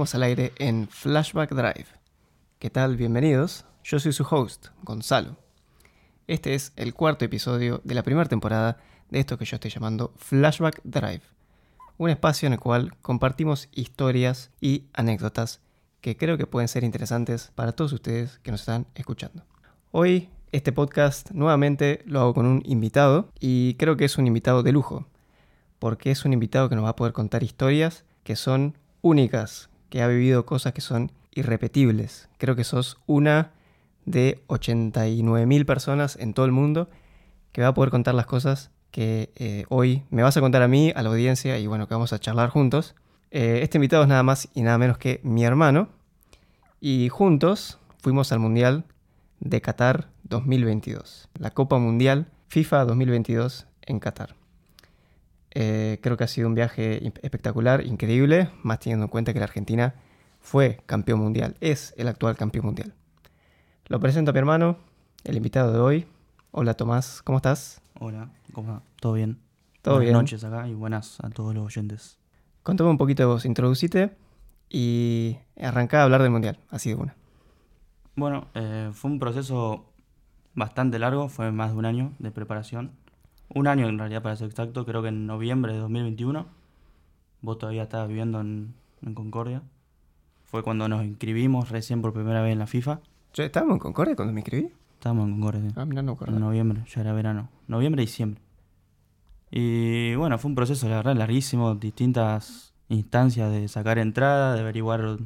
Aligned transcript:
al 0.00 0.22
aire 0.22 0.52
en 0.56 0.88
Flashback 0.88 1.50
Drive. 1.50 1.84
¿Qué 2.58 2.70
tal? 2.70 2.96
Bienvenidos. 2.96 3.66
Yo 3.84 4.00
soy 4.00 4.14
su 4.14 4.26
host, 4.30 4.68
Gonzalo. 4.82 5.36
Este 6.26 6.54
es 6.54 6.72
el 6.76 6.94
cuarto 6.94 7.26
episodio 7.26 7.82
de 7.84 7.94
la 7.94 8.02
primera 8.02 8.26
temporada 8.26 8.78
de 9.10 9.20
esto 9.20 9.36
que 9.36 9.44
yo 9.44 9.56
estoy 9.56 9.70
llamando 9.70 10.14
Flashback 10.16 10.80
Drive, 10.84 11.20
un 11.98 12.08
espacio 12.08 12.46
en 12.46 12.54
el 12.54 12.58
cual 12.58 12.96
compartimos 13.02 13.68
historias 13.72 14.50
y 14.58 14.84
anécdotas 14.94 15.60
que 16.00 16.16
creo 16.16 16.38
que 16.38 16.46
pueden 16.46 16.68
ser 16.68 16.82
interesantes 16.82 17.52
para 17.54 17.72
todos 17.72 17.92
ustedes 17.92 18.38
que 18.38 18.52
nos 18.52 18.60
están 18.60 18.86
escuchando. 18.94 19.44
Hoy 19.90 20.30
este 20.50 20.72
podcast 20.72 21.30
nuevamente 21.32 22.02
lo 22.06 22.20
hago 22.20 22.32
con 22.32 22.46
un 22.46 22.62
invitado 22.64 23.28
y 23.38 23.74
creo 23.74 23.98
que 23.98 24.06
es 24.06 24.16
un 24.16 24.26
invitado 24.26 24.62
de 24.62 24.72
lujo, 24.72 25.06
porque 25.78 26.10
es 26.10 26.24
un 26.24 26.32
invitado 26.32 26.70
que 26.70 26.74
nos 26.74 26.86
va 26.86 26.90
a 26.90 26.96
poder 26.96 27.12
contar 27.12 27.42
historias 27.42 28.04
que 28.24 28.34
son 28.34 28.78
únicas, 29.02 29.69
que 29.90 30.02
ha 30.02 30.08
vivido 30.08 30.46
cosas 30.46 30.72
que 30.72 30.80
son 30.80 31.12
irrepetibles. 31.32 32.28
Creo 32.38 32.56
que 32.56 32.64
sos 32.64 32.98
una 33.06 33.52
de 34.06 34.42
89.000 34.48 35.66
personas 35.66 36.16
en 36.16 36.32
todo 36.32 36.46
el 36.46 36.52
mundo 36.52 36.88
que 37.52 37.62
va 37.62 37.68
a 37.68 37.74
poder 37.74 37.90
contar 37.90 38.14
las 38.14 38.26
cosas 38.26 38.70
que 38.90 39.30
eh, 39.36 39.64
hoy 39.68 40.02
me 40.10 40.22
vas 40.22 40.36
a 40.36 40.40
contar 40.40 40.62
a 40.62 40.68
mí, 40.68 40.92
a 40.94 41.02
la 41.02 41.10
audiencia 41.10 41.58
y 41.58 41.66
bueno, 41.66 41.86
que 41.86 41.94
vamos 41.94 42.12
a 42.12 42.18
charlar 42.18 42.50
juntos. 42.50 42.94
Eh, 43.30 43.60
este 43.62 43.78
invitado 43.78 44.02
es 44.02 44.08
nada 44.08 44.22
más 44.22 44.48
y 44.54 44.62
nada 44.62 44.78
menos 44.78 44.98
que 44.98 45.20
mi 45.22 45.44
hermano 45.44 45.88
y 46.80 47.08
juntos 47.08 47.78
fuimos 47.98 48.32
al 48.32 48.40
Mundial 48.40 48.84
de 49.38 49.60
Qatar 49.60 50.08
2022, 50.24 51.28
la 51.38 51.50
Copa 51.50 51.78
Mundial 51.78 52.26
FIFA 52.48 52.84
2022 52.84 53.66
en 53.82 54.00
Qatar. 54.00 54.34
Eh, 55.52 55.98
creo 56.02 56.16
que 56.16 56.24
ha 56.24 56.28
sido 56.28 56.48
un 56.48 56.54
viaje 56.54 57.12
espectacular, 57.22 57.84
increíble, 57.84 58.50
más 58.62 58.78
teniendo 58.78 59.06
en 59.06 59.10
cuenta 59.10 59.32
que 59.32 59.40
la 59.40 59.46
Argentina 59.46 59.94
fue 60.40 60.80
campeón 60.86 61.20
mundial, 61.20 61.56
es 61.60 61.94
el 61.96 62.08
actual 62.08 62.36
campeón 62.36 62.66
mundial. 62.66 62.94
Lo 63.86 63.98
presento 63.98 64.30
a 64.30 64.32
mi 64.32 64.38
hermano, 64.38 64.76
el 65.24 65.36
invitado 65.36 65.72
de 65.72 65.80
hoy. 65.80 66.06
Hola 66.52 66.74
Tomás, 66.74 67.22
¿cómo 67.22 67.38
estás? 67.38 67.80
Hola, 67.98 68.30
¿cómo 68.52 68.72
va? 68.72 68.82
¿Todo 69.00 69.14
bien? 69.14 69.38
Todo 69.82 69.96
buenas 69.96 70.08
bien. 70.10 70.18
noches 70.18 70.44
acá 70.44 70.68
y 70.68 70.74
buenas 70.74 71.18
a 71.20 71.30
todos 71.30 71.54
los 71.54 71.64
oyentes. 71.64 72.18
Contame 72.62 72.90
un 72.90 72.98
poquito 72.98 73.22
de 73.22 73.26
vos, 73.26 73.44
introducite 73.44 74.16
y 74.68 75.38
arrancá 75.60 76.00
a 76.00 76.04
hablar 76.04 76.22
del 76.22 76.30
mundial, 76.30 76.58
así 76.70 76.90
de 76.90 76.96
una. 76.96 77.16
Bueno, 78.14 78.46
eh, 78.54 78.90
fue 78.92 79.10
un 79.10 79.18
proceso 79.18 79.86
bastante 80.54 80.98
largo, 80.98 81.28
fue 81.28 81.50
más 81.52 81.72
de 81.72 81.76
un 81.78 81.86
año 81.86 82.12
de 82.18 82.30
preparación. 82.30 82.92
Un 83.52 83.66
año 83.66 83.88
en 83.88 83.98
realidad 83.98 84.22
para 84.22 84.36
ser 84.36 84.48
exacto, 84.48 84.86
creo 84.86 85.02
que 85.02 85.08
en 85.08 85.26
noviembre 85.26 85.72
de 85.72 85.78
2021. 85.80 86.46
Vos 87.42 87.58
todavía 87.58 87.84
estabas 87.84 88.08
viviendo 88.08 88.40
en, 88.40 88.74
en 89.02 89.14
Concordia. 89.14 89.62
Fue 90.44 90.62
cuando 90.62 90.88
nos 90.88 91.04
inscribimos 91.04 91.70
recién 91.70 92.02
por 92.02 92.12
primera 92.12 92.42
vez 92.42 92.52
en 92.52 92.58
la 92.58 92.66
FIFA. 92.66 93.00
¿Yo 93.34 93.44
estábamos 93.44 93.74
en 93.74 93.78
Concordia 93.78 94.16
cuando 94.16 94.34
me 94.34 94.40
inscribí? 94.40 94.70
Estábamos 94.94 95.26
en 95.28 95.32
Concordia. 95.34 95.62
sí. 95.62 95.74
Ah, 95.76 95.84
mira, 95.84 96.02
no. 96.02 96.18
En 96.26 96.40
noviembre, 96.40 96.82
ya 96.86 97.00
era 97.00 97.12
verano. 97.12 97.48
Noviembre 97.68 98.02
y 98.02 98.06
diciembre. 98.06 98.40
Y 99.50 100.14
bueno, 100.16 100.38
fue 100.38 100.48
un 100.48 100.54
proceso, 100.54 100.88
la 100.88 100.96
verdad, 100.96 101.16
larguísimo. 101.16 101.74
Distintas 101.74 102.72
instancias 102.88 103.50
de 103.50 103.68
sacar 103.68 103.98
entrada, 103.98 104.54
de 104.54 104.60
averiguar 104.60 105.18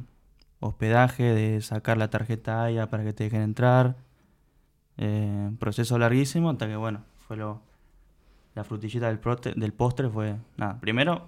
hospedaje, 0.59 1.23
de 1.23 1.61
sacar 1.61 1.97
la 1.97 2.09
tarjeta 2.09 2.63
AIA 2.63 2.89
para 2.89 3.03
que 3.03 3.13
te 3.13 3.25
dejen 3.25 3.41
entrar. 3.41 3.97
Eh, 4.97 5.51
proceso 5.59 5.97
larguísimo 5.99 6.49
hasta 6.49 6.67
que, 6.67 6.75
bueno, 6.75 7.01
fue 7.27 7.37
lo. 7.37 7.61
La 8.55 8.63
frutillita 8.63 9.07
del, 9.07 9.19
prote- 9.21 9.53
del 9.53 9.73
postre 9.73 10.09
fue. 10.09 10.37
Nada, 10.57 10.79
primero, 10.79 11.27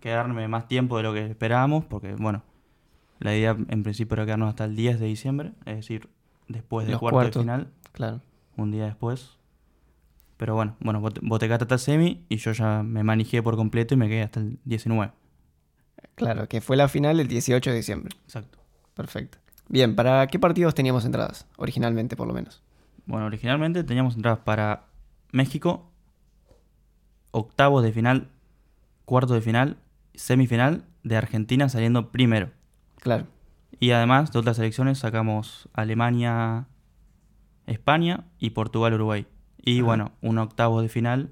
quedarme 0.00 0.48
más 0.48 0.66
tiempo 0.66 0.96
de 0.96 1.02
lo 1.04 1.12
que 1.12 1.26
esperábamos, 1.26 1.84
porque, 1.84 2.14
bueno, 2.14 2.42
la 3.20 3.36
idea 3.36 3.56
en 3.68 3.82
principio 3.82 4.14
era 4.14 4.24
quedarnos 4.24 4.48
hasta 4.48 4.64
el 4.64 4.74
10 4.74 4.98
de 4.98 5.06
diciembre, 5.06 5.52
es 5.66 5.76
decir, 5.76 6.08
después 6.48 6.86
del 6.86 6.92
Los 6.92 7.00
cuarto 7.00 7.16
cuartos. 7.16 7.34
de 7.34 7.40
final 7.42 7.68
Claro. 7.92 8.20
un 8.56 8.70
día 8.72 8.86
después. 8.86 9.38
Pero 10.38 10.54
bueno, 10.56 10.74
bueno, 10.80 11.00
quedaste 11.38 11.54
hasta 11.64 11.74
el 11.74 11.80
semi 11.80 12.24
y 12.28 12.36
yo 12.38 12.50
ya 12.52 12.82
me 12.82 13.04
manejé 13.04 13.42
por 13.42 13.54
completo 13.54 13.94
y 13.94 13.96
me 13.96 14.08
quedé 14.08 14.22
hasta 14.22 14.40
el 14.40 14.58
19. 14.64 15.12
Claro, 16.16 16.48
que 16.48 16.60
fue 16.60 16.76
la 16.76 16.88
final 16.88 17.20
el 17.20 17.28
18 17.28 17.70
de 17.70 17.76
diciembre. 17.76 18.16
Exacto. 18.24 18.58
Perfecto. 18.94 19.38
Bien, 19.68 19.94
¿para 19.94 20.26
qué 20.26 20.38
partidos 20.40 20.74
teníamos 20.74 21.04
entradas? 21.04 21.46
Originalmente, 21.58 22.16
por 22.16 22.26
lo 22.26 22.34
menos. 22.34 22.60
Bueno, 23.06 23.26
originalmente 23.26 23.84
teníamos 23.84 24.16
entradas 24.16 24.40
para 24.40 24.86
México, 25.30 25.91
octavos 27.32 27.82
de 27.82 27.92
final, 27.92 28.28
cuarto 29.04 29.34
de 29.34 29.40
final, 29.40 29.78
semifinal 30.14 30.84
de 31.02 31.16
Argentina 31.16 31.68
saliendo 31.68 32.10
primero. 32.12 32.50
Claro. 32.96 33.26
Y 33.80 33.90
además 33.90 34.30
de 34.30 34.38
otras 34.38 34.56
selecciones 34.56 34.98
sacamos 34.98 35.68
Alemania, 35.72 36.66
España 37.66 38.24
y 38.38 38.50
Portugal, 38.50 38.94
Uruguay. 38.94 39.26
Y 39.60 39.78
Ajá. 39.78 39.86
bueno, 39.86 40.12
un 40.22 40.38
octavo 40.38 40.80
de 40.80 40.88
final 40.88 41.30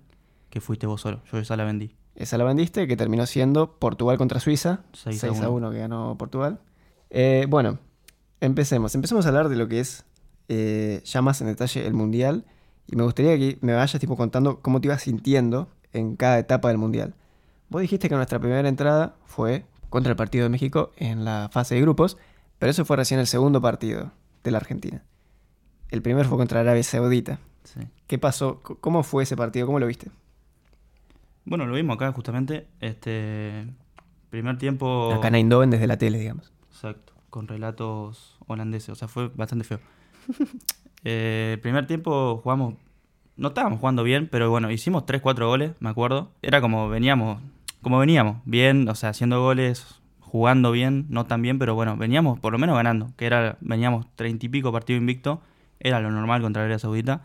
que 0.49 0.61
fuiste 0.61 0.87
vos 0.87 1.01
solo. 1.01 1.21
Yo 1.31 1.39
esa 1.39 1.57
la 1.57 1.65
vendí. 1.65 1.95
Esa 2.17 2.39
la 2.39 2.45
vendiste, 2.45 2.87
que 2.89 2.97
terminó 2.97 3.25
siendo 3.27 3.79
Portugal 3.79 4.19
contra 4.19 4.41
Suiza. 4.41 4.81
6 4.95 5.21
6 5.21 5.41
a 5.41 5.47
a 5.47 5.49
1. 5.51 5.69
1 5.69 5.71
que 5.71 5.79
ganó 5.79 6.17
Portugal. 6.19 6.59
Eh, 7.11 7.47
bueno, 7.49 7.79
empecemos. 8.41 8.95
Empecemos 8.95 9.27
a 9.27 9.29
hablar 9.29 9.49
de 9.49 9.57
lo 9.57 9.69
que 9.69 9.81
es 9.81 10.05
eh, 10.49 11.03
ya 11.05 11.23
más 11.23 11.41
en 11.41 11.47
detalle 11.47 11.87
el 11.87 11.95
Mundial. 11.95 12.45
Y 12.89 12.97
me 12.97 13.05
gustaría 13.05 13.39
que 13.39 13.59
me 13.61 13.75
vayas 13.75 14.01
tipo 14.01 14.17
contando 14.17 14.61
cómo 14.61 14.81
te 14.81 14.89
ibas 14.89 15.03
sintiendo 15.03 15.69
en 15.93 16.17
cada 16.17 16.39
etapa 16.39 16.69
del 16.69 16.79
Mundial. 16.79 17.15
Vos 17.69 17.83
dijiste 17.83 18.09
que 18.09 18.15
nuestra 18.15 18.39
primera 18.39 18.69
entrada 18.69 19.15
fue 19.27 19.65
contra 19.89 20.11
el 20.11 20.17
partido 20.17 20.45
de 20.45 20.49
México 20.49 20.93
en 20.97 21.25
la 21.25 21.49
fase 21.53 21.75
de 21.75 21.81
grupos, 21.81 22.17
pero 22.59 22.71
eso 22.71 22.85
fue 22.85 22.97
recién 22.97 23.21
el 23.21 23.27
segundo 23.27 23.61
partido 23.61 24.13
de 24.45 24.51
la 24.51 24.59
Argentina. 24.59 25.03
El 25.91 26.03
primero 26.03 26.29
fue 26.29 26.39
contra 26.39 26.61
Arabia 26.61 26.83
Saudita. 26.83 27.39
Sí. 27.65 27.81
¿Qué 28.07 28.19
pasó? 28.19 28.61
¿Cómo 28.63 29.03
fue 29.03 29.25
ese 29.25 29.37
partido? 29.37 29.67
¿Cómo 29.67 29.79
lo 29.79 29.87
viste? 29.87 30.11
Bueno, 31.45 31.67
lo 31.67 31.75
vimos 31.75 31.97
acá 31.97 32.13
justamente. 32.13 32.67
Este 32.81 33.67
primer 34.31 34.59
tiempo. 34.59 35.13
Acá 35.13 35.29
en 35.29 35.35
Eindhoven 35.37 35.71
desde 35.71 35.87
la 35.87 35.99
tele, 35.99 36.19
digamos. 36.19 36.53
Exacto, 36.71 37.13
con 37.29 37.49
relatos 37.49 38.39
holandeses. 38.47 38.91
O 38.91 38.95
sea, 38.95 39.09
fue 39.09 39.29
bastante 39.29 39.65
feo. 39.65 39.81
Eh, 41.03 41.57
primer 41.63 41.87
tiempo 41.87 42.43
jugamos. 42.43 42.75
No 43.41 43.49
estábamos 43.49 43.81
jugando 43.81 44.03
bien, 44.03 44.29
pero 44.31 44.51
bueno, 44.51 44.71
hicimos 44.71 45.07
3-4 45.07 45.47
goles, 45.47 45.73
me 45.81 45.89
acuerdo. 45.89 46.31
Era 46.43 46.61
como 46.61 46.91
veníamos. 46.91 47.41
Como 47.81 47.99
veníamos, 47.99 48.43
bien, 48.45 48.87
o 48.87 48.95
sea, 48.95 49.09
haciendo 49.09 49.41
goles, 49.41 50.03
jugando 50.21 50.73
bien, 50.73 51.07
no 51.09 51.25
tan 51.25 51.41
bien, 51.41 51.59
pero 51.59 51.75
bueno, 51.75 51.97
veníamos 51.97 52.39
por 52.39 52.53
lo 52.53 52.59
menos 52.59 52.77
ganando. 52.77 53.15
Que 53.17 53.25
era, 53.25 53.57
veníamos 53.63 54.15
30 54.15 54.45
y 54.45 54.49
pico 54.51 54.71
partido 54.73 54.99
invicto. 54.99 55.41
Era 55.79 56.01
lo 56.01 56.11
normal 56.11 56.43
contra 56.43 56.61
Arabia 56.61 56.79
Saudita. 56.79 57.23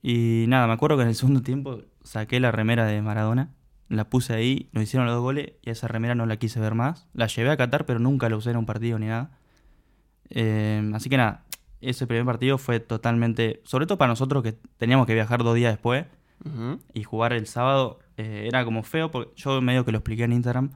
Y 0.00 0.46
nada, 0.48 0.66
me 0.66 0.72
acuerdo 0.72 0.96
que 0.96 1.02
en 1.02 1.08
el 1.10 1.14
segundo 1.14 1.42
tiempo 1.42 1.82
saqué 2.02 2.40
la 2.40 2.50
remera 2.50 2.86
de 2.86 3.02
Maradona, 3.02 3.50
la 3.90 4.08
puse 4.08 4.32
ahí, 4.32 4.70
nos 4.72 4.84
hicieron 4.84 5.04
los 5.04 5.16
dos 5.16 5.22
goles 5.22 5.52
y 5.60 5.68
esa 5.68 5.86
remera 5.88 6.14
no 6.14 6.24
la 6.24 6.38
quise 6.38 6.60
ver 6.60 6.72
más. 6.72 7.06
La 7.12 7.26
llevé 7.26 7.50
a 7.50 7.58
Qatar, 7.58 7.84
pero 7.84 7.98
nunca 7.98 8.30
la 8.30 8.36
usé 8.36 8.52
en 8.52 8.56
un 8.56 8.64
partido 8.64 8.98
ni 8.98 9.08
nada. 9.08 9.32
Eh, 10.30 10.90
así 10.94 11.10
que 11.10 11.18
nada, 11.18 11.44
ese 11.80 12.06
primer 12.06 12.24
partido 12.24 12.58
fue 12.58 12.80
totalmente, 12.80 13.60
sobre 13.64 13.86
todo 13.86 13.98
para 13.98 14.08
nosotros 14.10 14.42
que 14.42 14.52
teníamos 14.76 15.06
que 15.06 15.14
viajar 15.14 15.42
dos 15.44 15.54
días 15.54 15.72
después 15.72 16.06
y 16.94 17.02
jugar 17.04 17.32
el 17.32 17.46
sábado, 17.46 17.98
eh, 18.16 18.44
era 18.46 18.64
como 18.64 18.82
feo, 18.82 19.10
porque 19.10 19.32
yo 19.36 19.60
medio 19.60 19.84
que 19.84 19.92
lo 19.92 19.98
expliqué 19.98 20.24
en 20.24 20.32
Instagram. 20.32 20.70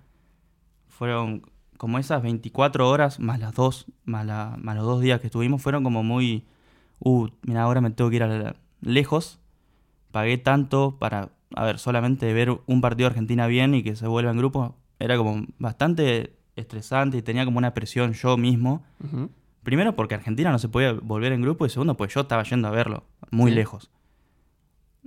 Fueron 0.88 1.42
como 1.76 1.98
esas 1.98 2.22
24 2.22 2.88
horas 2.88 3.18
más 3.18 3.40
las 3.40 3.54
dos, 3.54 3.86
más, 4.04 4.24
la- 4.26 4.56
más 4.60 4.76
los 4.76 4.84
dos 4.84 5.00
días 5.00 5.20
que 5.20 5.26
estuvimos, 5.26 5.60
fueron 5.62 5.82
como 5.84 6.02
muy, 6.02 6.44
uh, 7.00 7.28
mira, 7.42 7.62
ahora 7.62 7.80
me 7.80 7.90
tengo 7.90 8.10
que 8.10 8.16
ir 8.16 8.22
a 8.22 8.28
la- 8.28 8.56
lejos. 8.80 9.40
Pagué 10.12 10.36
tanto 10.38 10.96
para, 10.98 11.30
a 11.56 11.64
ver, 11.64 11.78
solamente 11.78 12.32
ver 12.32 12.60
un 12.66 12.80
partido 12.80 13.08
de 13.08 13.12
Argentina 13.14 13.46
bien 13.46 13.74
y 13.74 13.82
que 13.82 13.96
se 13.96 14.06
vuelva 14.06 14.30
en 14.30 14.36
grupo. 14.38 14.76
Era 14.98 15.16
como 15.16 15.44
bastante 15.58 16.36
estresante 16.54 17.16
y 17.16 17.22
tenía 17.22 17.44
como 17.44 17.58
una 17.58 17.72
presión 17.74 18.12
yo 18.12 18.36
mismo. 18.36 18.84
Primero 19.62 19.94
porque 19.94 20.14
Argentina 20.14 20.50
no 20.50 20.58
se 20.58 20.68
podía 20.68 20.92
volver 20.92 21.32
en 21.32 21.42
grupo 21.42 21.64
y 21.66 21.70
segundo 21.70 21.96
pues 21.96 22.12
yo 22.14 22.20
estaba 22.22 22.42
yendo 22.42 22.68
a 22.68 22.70
verlo, 22.72 23.04
muy 23.30 23.50
Sí. 23.50 23.56
lejos. 23.56 23.90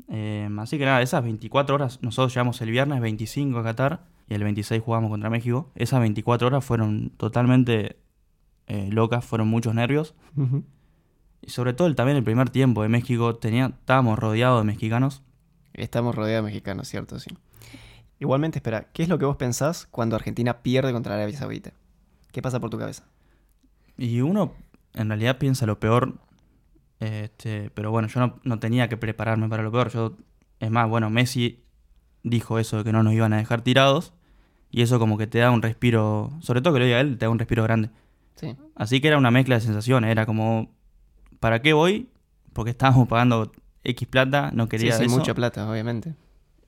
Eh, 0.09 0.49
así 0.59 0.77
que 0.77 0.85
nada, 0.85 1.01
esas 1.01 1.23
24 1.23 1.75
horas, 1.75 1.99
nosotros 2.01 2.33
llegamos 2.33 2.61
el 2.61 2.71
viernes 2.71 2.99
25 3.01 3.59
a 3.59 3.63
Qatar 3.63 4.03
y 4.27 4.33
el 4.33 4.43
26 4.43 4.81
jugamos 4.81 5.09
contra 5.09 5.29
México. 5.29 5.71
Esas 5.75 5.99
24 5.99 6.47
horas 6.47 6.63
fueron 6.65 7.11
totalmente 7.17 7.97
eh, 8.67 8.89
locas, 8.91 9.23
fueron 9.25 9.47
muchos 9.47 9.73
nervios. 9.75 10.15
Y 11.41 11.49
sobre 11.49 11.73
todo 11.73 11.87
el, 11.87 11.95
también 11.95 12.17
el 12.17 12.23
primer 12.23 12.49
tiempo 12.49 12.81
de 12.81 12.89
México, 12.89 13.35
tenía, 13.35 13.67
estábamos 13.67 14.17
rodeados 14.19 14.61
de 14.61 14.65
mexicanos. 14.65 15.21
Estamos 15.73 16.15
rodeados 16.15 16.45
de 16.45 16.51
mexicanos, 16.51 16.87
¿cierto? 16.87 17.19
Sí. 17.19 17.29
Igualmente, 18.19 18.57
espera, 18.59 18.87
¿qué 18.93 19.03
es 19.03 19.09
lo 19.09 19.19
que 19.19 19.25
vos 19.25 19.35
pensás 19.35 19.87
cuando 19.91 20.15
Argentina 20.15 20.59
pierde 20.63 20.91
contra 20.93 21.15
Arabia 21.15 21.37
Saudita? 21.37 21.73
¿Qué 22.31 22.41
pasa 22.41 22.59
por 22.59 22.69
tu 22.69 22.77
cabeza? 22.79 23.03
Y 23.97 24.21
uno 24.21 24.53
en 24.93 25.09
realidad 25.09 25.37
piensa 25.37 25.65
lo 25.65 25.79
peor, 25.79 26.15
este, 26.99 27.69
pero 27.73 27.91
bueno, 27.91 28.07
yo 28.07 28.19
no, 28.19 28.39
no 28.43 28.59
tenía 28.59 28.87
que 28.89 28.97
prepararme 28.97 29.47
para 29.49 29.63
lo 29.63 29.71
peor. 29.71 29.89
Yo, 29.89 30.17
es 30.59 30.71
más, 30.71 30.89
bueno, 30.89 31.09
Messi 31.09 31.63
dijo 32.23 32.59
eso 32.59 32.77
de 32.77 32.83
que 32.83 32.91
no 32.91 33.03
nos 33.03 33.13
iban 33.13 33.33
a 33.33 33.37
dejar 33.37 33.61
tirados. 33.61 34.13
Y 34.71 34.81
eso 34.81 34.99
como 34.99 35.17
que 35.17 35.27
te 35.27 35.39
da 35.39 35.51
un 35.51 35.61
respiro, 35.61 36.31
sobre 36.41 36.61
todo 36.61 36.73
que 36.73 36.79
lo 36.79 36.85
diga 36.85 36.99
él, 36.99 37.17
te 37.17 37.25
da 37.25 37.29
un 37.29 37.39
respiro 37.39 37.63
grande. 37.63 37.89
Sí. 38.35 38.55
Así 38.75 38.99
que 38.99 39.07
era 39.07 39.17
una 39.17 39.31
mezcla 39.31 39.55
de 39.55 39.61
sensaciones, 39.61 40.11
era 40.11 40.25
como, 40.25 40.69
¿para 41.39 41.61
qué 41.61 41.71
voy? 41.71 42.09
Porque 42.51 42.71
estábamos 42.71 43.07
pagando 43.07 43.51
X 43.83 44.07
plata, 44.07 44.51
no 44.53 44.63
Sí, 44.63 44.69
quería 44.71 44.97
sí, 44.97 45.05
eso. 45.05 45.17
mucha 45.17 45.33
plata, 45.33 45.69
obviamente. 45.69 46.15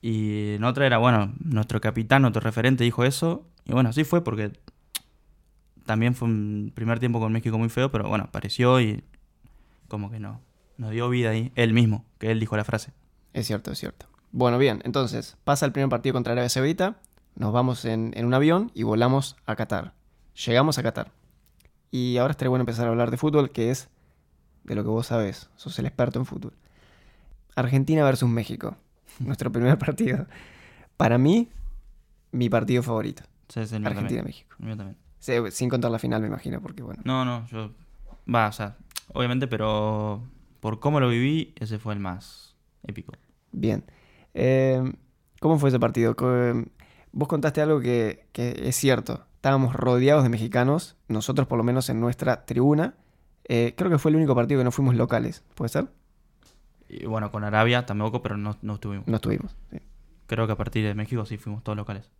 Y 0.02 0.54
en 0.56 0.64
otra 0.64 0.86
era, 0.86 1.00
bueno, 1.00 1.34
nuestro 1.44 1.82
capitán, 1.82 2.22
nuestro 2.22 2.40
referente 2.42 2.86
dijo 2.86 3.04
eso. 3.04 3.46
Y 3.66 3.74
bueno, 3.74 3.90
así 3.90 4.06
fue 4.06 4.24
porque 4.24 4.54
también 5.88 6.14
fue 6.14 6.28
un 6.28 6.72
primer 6.76 7.00
tiempo 7.00 7.20
con 7.20 7.32
México 7.32 7.58
muy 7.58 7.70
feo, 7.70 7.92
pero 7.92 8.08
bueno, 8.08 8.26
apareció 8.26 8.80
y 8.80 9.04
como 9.88 10.12
que 10.12 10.20
no, 10.20 10.40
nos 10.78 10.92
dio 10.92 11.10
vida 11.10 11.32
ahí, 11.32 11.52
él 11.56 11.74
mismo, 11.74 12.06
que 12.20 12.30
él 12.30 12.40
dijo 12.40 12.56
la 12.56 12.64
frase. 12.64 12.92
Es 13.34 13.48
cierto, 13.48 13.72
es 13.72 13.80
cierto. 13.80 14.06
Bueno, 14.32 14.60
bien, 14.60 14.82
entonces 14.84 15.38
pasa 15.44 15.66
el 15.66 15.72
primer 15.72 15.90
partido 15.90 16.14
contra 16.14 16.34
Arabia 16.34 16.50
Saudita, 16.50 17.00
nos 17.36 17.54
vamos 17.54 17.86
en, 17.86 18.12
en 18.16 18.26
un 18.26 18.34
avión 18.34 18.72
y 18.76 18.84
volamos 18.84 19.38
a 19.48 19.56
Qatar. 19.56 19.94
Llegamos 20.46 20.78
a 20.78 20.84
Qatar. 20.84 21.12
Y 21.90 22.18
ahora 22.18 22.32
estaría 22.32 22.50
bueno 22.50 22.62
empezar 22.64 22.86
a 22.86 22.90
hablar 22.90 23.10
de 23.10 23.18
fútbol, 23.18 23.50
que 23.52 23.72
es 23.72 23.90
de 24.66 24.76
lo 24.76 24.84
que 24.84 24.90
vos 24.90 25.08
sabés, 25.08 25.50
sos 25.56 25.80
el 25.80 25.86
experto 25.86 26.20
en 26.20 26.26
fútbol. 26.26 26.54
Argentina 27.56 28.04
versus 28.04 28.30
México, 28.30 28.76
nuestro 29.20 29.52
primer 29.52 29.78
partido. 29.78 30.28
Para 30.98 31.18
mí, 31.18 31.50
mi 32.32 32.50
partido 32.50 32.84
favorito, 32.84 33.24
Sí. 33.48 33.62
Argentina-México. 33.62 34.56
Mío 34.60 34.76
también. 34.76 34.98
Sin 35.52 35.70
contar 35.70 35.92
la 35.92 36.00
final, 36.00 36.22
me 36.22 36.28
imagino, 36.28 36.62
porque 36.62 36.84
bueno. 36.84 37.02
No, 37.06 37.26
no, 37.26 37.46
yo... 37.48 37.72
Va, 38.34 38.48
o 38.48 38.52
sea, 38.52 38.78
obviamente, 39.14 39.48
pero 39.48 40.22
por 40.60 40.80
cómo 40.80 41.00
lo 41.00 41.10
viví, 41.10 41.54
ese 41.60 41.80
fue 41.80 41.94
el 41.94 42.00
más 42.00 42.56
épico. 42.84 43.14
Bien. 43.52 43.84
Eh, 44.34 44.82
¿Cómo 45.40 45.58
fue 45.60 45.70
ese 45.70 45.80
partido? 45.80 46.16
Co- 46.16 46.64
Vos 47.12 47.28
contaste 47.28 47.62
algo 47.62 47.80
que, 47.80 48.28
que 48.34 48.56
es 48.68 48.76
cierto. 48.76 49.26
Estábamos 49.36 49.74
rodeados 49.76 50.24
de 50.24 50.30
mexicanos, 50.30 50.98
nosotros 51.08 51.48
por 51.48 51.58
lo 51.58 51.64
menos 51.64 51.90
en 51.90 52.00
nuestra 52.00 52.46
tribuna. 52.46 52.96
Eh, 53.46 53.74
creo 53.78 53.90
que 53.90 53.98
fue 53.98 54.12
el 54.12 54.18
único 54.18 54.36
partido 54.36 54.60
que 54.60 54.66
no 54.66 54.72
fuimos 54.72 54.96
locales, 54.96 55.44
¿puede 55.56 55.70
ser? 55.70 55.88
Y 56.90 57.06
bueno, 57.06 57.32
con 57.32 57.44
Arabia 57.44 57.86
tampoco, 57.86 58.22
pero 58.22 58.36
no, 58.38 58.58
no 58.62 58.74
estuvimos. 58.76 59.08
No 59.08 59.16
estuvimos. 59.16 59.56
sí. 59.72 59.78
Creo 60.26 60.46
que 60.48 60.54
a 60.54 60.58
partir 60.58 60.86
de 60.86 60.94
México 60.96 61.26
sí 61.26 61.38
fuimos 61.38 61.64
todos 61.64 61.78
locales. 61.78 62.12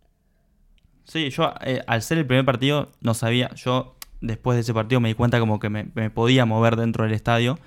Sí, 1.08 1.30
yo 1.30 1.52
eh, 1.62 1.82
al 1.86 2.02
ser 2.02 2.18
el 2.18 2.26
primer 2.26 2.44
partido 2.44 2.90
no 3.00 3.14
sabía, 3.14 3.50
yo 3.54 3.96
después 4.20 4.56
de 4.56 4.60
ese 4.60 4.74
partido 4.74 5.00
me 5.00 5.08
di 5.08 5.14
cuenta 5.14 5.40
como 5.40 5.58
que 5.58 5.70
me, 5.70 5.88
me 5.94 6.10
podía 6.10 6.44
mover 6.44 6.76
dentro 6.76 7.04
del 7.04 7.14
estadio. 7.14 7.58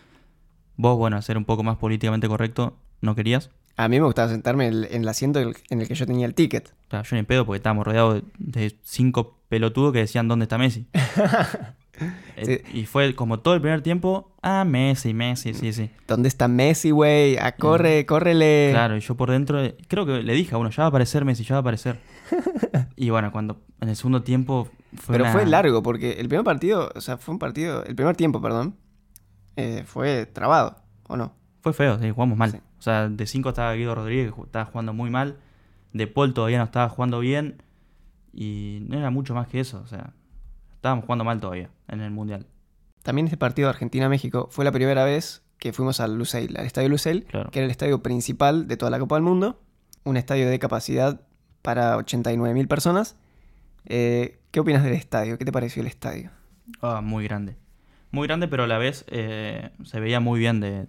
Vos, 0.78 0.98
bueno, 0.98 1.18
al 1.18 1.24
ser 1.24 1.38
un 1.38 1.46
poco 1.46 1.64
más 1.64 1.78
políticamente 1.78 2.28
correcto, 2.28 2.78
no 3.02 3.16
querías. 3.16 3.50
A 3.78 3.88
mí 3.88 4.00
me 4.00 4.06
gustaba 4.06 4.30
sentarme 4.30 4.68
en 4.68 4.74
el, 4.74 4.88
en 4.92 5.02
el 5.04 5.08
asiento 5.10 5.40
en 5.40 5.80
el- 5.80 5.88
que 5.88 5.96
yo 5.96 6.06
tenía 6.06 6.26
el 6.28 6.36
ticket. 6.36 6.70
O 6.88 6.92
sea, 6.92 7.02
yo 7.04 7.16
ni 7.16 7.24
pedo 7.24 7.46
porque 7.46 7.58
estábamos 7.58 7.86
rodeados 7.86 8.16
de, 8.16 8.24
de 8.38 8.76
cinco 8.84 9.40
pelotudos 9.50 9.92
que 9.94 10.00
decían 10.00 10.28
dónde 10.28 10.44
está 10.46 10.58
Messi. 10.58 10.86
Eh, 12.36 12.64
Y 12.74 12.86
fue 12.88 13.14
como 13.14 13.42
todo 13.42 13.54
el 13.54 13.62
primer 13.62 13.82
tiempo, 13.82 14.32
ah, 14.42 14.64
Messi, 14.66 15.14
Messi, 15.14 15.54
sí, 15.54 15.72
sí. 15.72 15.92
¿Dónde 16.08 16.30
está 16.30 16.48
Messi, 16.48 16.90
güey? 16.90 17.38
Ah, 17.38 17.52
corre, 17.52 18.06
córrele. 18.08 18.70
Claro, 18.72 18.98
y 18.98 19.02
yo 19.02 19.14
por 19.16 19.30
dentro, 19.30 19.64
eh, 19.64 19.76
creo 19.88 20.06
que 20.08 20.24
le 20.24 20.34
dije 20.34 20.56
a 20.56 20.58
uno, 20.58 20.72
ya 20.72 20.78
va 20.84 20.86
a 20.86 20.90
aparecer 20.90 21.26
Messi, 21.26 21.44
ya 21.44 21.56
va 21.56 21.58
a 21.58 21.62
aparecer. 21.62 22.00
y 22.96 23.10
bueno, 23.10 23.32
cuando 23.32 23.62
en 23.80 23.90
el 23.90 23.96
segundo 23.96 24.24
tiempo 24.24 24.70
fue 24.96 25.14
Pero 25.14 25.26
una- 25.26 25.34
fue 25.34 25.46
largo, 25.46 25.82
porque 25.84 26.14
el 26.14 26.28
primer 26.28 26.44
partido, 26.46 26.92
o 26.96 27.02
sea, 27.02 27.18
fue 27.18 27.34
un 27.34 27.40
partido, 27.40 27.84
el 27.84 27.96
primer 27.96 28.16
tiempo, 28.16 28.42
perdón, 28.42 28.76
eh, 29.56 29.84
fue 29.86 30.26
trabado, 30.26 30.78
¿o 31.08 31.18
no? 31.18 31.34
Fue 31.62 31.74
feo, 31.74 32.00
sí, 32.00 32.10
jugamos 32.10 32.38
mal. 32.38 32.52
Sí. 32.52 32.58
O 32.80 32.82
sea, 32.82 33.08
de 33.10 33.26
5 33.28 33.50
estaba 33.50 33.74
Guido 33.74 33.94
Rodríguez, 33.94 34.34
que 34.34 34.42
estaba 34.42 34.66
jugando 34.66 34.94
muy 34.94 35.10
mal. 35.12 35.38
De 35.94 36.08
Paul 36.08 36.34
todavía 36.34 36.58
no 36.58 36.64
estaba 36.64 36.90
jugando 36.90 37.20
bien. 37.20 37.62
Y 38.34 38.80
no 38.90 38.98
era 38.98 39.10
mucho 39.12 39.36
más 39.36 39.48
que 39.48 39.60
eso. 39.60 39.82
O 39.84 39.88
sea, 39.88 40.14
estábamos 40.74 41.06
jugando 41.06 41.24
mal 41.26 41.40
todavía 41.40 41.70
en 41.88 42.02
el 42.02 42.10
Mundial. 42.12 42.48
También 43.04 43.28
este 43.28 43.38
partido 43.38 43.68
de 43.68 43.72
Argentina-México 43.72 44.48
fue 44.50 44.66
la 44.66 44.72
primera 44.72 45.04
vez 45.04 45.44
que 45.60 45.74
fuimos 45.74 46.00
al 46.00 46.18
Lusail, 46.18 46.56
al 46.58 46.66
estadio 46.66 46.90
Lusail, 46.90 47.26
Claro. 47.26 47.52
que 47.52 47.60
era 47.60 47.66
el 47.66 47.72
estadio 47.72 48.02
principal 48.02 48.68
de 48.68 48.78
toda 48.78 48.90
la 48.90 48.98
Copa 49.00 49.16
del 49.16 49.24
Mundo, 49.24 49.62
un 50.04 50.18
estadio 50.18 50.50
de 50.50 50.58
capacidad 50.58 51.22
para 51.62 51.98
89.000 51.98 52.68
personas. 52.68 53.16
Eh, 53.86 54.40
¿Qué 54.52 54.60
opinas 54.60 54.84
del 54.84 54.94
estadio? 54.94 55.38
¿Qué 55.38 55.46
te 55.46 55.52
pareció 55.52 55.82
el 55.82 55.88
estadio? 55.88 56.32
Ah, 56.82 57.02
muy 57.02 57.24
grande. 57.24 57.56
Muy 58.12 58.28
grande, 58.28 58.48
pero 58.48 58.64
a 58.64 58.68
la 58.68 58.78
vez 58.78 59.06
eh, 59.08 59.72
se 59.84 60.00
veía 60.00 60.20
muy 60.20 60.40
bien 60.40 60.60
de... 60.60 60.88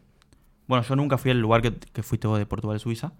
Bueno, 0.67 0.85
yo 0.85 0.97
nunca 0.97 1.19
fui 1.19 1.31
al 1.31 1.41
lugar 1.41 1.63
que, 1.63 1.75
que 1.75 2.03
fuiste 2.03 2.27
vos 2.27 2.39
de 2.39 2.47
Portugal-Suiza. 2.47 3.13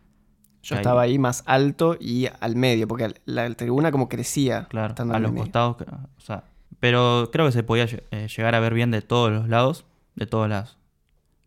Yo 0.63 0.77
Ahí. 0.77 0.81
estaba 0.81 1.03
ahí 1.03 1.19
más 1.19 1.43
alto 1.47 1.97
y 1.99 2.29
al 2.41 2.55
medio, 2.55 2.87
porque 2.87 3.15
la 3.25 3.53
tribuna 3.55 3.91
como 3.91 4.09
crecía. 4.09 4.67
Claro, 4.69 4.95
a 5.13 5.19
los 5.19 5.33
costados. 5.33 5.77
O 6.17 6.21
sea, 6.21 6.45
pero 6.79 7.31
creo 7.33 7.47
que 7.47 7.53
se 7.53 7.63
podía 7.65 7.87
eh, 8.11 8.29
llegar 8.29 8.55
a 8.55 8.61
ver 8.61 8.73
bien 8.73 8.91
de 8.91 9.03
todos 9.03 9.33
los 9.33 9.49
lados, 9.49 9.85
de 10.15 10.27
todos 10.27 10.49
las, 10.49 10.79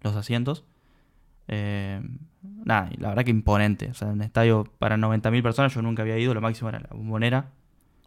los 0.02 0.16
asientos. 0.16 0.66
Eh, 1.48 2.02
nada, 2.64 2.90
y 2.92 2.98
la 2.98 3.10
verdad 3.10 3.24
que 3.24 3.32
imponente. 3.32 3.90
O 3.90 3.94
sea, 3.94 4.08
un 4.10 4.22
estadio 4.22 4.66
para 4.80 4.98
90.000 4.98 5.44
personas 5.44 5.74
yo 5.74 5.82
nunca 5.82 6.02
había 6.04 6.18
ido, 6.18 6.34
lo 6.34 6.42
máximo 6.42 6.70
era 6.70 6.80
la 6.80 6.90
bombonera, 6.92 7.52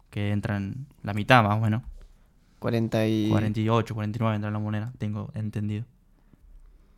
que 0.09 0.31
entran 0.31 0.87
la 1.03 1.13
mitad 1.13 1.43
más 1.43 1.57
o 1.57 1.61
menos. 1.61 1.83
40 2.59 3.07
y... 3.07 3.29
48, 3.29 3.93
49 3.95 4.35
entran 4.35 4.53
la 4.53 4.59
bombonera, 4.59 4.91
tengo 4.97 5.31
entendido. 5.33 5.85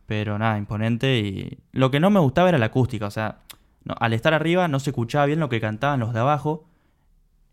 Pero 0.06 0.38
nada, 0.38 0.58
imponente 0.58 1.18
y 1.20 1.58
lo 1.72 1.90
que 1.90 2.00
no 2.00 2.10
me 2.10 2.20
gustaba 2.20 2.48
era 2.48 2.58
la 2.58 2.66
acústica, 2.66 3.06
o 3.06 3.10
sea, 3.10 3.38
no- 3.84 3.94
al 3.98 4.12
estar 4.12 4.34
arriba 4.34 4.68
no 4.68 4.80
se 4.80 4.90
escuchaba 4.90 5.26
bien 5.26 5.40
lo 5.40 5.48
que 5.48 5.60
cantaban 5.60 6.00
los 6.00 6.12
de 6.12 6.20
abajo. 6.20 6.64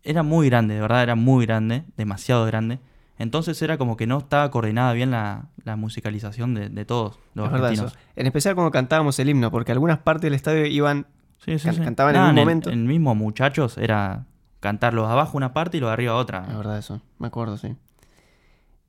Era 0.02 0.22
muy 0.22 0.48
grande, 0.48 0.74
de 0.74 0.80
verdad 0.80 1.02
era 1.02 1.14
muy 1.14 1.46
grande, 1.46 1.84
demasiado 1.96 2.44
grande. 2.46 2.78
Entonces 3.20 3.60
era 3.62 3.76
como 3.78 3.96
que 3.96 4.06
no 4.06 4.18
estaba 4.18 4.50
coordinada 4.50 4.92
bien 4.94 5.10
la, 5.10 5.50
la 5.64 5.76
musicalización 5.76 6.54
de, 6.54 6.68
de 6.70 6.84
todos 6.84 7.18
los 7.34 7.48
Es 7.48 7.52
argentinos. 7.54 7.98
En 8.16 8.26
especial 8.26 8.54
cuando 8.54 8.70
cantábamos 8.70 9.18
el 9.18 9.28
himno, 9.28 9.50
porque 9.50 9.72
algunas 9.72 9.98
partes 9.98 10.22
del 10.22 10.34
estadio 10.34 10.64
iban... 10.66 11.06
Sí, 11.44 11.58
sí, 11.58 11.66
Can- 11.66 11.74
sí. 11.76 11.80
cantaban 11.82 12.16
en 12.16 12.22
un 12.22 12.28
el- 12.30 12.34
momento. 12.34 12.70
El, 12.70 12.78
mismo 12.78 13.14
muchachos 13.14 13.76
era 13.78 14.24
cantar 14.60 14.94
los 14.94 15.06
abajo 15.08 15.36
una 15.36 15.52
parte 15.52 15.76
y 15.76 15.80
los 15.80 15.88
de 15.88 15.92
arriba 15.92 16.14
otra. 16.16 16.46
Es 16.48 16.56
verdad 16.56 16.78
eso, 16.78 17.00
me 17.18 17.26
acuerdo, 17.28 17.56
sí. 17.58 17.76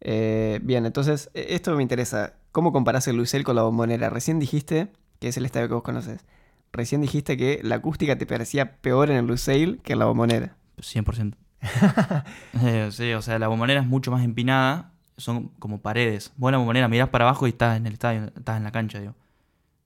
Eh, 0.01 0.59
bien, 0.63 0.85
entonces, 0.85 1.29
e- 1.33 1.47
esto 1.49 1.75
me 1.75 1.83
interesa. 1.83 2.33
¿Cómo 2.51 2.71
comparás 2.73 3.07
el 3.07 3.17
Luisel 3.17 3.43
con 3.43 3.55
la 3.55 3.63
bombonera? 3.63 4.09
Recién 4.09 4.39
dijiste, 4.39 4.91
que 5.19 5.27
es 5.27 5.37
el 5.37 5.45
estadio 5.45 5.67
que 5.67 5.73
vos 5.75 5.83
conoces, 5.83 6.25
recién 6.73 7.01
dijiste 7.01 7.37
que 7.37 7.59
la 7.63 7.75
acústica 7.75 8.17
te 8.17 8.25
parecía 8.25 8.77
peor 8.77 9.09
en 9.11 9.17
el 9.17 9.27
Lusail 9.27 9.79
que 9.83 9.93
en 9.93 9.99
la 9.99 10.05
bombonera. 10.05 10.55
100%. 10.79 11.33
Eh, 12.63 12.89
sí, 12.91 13.13
o 13.13 13.21
sea, 13.21 13.39
la 13.39 13.47
bombonera 13.47 13.81
es 13.81 13.87
mucho 13.87 14.11
más 14.11 14.23
empinada, 14.23 14.91
son 15.17 15.49
como 15.59 15.81
paredes. 15.81 16.31
Vos 16.37 16.49
en 16.49 16.53
la 16.53 16.57
bombonera 16.57 16.87
mirás 16.87 17.09
para 17.09 17.25
abajo 17.25 17.47
y 17.47 17.51
estás 17.51 17.77
en 17.77 17.85
el 17.87 17.93
estadio, 17.93 18.25
estás 18.35 18.57
en 18.57 18.63
la 18.63 18.71
cancha, 18.71 18.99
digo. 18.99 19.15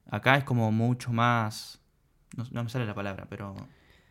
Acá 0.09 0.37
es 0.37 0.43
como 0.43 0.71
mucho 0.71 1.11
más... 1.11 1.79
No, 2.35 2.43
no 2.51 2.63
me 2.63 2.69
sale 2.69 2.85
la 2.85 2.95
palabra, 2.95 3.27
pero... 3.29 3.55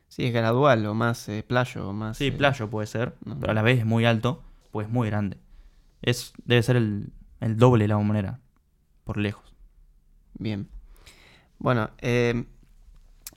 Sí, 0.08 0.24
es 0.26 0.32
gradual, 0.32 0.86
o 0.86 0.94
más 0.94 1.28
eh, 1.28 1.42
playo, 1.46 1.88
o 1.88 1.92
más... 1.92 2.16
Sí, 2.16 2.26
eh, 2.28 2.32
playo 2.32 2.70
puede 2.70 2.86
ser, 2.86 3.14
pero 3.40 3.50
a 3.50 3.54
la 3.54 3.62
vez 3.62 3.80
es 3.80 3.86
muy 3.86 4.04
alto, 4.04 4.42
pues 4.70 4.86
es 4.86 4.92
muy 4.92 5.08
grande. 5.08 5.38
Es, 6.02 6.32
debe 6.44 6.62
ser 6.62 6.76
el, 6.76 7.12
el 7.40 7.56
doble 7.56 7.84
de 7.84 7.88
la 7.88 7.96
bombonera, 7.96 8.38
por 9.04 9.16
lejos. 9.16 9.54
Bien. 10.38 10.68
Bueno, 11.58 11.90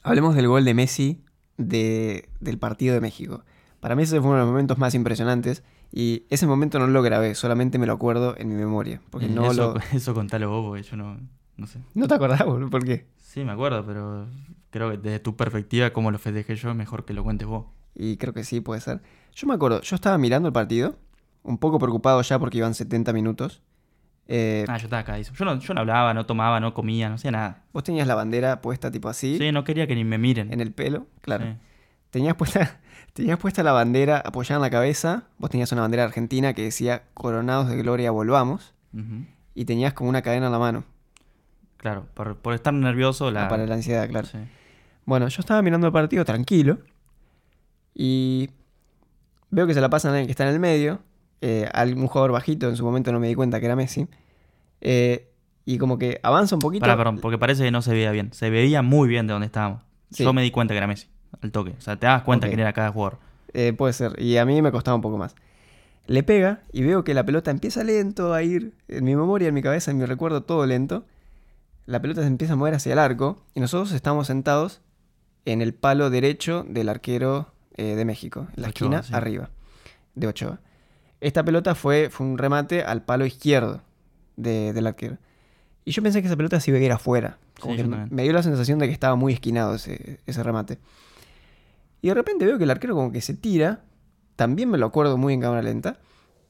hablemos 0.04 0.36
del 0.36 0.48
gol 0.48 0.66
de 0.66 0.74
Messi 0.74 1.24
de- 1.58 2.30
del 2.40 2.60
partido 2.60 2.94
de 2.94 3.02
México. 3.02 3.44
Para 3.80 3.96
mí 3.96 4.04
ese 4.04 4.20
fue 4.20 4.28
uno 4.30 4.36
de 4.36 4.42
los 4.42 4.50
momentos 4.50 4.78
más 4.78 4.96
impresionantes 4.96 5.64
y 5.92 6.24
ese 6.30 6.48
momento 6.48 6.80
no 6.80 6.88
lo 6.88 7.02
grabé, 7.02 7.36
solamente 7.36 7.78
me 7.78 7.86
lo 7.86 7.94
acuerdo 7.94 8.36
en 8.38 8.50
mi 8.50 8.56
memoria. 8.56 9.02
Porque 9.10 9.28
no 9.28 9.52
eso, 9.52 9.74
lo... 9.76 9.80
eso 9.98 10.14
contalo 10.14 10.50
vos, 10.50 10.66
porque 10.66 10.84
yo 10.84 10.98
no, 10.98 11.18
no 11.58 11.68
sé. 11.68 11.80
¿No 11.94 12.08
te 12.08 12.16
acordás, 12.16 12.44
boludo? 12.46 12.70
¿Por 12.70 12.84
qué? 12.84 13.06
Sí, 13.18 13.44
me 13.44 13.52
acuerdo, 13.52 13.86
pero 13.86 14.28
creo 14.72 14.90
que 14.92 14.98
desde 14.98 15.20
tu 15.20 15.36
perspectiva, 15.36 15.92
como 15.92 16.12
lo 16.12 16.18
festejé 16.20 16.56
yo, 16.56 16.74
mejor 16.74 17.06
que 17.06 17.14
lo 17.14 17.24
cuentes 17.24 17.48
vos. 17.48 17.66
Y 17.96 18.18
creo 18.18 18.34
que 18.34 18.44
sí, 18.44 18.62
puede 18.62 18.82
ser. 18.82 19.02
Yo 19.34 19.48
me 19.48 19.54
acuerdo, 19.54 19.82
yo 19.82 19.96
estaba 19.96 20.18
mirando 20.18 20.48
el 20.48 20.54
partido, 20.54 20.98
un 21.44 21.58
poco 21.58 21.78
preocupado 21.80 22.22
ya 22.22 22.40
porque 22.40 22.58
iban 22.58 22.74
70 22.74 23.14
minutos. 23.14 23.62
Eh, 24.28 24.66
Ah, 24.68 24.78
yo 24.78 24.86
estaba 24.86 25.02
acá. 25.02 25.20
Yo 25.20 25.46
no, 25.46 25.58
yo 25.60 25.74
no 25.74 25.80
hablaba, 25.82 26.14
no 26.14 26.26
tomaba, 26.26 26.60
no 26.60 26.74
comía, 26.74 27.08
no 27.10 27.16
hacía 27.16 27.32
nada. 27.32 27.64
Vos 27.72 27.84
tenías 27.84 28.08
la 28.08 28.16
bandera 28.16 28.62
puesta 28.62 28.92
tipo 28.92 29.08
así, 29.08 29.38
Sí, 29.38 29.52
no 29.52 29.64
quería 29.64 29.88
que 29.88 29.96
ni 29.96 30.04
me 30.04 30.18
miren. 30.18 30.52
en 30.52 30.60
el 30.60 30.74
pelo, 30.74 31.08
claro. 31.22 31.46
Sí. 31.46 31.52
Tenías 32.10 32.36
puesta, 32.36 32.80
tenías 33.18 33.40
puesta 33.40 33.64
la 33.64 33.72
bandera 33.72 34.22
apoyada 34.24 34.58
en 34.58 34.62
la 34.62 34.70
cabeza, 34.70 35.24
vos 35.40 35.50
tenías 35.50 35.72
una 35.72 35.82
bandera 35.82 36.04
argentina 36.04 36.54
que 36.54 36.62
decía 36.62 37.02
Coronados 37.16 37.68
de 37.68 37.76
Gloria, 37.78 38.12
volvamos, 38.12 38.76
y 39.56 39.66
tenías 39.66 39.94
como 39.94 40.10
una 40.10 40.22
cadena 40.22 40.46
en 40.46 40.52
la 40.52 40.60
mano, 40.60 40.84
Claro, 41.78 42.08
por, 42.14 42.38
por 42.38 42.54
estar 42.54 42.74
nervioso, 42.74 43.32
la. 43.32 43.46
Ah, 43.46 43.50
para 43.50 43.66
la 43.66 43.76
ansiedad, 43.76 44.08
claro. 44.10 44.28
Sí. 44.28 44.38
Bueno, 45.06 45.28
yo 45.28 45.40
estaba 45.40 45.62
mirando 45.62 45.88
el 45.88 45.94
partido 45.94 46.26
tranquilo 46.26 46.80
y 47.94 48.50
veo 49.50 49.66
que 49.68 49.74
se 49.74 49.82
la 49.82 49.90
pasan 49.90 50.12
a 50.12 50.14
alguien 50.16 50.28
que 50.28 50.32
está 50.32 50.44
en 50.48 50.54
el 50.54 50.60
medio, 50.60 51.00
eh, 51.42 51.70
algún 51.74 52.08
jugador 52.08 52.32
bajito, 52.32 52.68
en 52.70 52.76
su 52.76 52.84
momento 52.84 53.12
no 53.12 53.20
me 53.20 53.28
di 53.28 53.36
cuenta 53.36 53.60
que 53.60 53.66
era 53.66 53.76
Messi, 53.76 54.08
eh, 54.82 55.30
y 55.66 55.78
como 55.78 55.98
que 55.98 56.20
avanza 56.24 56.56
un 56.56 56.62
poquito. 56.62 56.82
Pará, 56.82 56.98
perdón, 56.98 57.20
porque 57.20 57.38
parece 57.38 57.64
que 57.64 57.72
no 57.72 57.82
se 57.82 57.94
veía 57.94 58.12
bien. 58.12 58.34
Se 58.34 58.50
veía 58.50 58.82
muy 58.82 59.08
bien 59.08 59.28
de 59.28 59.34
donde 59.34 59.48
estábamos. 59.48 59.82
Sí. 60.12 60.24
Yo 60.24 60.34
me 60.34 60.42
di 60.42 60.52
cuenta 60.52 60.74
que 60.74 60.78
era 60.78 60.88
Messi, 60.88 61.08
al 61.42 61.52
toque. 61.52 61.72
O 61.78 61.82
sea, 61.82 61.96
te 61.98 62.08
das 62.08 62.24
cuenta 62.24 62.48
Ok. 62.48 62.50
quién 62.52 62.60
era 62.60 62.74
cada 62.74 62.92
jugador. 62.92 63.18
Eh, 63.54 63.74
puede 63.74 63.94
ser. 63.94 64.22
Y 64.22 64.38
a 64.38 64.46
mí 64.46 64.62
me 64.62 64.72
costaba 64.72 64.96
un 64.96 65.02
poco 65.02 65.18
más. 65.18 65.36
Le 66.06 66.24
pega 66.24 66.62
y 66.72 66.84
veo 66.84 67.04
que 67.04 67.14
la 67.14 67.26
pelota 67.26 67.52
empieza 67.52 67.84
lento 67.84 68.34
a 68.34 68.42
ir. 68.44 68.74
En 68.88 69.04
mi 69.04 69.16
memoria, 69.16 69.48
en 69.50 69.54
mi 69.54 69.62
cabeza, 69.62 69.92
en 69.92 69.98
mi 69.98 70.06
recuerdo, 70.06 70.44
todo 70.44 70.66
lento. 70.66 71.06
La 71.86 72.02
pelota 72.02 72.22
se 72.22 72.28
empieza 72.28 72.54
a 72.54 72.56
mover 72.56 72.74
hacia 72.76 72.94
el 72.94 73.00
arco. 73.00 73.44
Y 73.56 73.60
nosotros 73.60 73.92
estamos 73.94 74.28
sentados 74.28 74.82
en 75.46 75.62
el 75.62 75.74
palo 75.74 76.10
derecho 76.10 76.66
del 76.68 76.90
arquero 76.90 77.52
eh, 77.76 77.96
de 77.96 78.06
México. 78.06 78.48
En 78.56 78.64
la 78.64 78.70
Ochoa, 78.70 78.88
esquina 78.88 79.04
sí. 79.04 79.14
arriba. 79.14 79.50
De 80.16 80.28
Ochoa. 80.28 80.60
Esta 81.22 81.44
pelota 81.44 81.76
fue, 81.76 82.10
fue 82.10 82.26
un 82.28 82.38
remate 82.38 82.84
al 82.84 83.02
palo 83.04 83.26
izquierdo 83.26 83.82
de- 84.36 84.72
del 84.74 84.88
arquero. 84.88 85.18
Y 85.86 85.92
yo 85.92 86.04
pensé 86.04 86.22
que 86.22 86.28
esa 86.28 86.36
pelota 86.36 86.60
se 86.60 86.72
iba 86.72 86.80
a 86.80 86.82
ir 86.84 86.92
afuera. 86.92 87.38
Como 87.60 87.76
Sí, 87.76 87.82
que 87.82 87.88
me 87.88 88.24
dio 88.24 88.34
la 88.34 88.44
sensación 88.44 88.78
de 88.78 88.88
que 88.88 88.94
estaba 88.94 89.16
muy 89.16 89.34
esquinado 89.34 89.74
ese, 89.76 90.20
ese 90.26 90.44
remate. 90.44 90.78
Y 92.02 92.10
de 92.10 92.14
repente 92.14 92.46
veo 92.46 92.58
que 92.58 92.64
el 92.64 92.72
arquero 92.72 92.96
como 92.96 93.12
que 93.12 93.22
se 93.22 93.34
tira. 93.34 93.84
También 94.36 94.70
me 94.70 94.78
lo 94.78 94.86
acuerdo 94.86 95.18
muy 95.18 95.34
en 95.34 95.42
cámara 95.42 95.62
lenta. 95.62 96.00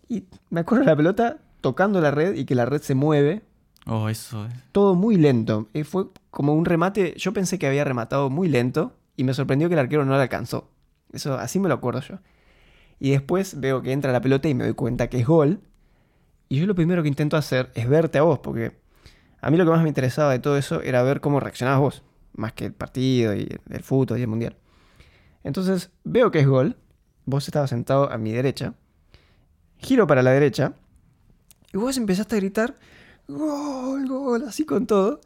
Y 0.09 0.25
me 0.49 0.61
acuerdo 0.61 0.83
de 0.83 0.91
la 0.91 0.95
pelota 0.95 1.37
tocando 1.61 2.01
la 2.01 2.11
red 2.11 2.35
y 2.35 2.45
que 2.45 2.55
la 2.55 2.65
red 2.65 2.81
se 2.81 2.95
mueve. 2.95 3.43
Oh, 3.85 4.09
eso 4.09 4.45
es. 4.45 4.53
Todo 4.71 4.95
muy 4.95 5.15
lento. 5.15 5.69
Y 5.73 5.83
fue 5.83 6.07
como 6.29 6.53
un 6.53 6.65
remate. 6.65 7.13
Yo 7.17 7.33
pensé 7.33 7.57
que 7.57 7.67
había 7.67 7.83
rematado 7.83 8.29
muy 8.29 8.49
lento. 8.49 8.93
Y 9.15 9.23
me 9.23 9.33
sorprendió 9.33 9.67
que 9.69 9.73
el 9.73 9.79
arquero 9.79 10.05
no 10.05 10.15
la 10.15 10.21
alcanzó. 10.21 10.69
Eso 11.11 11.35
así 11.35 11.59
me 11.59 11.69
lo 11.69 11.75
acuerdo 11.75 12.01
yo. 12.01 12.19
Y 12.99 13.11
después 13.11 13.59
veo 13.59 13.81
que 13.81 13.91
entra 13.91 14.11
la 14.11 14.21
pelota 14.21 14.49
y 14.49 14.53
me 14.53 14.63
doy 14.65 14.73
cuenta 14.73 15.07
que 15.07 15.19
es 15.19 15.25
gol. 15.25 15.61
Y 16.49 16.59
yo 16.59 16.67
lo 16.67 16.75
primero 16.75 17.01
que 17.01 17.09
intento 17.09 17.37
hacer 17.37 17.71
es 17.73 17.87
verte 17.87 18.17
a 18.17 18.23
vos. 18.23 18.39
Porque 18.39 18.77
a 19.41 19.49
mí 19.49 19.57
lo 19.57 19.65
que 19.65 19.71
más 19.71 19.81
me 19.81 19.89
interesaba 19.89 20.31
de 20.31 20.39
todo 20.39 20.57
eso 20.57 20.81
era 20.81 21.01
ver 21.03 21.21
cómo 21.21 21.39
reaccionabas 21.39 21.79
vos. 21.79 22.03
Más 22.33 22.53
que 22.53 22.65
el 22.65 22.73
partido 22.73 23.33
y 23.33 23.47
el 23.69 23.83
fútbol 23.83 24.19
y 24.19 24.21
el 24.21 24.27
mundial. 24.27 24.57
Entonces 25.47 25.91
veo 26.03 26.29
que 26.31 26.39
es 26.39 26.47
gol. 26.47 26.75
Vos 27.25 27.47
estabas 27.47 27.69
sentado 27.69 28.11
a 28.11 28.17
mi 28.17 28.31
derecha. 28.31 28.73
Giro 29.79 30.05
para 30.07 30.21
la 30.23 30.31
derecha. 30.31 30.73
Y 31.73 31.77
vos 31.77 31.97
empezaste 31.97 32.35
a 32.35 32.39
gritar. 32.39 32.77
Gol, 33.27 34.07
gol, 34.07 34.43
así 34.47 34.65
con 34.65 34.87
todo. 34.87 35.21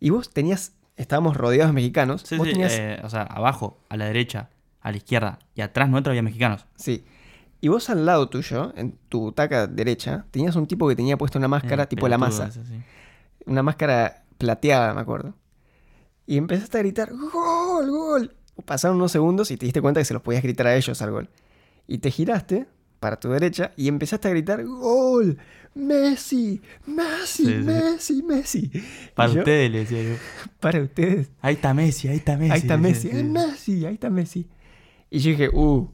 Y 0.00 0.10
vos 0.10 0.30
tenías. 0.30 0.72
Estábamos 0.96 1.36
rodeados 1.36 1.70
de 1.70 1.74
mexicanos. 1.74 2.22
Sí, 2.24 2.36
vos 2.36 2.46
sí, 2.46 2.52
tenías. 2.54 2.72
eh, 2.72 3.00
o 3.04 3.08
sea, 3.10 3.22
abajo, 3.22 3.78
a 3.88 3.96
la 3.96 4.06
derecha, 4.06 4.50
a 4.80 4.90
la 4.90 4.96
izquierda 4.96 5.38
y 5.54 5.60
atrás 5.60 5.88
nuestro 5.90 6.10
había 6.12 6.22
mexicanos. 6.22 6.64
Sí. 6.76 7.04
Y 7.60 7.68
vos 7.68 7.90
al 7.90 8.06
lado 8.06 8.28
tuyo, 8.28 8.72
en 8.76 8.92
tu 9.08 9.20
butaca 9.20 9.66
derecha, 9.66 10.26
tenías 10.30 10.56
un 10.56 10.66
tipo 10.66 10.88
que 10.88 10.96
tenía 10.96 11.16
puesta 11.16 11.38
una 11.38 11.48
máscara 11.48 11.84
Eh, 11.84 11.86
tipo 11.86 12.08
la 12.08 12.18
masa. 12.18 12.46
ese, 12.48 12.64
sí. 12.64 12.74
Una 13.46 13.62
máscara 13.62 14.24
plateada, 14.38 14.94
me 14.94 15.00
acuerdo. 15.00 15.34
Y 16.26 16.36
empezaste 16.38 16.78
a 16.78 16.80
gritar, 16.82 17.10
¡Gol, 17.12 17.90
gol! 17.90 18.36
Pasaron 18.64 18.96
unos 18.96 19.12
segundos 19.12 19.50
y 19.50 19.56
te 19.56 19.66
diste 19.66 19.80
cuenta 19.80 20.00
que 20.00 20.04
se 20.04 20.14
los 20.14 20.22
podías 20.22 20.42
gritar 20.42 20.66
a 20.66 20.76
ellos 20.76 21.00
al 21.02 21.10
gol. 21.10 21.28
Y 21.86 21.98
te 21.98 22.10
giraste 22.10 22.66
para 23.00 23.20
tu 23.20 23.30
derecha 23.30 23.72
y 23.76 23.88
empezaste 23.88 24.28
a 24.28 24.30
gritar, 24.30 24.64
¡Gol! 24.64 25.38
¡Messi! 25.74 26.60
¡Messi! 26.86 27.44
Sí, 27.44 27.52
sí. 27.52 27.62
¡Messi! 27.62 28.22
¡Messi! 28.22 28.72
Para 29.14 29.32
yo, 29.32 29.38
ustedes, 29.40 29.70
le 29.70 29.78
decía 29.80 30.02
yo. 30.02 30.14
Para 30.60 30.80
ustedes. 30.80 31.28
Ahí 31.40 31.54
está 31.54 31.74
Messi, 31.74 32.08
ahí 32.08 32.16
está 32.16 32.36
Messi. 32.36 32.52
ahí 32.52 32.58
está 32.60 32.76
Messi, 32.76 33.08
sí, 33.08 33.16
¡ay, 33.16 33.22
sí. 33.22 33.28
Messi! 33.28 33.86
Ahí 33.86 33.94
está 33.94 34.10
Messi. 34.10 34.48
Y 35.10 35.18
yo 35.18 35.30
dije, 35.30 35.50
¡Uh! 35.50 35.92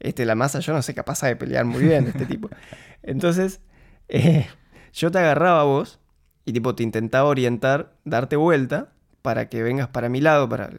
Este, 0.00 0.26
la 0.26 0.34
masa, 0.34 0.58
yo 0.60 0.72
no 0.72 0.82
sé, 0.82 0.94
capaz 0.94 1.22
de 1.22 1.36
pelear 1.36 1.64
muy 1.64 1.84
bien 1.84 2.08
este 2.08 2.26
tipo. 2.26 2.50
Entonces, 3.02 3.60
eh, 4.08 4.46
yo 4.92 5.10
te 5.10 5.18
agarraba 5.18 5.60
a 5.60 5.64
vos 5.64 6.00
y 6.44 6.52
tipo 6.52 6.74
te 6.74 6.82
intentaba 6.82 7.28
orientar, 7.28 7.94
darte 8.04 8.36
vuelta 8.36 8.92
para 9.22 9.48
que 9.48 9.62
vengas 9.62 9.88
para 9.88 10.08
mi 10.08 10.20
lado, 10.20 10.48
para, 10.48 10.70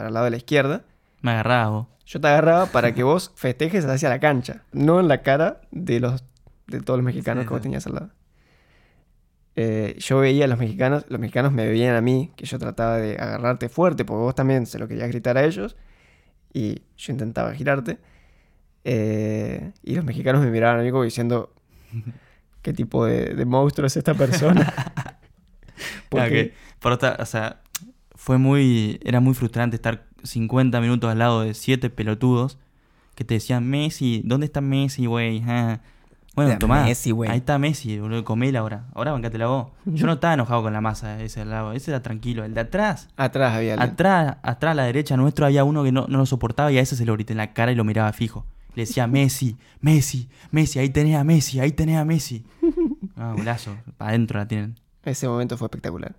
para 0.00 0.08
el 0.08 0.14
lado 0.14 0.24
de 0.24 0.30
la 0.30 0.38
izquierda. 0.38 0.82
Me 1.20 1.32
agarraba 1.32 1.68
vos. 1.68 1.86
Yo 2.06 2.22
te 2.22 2.28
agarraba 2.28 2.64
para 2.66 2.94
que 2.94 3.02
vos 3.02 3.32
festejes 3.36 3.84
hacia 3.84 4.08
la 4.08 4.18
cancha, 4.18 4.62
no 4.72 4.98
en 4.98 5.08
la 5.08 5.20
cara 5.20 5.60
de 5.72 6.00
los 6.00 6.24
de 6.68 6.80
todos 6.80 6.98
los 6.98 7.04
mexicanos 7.04 7.42
Sí, 7.42 7.48
que 7.48 7.52
vos 7.52 7.60
tenías 7.60 7.86
al 7.86 7.94
lado. 7.94 8.10
Eh, 9.56 9.96
yo 9.98 10.20
veía 10.20 10.46
a 10.46 10.48
los 10.48 10.58
mexicanos, 10.58 11.04
los 11.08 11.20
mexicanos 11.20 11.52
me 11.52 11.66
veían 11.66 11.96
a 11.96 12.00
mí, 12.00 12.32
que 12.34 12.46
yo 12.46 12.58
trataba 12.58 12.96
de 12.96 13.16
agarrarte 13.16 13.68
fuerte, 13.68 14.06
porque 14.06 14.22
vos 14.22 14.34
también 14.34 14.64
se 14.64 14.78
lo 14.78 14.88
querías 14.88 15.08
gritar 15.08 15.36
a 15.36 15.44
ellos, 15.44 15.76
y 16.54 16.80
yo 16.96 17.12
intentaba 17.12 17.52
girarte. 17.52 17.98
Eh, 18.84 19.72
y 19.82 19.96
los 19.96 20.04
mexicanos 20.06 20.42
me 20.42 20.50
miraban 20.50 20.80
a 20.80 20.82
mí 20.82 20.90
como 20.90 21.02
diciendo, 21.02 21.52
¿qué 22.62 22.72
tipo 22.72 23.04
de, 23.04 23.34
de 23.34 23.44
monstruo 23.44 23.86
es 23.86 23.98
esta 23.98 24.14
persona? 24.14 24.72
Claro 26.10 26.30
que, 26.30 26.52
por 26.78 26.92
otra, 26.92 27.16
o 27.20 27.24
sea, 27.24 27.62
fue 28.22 28.36
muy, 28.36 29.00
era 29.02 29.18
muy 29.20 29.32
frustrante 29.32 29.76
estar 29.76 30.04
50 30.24 30.78
minutos 30.82 31.10
al 31.10 31.18
lado 31.18 31.40
de 31.40 31.54
siete 31.54 31.88
pelotudos 31.88 32.58
que 33.14 33.24
te 33.24 33.32
decían, 33.32 33.66
Messi, 33.66 34.20
¿dónde 34.26 34.44
está 34.44 34.60
Messi, 34.60 35.06
güey? 35.06 35.42
Ah. 35.46 35.80
Bueno, 36.36 36.58
tomá, 36.58 36.84
Messi, 36.84 37.12
güey. 37.12 37.30
ahí 37.30 37.38
está 37.38 37.58
Messi, 37.58 37.98
boludo, 37.98 38.22
comela 38.22 38.58
ahora. 38.60 38.84
Ahora 38.94 39.12
bancátela 39.12 39.46
vos. 39.46 39.68
Yo 39.86 40.04
no 40.06 40.12
estaba 40.12 40.34
enojado 40.34 40.62
con 40.62 40.72
la 40.74 40.82
masa 40.82 41.18
ese 41.22 41.40
al 41.40 41.48
lado, 41.48 41.72
ese 41.72 41.90
era 41.92 42.02
tranquilo. 42.02 42.44
El 42.44 42.52
de 42.52 42.60
atrás, 42.60 43.08
Atrás 43.16 43.54
había 43.54 43.72
alguien. 43.72 43.90
atrás, 43.90 44.36
atrás 44.42 44.72
a 44.72 44.74
la 44.74 44.84
derecha 44.84 45.16
nuestro 45.16 45.46
había 45.46 45.64
uno 45.64 45.82
que 45.82 45.90
no, 45.90 46.06
no 46.06 46.18
lo 46.18 46.26
soportaba 46.26 46.70
y 46.70 46.76
a 46.76 46.82
ese 46.82 46.96
se 46.96 47.06
lo 47.06 47.14
grité 47.14 47.32
en 47.32 47.38
la 47.38 47.54
cara 47.54 47.72
y 47.72 47.74
lo 47.74 47.84
miraba 47.84 48.12
fijo. 48.12 48.44
Le 48.74 48.82
decía, 48.82 49.06
Messi, 49.08 49.56
Messi, 49.80 50.28
Messi, 50.50 50.78
ahí 50.78 50.90
tenés 50.90 51.16
a 51.16 51.24
Messi, 51.24 51.58
ahí 51.58 51.72
tenés 51.72 51.96
a 51.96 52.04
Messi. 52.04 52.44
Ah, 53.16 53.34
golazo, 53.36 53.76
para 53.98 54.10
adentro 54.10 54.38
la 54.38 54.46
tienen. 54.48 54.76
Ese 55.04 55.26
momento 55.28 55.58
fue 55.58 55.66
espectacular. 55.66 56.14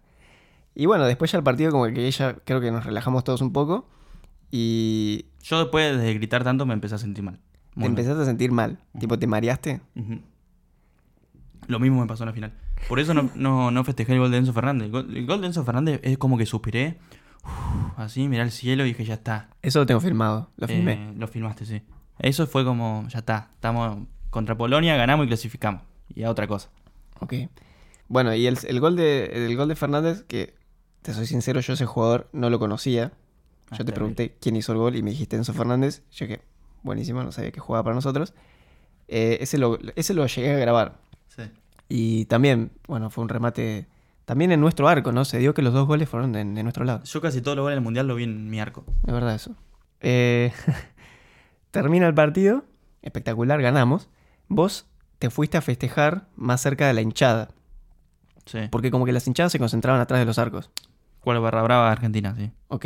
Y 0.75 0.85
bueno, 0.85 1.05
después 1.05 1.31
ya 1.31 1.37
el 1.37 1.43
partido 1.43 1.71
como 1.71 1.85
que 1.87 2.09
ya 2.11 2.33
creo 2.35 2.61
que 2.61 2.71
nos 2.71 2.85
relajamos 2.85 3.23
todos 3.23 3.41
un 3.41 3.51
poco 3.51 3.87
y 4.51 5.25
Yo 5.43 5.59
después 5.59 5.97
de 5.99 6.13
gritar 6.13 6.43
tanto 6.43 6.65
me 6.65 6.73
empecé 6.73 6.95
a 6.95 6.97
sentir 6.97 7.23
mal. 7.23 7.39
te 7.73 7.79
mal. 7.79 7.89
empezaste 7.89 8.21
a 8.21 8.25
sentir 8.25 8.51
mal. 8.51 8.79
Tipo, 8.99 9.17
¿te 9.19 9.27
mareaste? 9.27 9.81
Lo 11.67 11.79
mismo 11.79 12.01
me 12.01 12.07
pasó 12.07 12.23
en 12.23 12.27
la 12.29 12.33
final. 12.33 12.53
Por 12.87 12.99
eso 12.99 13.13
no, 13.13 13.29
no, 13.35 13.71
no 13.71 13.83
festejé 13.83 14.13
el 14.13 14.19
gol 14.19 14.31
de 14.31 14.37
Enzo 14.37 14.53
Fernández. 14.53 14.85
El 14.87 14.91
gol, 14.91 15.15
el 15.15 15.25
gol 15.25 15.41
de 15.41 15.47
Enzo 15.47 15.63
Fernández 15.63 15.99
es 16.03 16.17
como 16.17 16.37
que 16.37 16.45
suspiré. 16.45 16.97
uf, 17.43 17.99
así, 17.99 18.27
miré 18.27 18.41
al 18.41 18.51
cielo 18.51 18.83
y 18.85 18.89
dije, 18.89 19.05
ya 19.05 19.13
está. 19.15 19.49
Eso 19.61 19.79
lo 19.79 19.85
tengo 19.85 20.01
filmado, 20.01 20.49
lo 20.57 20.67
filmé. 20.67 20.93
Eh, 20.93 21.13
lo 21.17 21.27
filmaste, 21.27 21.65
sí. 21.65 21.81
Eso 22.19 22.47
fue 22.47 22.65
como, 22.65 23.05
ya 23.09 23.19
está. 23.19 23.49
Estamos 23.53 23.99
contra 24.29 24.57
Polonia, 24.57 24.95
ganamos 24.95 25.25
y 25.25 25.27
clasificamos. 25.27 25.81
Y 26.13 26.23
a 26.23 26.29
otra 26.29 26.47
cosa. 26.47 26.69
Ok. 27.19 27.33
Bueno, 28.07 28.33
y 28.33 28.47
el, 28.47 28.57
el 28.67 28.79
gol 28.79 28.95
de, 28.95 29.47
el 29.47 29.55
gol 29.55 29.69
de 29.69 29.75
Fernández, 29.75 30.23
que 30.23 30.55
te 31.01 31.13
soy 31.13 31.25
sincero, 31.25 31.59
yo 31.61 31.73
ese 31.73 31.85
jugador 31.85 32.29
no 32.33 32.49
lo 32.49 32.59
conocía. 32.59 33.11
Ah, 33.71 33.77
Yo 33.77 33.85
te 33.85 33.93
pregunté 33.93 34.37
quién 34.41 34.55
hizo 34.55 34.71
el 34.73 34.77
gol 34.79 34.95
y 34.95 35.01
me 35.03 35.11
dijiste 35.11 35.35
Enzo 35.35 35.53
Fernández. 35.53 36.03
Yo 36.11 36.27
que, 36.27 36.41
buenísimo, 36.83 37.23
no 37.23 37.31
sabía 37.31 37.51
que 37.51 37.59
jugaba 37.59 37.83
para 37.83 37.95
nosotros. 37.95 38.33
Eh, 39.07 39.37
ese, 39.41 39.57
lo, 39.57 39.79
ese 39.95 40.13
lo 40.13 40.25
llegué 40.27 40.53
a 40.53 40.57
grabar. 40.59 40.97
Sí. 41.27 41.43
Y 41.89 42.25
también, 42.25 42.71
bueno, 42.87 43.09
fue 43.09 43.23
un 43.23 43.29
remate 43.29 43.87
también 44.25 44.51
en 44.51 44.59
nuestro 44.61 44.87
arco, 44.87 45.11
¿no? 45.11 45.25
Se 45.25 45.39
dio 45.39 45.53
que 45.53 45.61
los 45.61 45.73
dos 45.73 45.87
goles 45.87 46.07
fueron 46.09 46.31
de, 46.33 46.39
de 46.43 46.63
nuestro 46.63 46.83
lado. 46.85 47.03
Yo 47.03 47.21
casi 47.21 47.41
todos 47.41 47.55
los 47.57 47.63
goles 47.63 47.75
del 47.77 47.83
mundial 47.83 48.07
lo 48.07 48.15
vi 48.15 48.23
en 48.25 48.49
mi 48.49 48.59
arco. 48.59 48.83
Es 49.07 49.13
verdad 49.13 49.35
eso. 49.35 49.55
Eh, 50.01 50.51
termina 51.71 52.07
el 52.07 52.13
partido, 52.13 52.63
espectacular, 53.01 53.61
ganamos. 53.61 54.09
Vos 54.47 54.85
te 55.19 55.29
fuiste 55.29 55.57
a 55.57 55.61
festejar 55.61 56.27
más 56.35 56.61
cerca 56.61 56.87
de 56.87 56.93
la 56.93 57.01
hinchada, 57.01 57.49
Sí. 58.45 58.59
porque 58.71 58.89
como 58.91 59.05
que 59.05 59.11
las 59.11 59.27
hinchadas 59.27 59.51
se 59.51 59.59
concentraban 59.59 60.01
atrás 60.01 60.19
de 60.19 60.25
los 60.25 60.39
arcos. 60.39 60.71
¿Cuál 61.21 61.39
barra 61.39 61.61
brava 61.63 61.91
Argentina? 61.91 62.35
Sí. 62.37 62.51
Ok. 62.67 62.85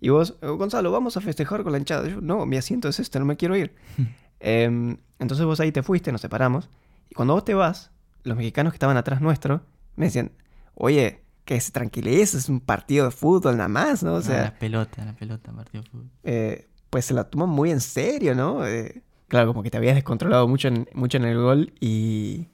Y 0.00 0.08
vos, 0.08 0.36
"Eh, 0.42 0.46
Gonzalo, 0.48 0.90
vamos 0.90 1.16
a 1.16 1.20
festejar 1.20 1.62
con 1.62 1.72
la 1.72 1.78
hinchada. 1.78 2.08
Yo, 2.08 2.20
no, 2.20 2.46
mi 2.46 2.56
asiento 2.56 2.88
es 2.88 2.98
este, 3.00 3.18
no 3.18 3.24
me 3.24 3.36
quiero 3.36 3.56
ir. 3.56 3.74
Em, 4.42 4.96
entonces 5.18 5.44
vos 5.44 5.60
ahí 5.60 5.70
te 5.70 5.82
fuiste, 5.82 6.10
nos 6.12 6.22
separamos. 6.22 6.70
Y 7.10 7.14
cuando 7.14 7.34
vos 7.34 7.44
te 7.44 7.52
vas, 7.52 7.90
los 8.22 8.36
mexicanos 8.36 8.72
que 8.72 8.76
estaban 8.76 8.96
atrás 8.96 9.20
nuestro 9.20 9.60
me 9.96 10.06
decían, 10.06 10.32
oye, 10.74 11.20
que 11.44 11.60
se 11.60 11.72
tranquilice, 11.72 12.38
es 12.38 12.48
un 12.48 12.60
partido 12.60 13.04
de 13.04 13.10
fútbol 13.10 13.56
nada 13.58 13.68
más, 13.68 14.02
¿no? 14.02 14.14
O 14.14 14.22
sea, 14.22 14.44
la 14.44 14.58
pelota, 14.58 15.04
la 15.04 15.12
pelota, 15.14 15.52
partido 15.52 15.82
de 15.84 15.90
fútbol. 15.90 16.10
eh, 16.24 16.68
pues 16.88 17.04
se 17.04 17.12
la 17.14 17.24
toman 17.24 17.50
muy 17.50 17.70
en 17.70 17.80
serio, 17.80 18.34
¿no? 18.34 18.66
Eh, 18.66 19.02
claro, 19.28 19.48
como 19.48 19.62
que 19.62 19.70
te 19.70 19.76
habías 19.76 19.94
descontrolado 19.94 20.48
mucho 20.48 20.68
en, 20.68 20.88
mucho 20.94 21.18
en 21.18 21.24
el 21.24 21.36
gol 21.38 21.72
y... 21.78 22.48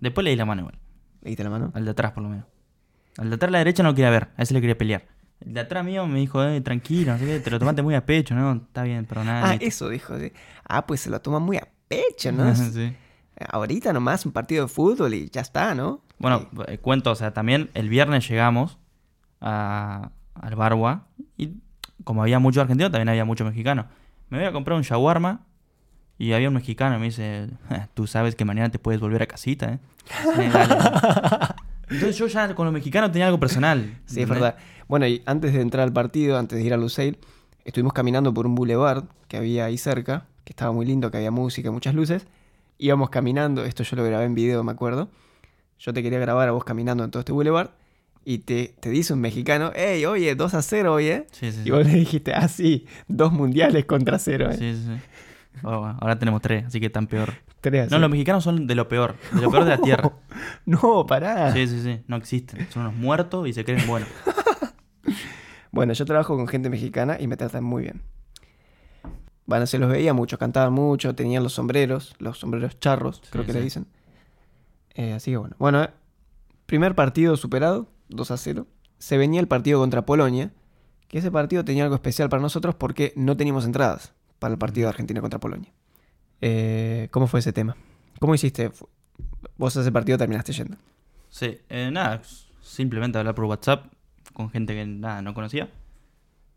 Después 0.00 0.22
le 0.24 0.30
di 0.30 0.36
la 0.36 0.44
mano 0.44 0.60
igual. 0.62 0.78
¿Le 1.22 1.30
diste 1.30 1.42
la 1.42 1.50
mano? 1.50 1.72
Al 1.74 1.84
de 1.84 1.90
atrás, 1.90 2.12
por 2.12 2.22
lo 2.22 2.28
menos. 2.28 2.46
Al 3.18 3.28
de 3.28 3.34
atrás, 3.36 3.50
la 3.52 3.58
derecha 3.58 3.82
no 3.82 3.90
lo 3.90 3.94
quería 3.94 4.10
ver. 4.10 4.28
A 4.36 4.42
ese 4.42 4.54
le 4.54 4.60
quería 4.60 4.78
pelear. 4.78 5.04
El 5.40 5.54
de 5.54 5.60
atrás 5.60 5.84
mío 5.84 6.06
me 6.06 6.18
dijo, 6.18 6.42
eh, 6.42 6.60
tranquilo, 6.60 7.12
no 7.12 7.18
sé 7.18 7.26
qué, 7.26 7.40
te 7.40 7.50
lo 7.50 7.58
tomaste 7.58 7.82
muy 7.82 7.94
a 7.94 8.04
pecho, 8.06 8.34
¿no? 8.34 8.52
Está 8.54 8.82
bien, 8.84 9.04
pero 9.06 9.22
nada. 9.24 9.50
Ah, 9.50 9.56
eso 9.60 9.88
dijo. 9.88 10.18
sí. 10.18 10.32
Ah, 10.64 10.86
pues 10.86 11.00
se 11.00 11.10
lo 11.10 11.20
toman 11.20 11.42
muy 11.42 11.56
a 11.58 11.68
pecho, 11.88 12.32
¿no? 12.32 12.54
Sí. 12.54 12.94
Ahorita 13.50 13.92
nomás 13.92 14.26
un 14.26 14.32
partido 14.32 14.64
de 14.64 14.68
fútbol 14.68 15.14
y 15.14 15.30
ya 15.30 15.42
está, 15.42 15.72
¿no? 15.74 16.02
Bueno, 16.18 16.48
eh, 16.66 16.78
cuento, 16.78 17.12
o 17.12 17.14
sea, 17.14 17.32
también 17.32 17.70
el 17.74 17.88
viernes 17.88 18.28
llegamos 18.28 18.78
a, 19.40 20.10
al 20.34 20.56
Barwa 20.56 21.06
y 21.36 21.50
como 22.02 22.22
había 22.22 22.40
muchos 22.40 22.62
argentinos, 22.62 22.90
también 22.90 23.08
había 23.10 23.24
muchos 23.24 23.46
mexicanos. 23.46 23.86
Me 24.28 24.38
voy 24.38 24.46
a 24.48 24.52
comprar 24.52 24.76
un 24.76 24.82
shawarma 24.82 25.42
y 26.18 26.32
había 26.32 26.48
un 26.48 26.54
mexicano 26.54 26.96
y 26.96 26.98
me 26.98 27.04
dice, 27.06 27.48
"Ja, 27.68 27.88
tú 27.94 28.08
sabes 28.08 28.34
que 28.34 28.44
mañana 28.44 28.70
te 28.70 28.80
puedes 28.80 29.00
volver 29.00 29.22
a 29.22 29.26
casita, 29.26 29.74
¿eh? 29.74 29.78
Sí, 30.34 30.48
dale. 30.52 30.74
Entonces 31.90 32.16
yo 32.18 32.26
ya 32.26 32.54
con 32.54 32.66
los 32.66 32.72
mexicanos 32.72 33.12
tenía 33.12 33.26
algo 33.26 33.40
personal. 33.40 33.98
Sí, 34.06 34.22
es 34.22 34.28
verdad. 34.28 34.56
Bueno, 34.88 35.06
y 35.06 35.22
antes 35.26 35.52
de 35.52 35.60
entrar 35.60 35.84
al 35.84 35.92
partido, 35.92 36.38
antes 36.38 36.58
de 36.58 36.64
ir 36.64 36.72
a 36.74 36.76
Lusail, 36.76 37.18
estuvimos 37.64 37.92
caminando 37.92 38.32
por 38.32 38.46
un 38.46 38.54
boulevard 38.54 39.04
que 39.28 39.36
había 39.36 39.64
ahí 39.66 39.78
cerca, 39.78 40.26
que 40.44 40.52
estaba 40.52 40.72
muy 40.72 40.86
lindo, 40.86 41.10
que 41.10 41.16
había 41.18 41.30
música, 41.30 41.70
muchas 41.70 41.94
luces. 41.94 42.26
Íbamos 42.78 43.10
caminando, 43.10 43.64
esto 43.64 43.82
yo 43.82 43.96
lo 43.96 44.04
grabé 44.04 44.24
en 44.24 44.34
video, 44.34 44.62
me 44.64 44.72
acuerdo. 44.72 45.08
Yo 45.78 45.92
te 45.92 46.02
quería 46.02 46.18
grabar 46.18 46.48
a 46.48 46.52
vos 46.52 46.64
caminando 46.64 47.04
en 47.04 47.10
todo 47.10 47.20
este 47.20 47.32
boulevard 47.32 47.70
y 48.24 48.38
te, 48.38 48.74
te 48.80 48.90
dice 48.90 49.12
un 49.14 49.20
mexicano, 49.20 49.72
hey, 49.74 50.04
oye, 50.04 50.34
2 50.34 50.54
a 50.54 50.62
0, 50.62 50.92
oye. 50.92 51.26
Sí, 51.32 51.50
sí, 51.52 51.60
Y 51.60 51.64
sí. 51.64 51.70
vos 51.70 51.86
le 51.86 51.92
dijiste, 51.94 52.34
ah, 52.34 52.48
sí, 52.48 52.86
dos 53.06 53.32
mundiales 53.32 53.84
contra 53.86 54.18
cero, 54.18 54.50
eh. 54.50 54.74
Oh, 55.62 55.80
bueno, 55.80 55.96
ahora 56.00 56.18
tenemos 56.18 56.40
tres, 56.40 56.66
así 56.66 56.78
que 56.80 56.86
están 56.86 57.06
peor. 57.06 57.32
Tres 57.60 57.90
No, 57.90 57.98
los 57.98 58.10
mexicanos 58.10 58.44
son 58.44 58.66
de 58.66 58.74
lo 58.74 58.88
peor, 58.88 59.16
de 59.32 59.40
lo 59.42 59.50
peor 59.50 59.64
de 59.64 59.70
la 59.70 59.78
tierra. 59.82 60.12
No, 60.66 61.04
pará. 61.06 61.52
Sí, 61.52 61.66
sí, 61.66 61.82
sí, 61.82 62.00
no 62.06 62.16
existen. 62.16 62.68
Son 62.70 62.82
unos 62.82 62.94
muertos 62.94 63.48
y 63.48 63.52
se 63.52 63.64
creen 63.64 63.86
buenos. 63.86 64.08
Bueno, 65.70 65.92
yo 65.92 66.04
trabajo 66.06 66.34
con 66.36 66.48
gente 66.48 66.70
mexicana 66.70 67.18
y 67.20 67.26
me 67.26 67.36
tratan 67.36 67.62
muy 67.62 67.82
bien. 67.82 68.02
Bueno, 69.46 69.66
se 69.66 69.78
los 69.78 69.90
veía 69.90 70.14
mucho, 70.14 70.38
cantaban 70.38 70.72
mucho, 70.72 71.14
tenían 71.14 71.42
los 71.42 71.52
sombreros, 71.52 72.14
los 72.18 72.38
sombreros 72.38 72.80
charros, 72.80 73.22
creo 73.30 73.44
Sí, 73.44 73.48
que 73.48 73.52
le 73.52 73.60
dicen. 73.64 73.86
Eh, 74.94 75.12
así 75.12 75.30
que 75.30 75.36
bueno. 75.36 75.56
Bueno, 75.58 75.82
eh, 75.84 75.90
primer 76.66 76.94
partido 76.94 77.36
superado, 77.36 77.86
2 78.08 78.30
a 78.30 78.36
0. 78.38 78.66
Se 78.98 79.18
venía 79.18 79.40
el 79.40 79.46
partido 79.46 79.78
contra 79.78 80.04
Polonia, 80.04 80.52
que 81.06 81.18
ese 81.18 81.30
partido 81.30 81.64
tenía 81.64 81.84
algo 81.84 81.94
especial 81.94 82.28
para 82.28 82.42
nosotros 82.42 82.74
porque 82.74 83.12
no 83.14 83.36
teníamos 83.36 83.64
entradas 83.64 84.14
para 84.38 84.52
el 84.52 84.58
partido 84.58 84.86
de 84.86 84.90
Argentina 84.90 85.20
contra 85.20 85.38
Polonia. 85.40 85.70
Eh, 86.40 87.08
¿Cómo 87.10 87.26
fue 87.26 87.40
ese 87.40 87.52
tema? 87.52 87.76
¿Cómo 88.20 88.34
hiciste? 88.34 88.70
Vos 89.56 89.76
a 89.76 89.80
ese 89.80 89.92
partido 89.92 90.18
terminaste 90.18 90.52
yendo. 90.52 90.76
Sí, 91.28 91.58
eh, 91.68 91.90
nada, 91.92 92.22
simplemente 92.62 93.18
hablar 93.18 93.34
por 93.34 93.44
WhatsApp 93.46 93.86
con 94.32 94.50
gente 94.50 94.74
que 94.74 94.86
nada, 94.86 95.20
no 95.22 95.34
conocía. 95.34 95.68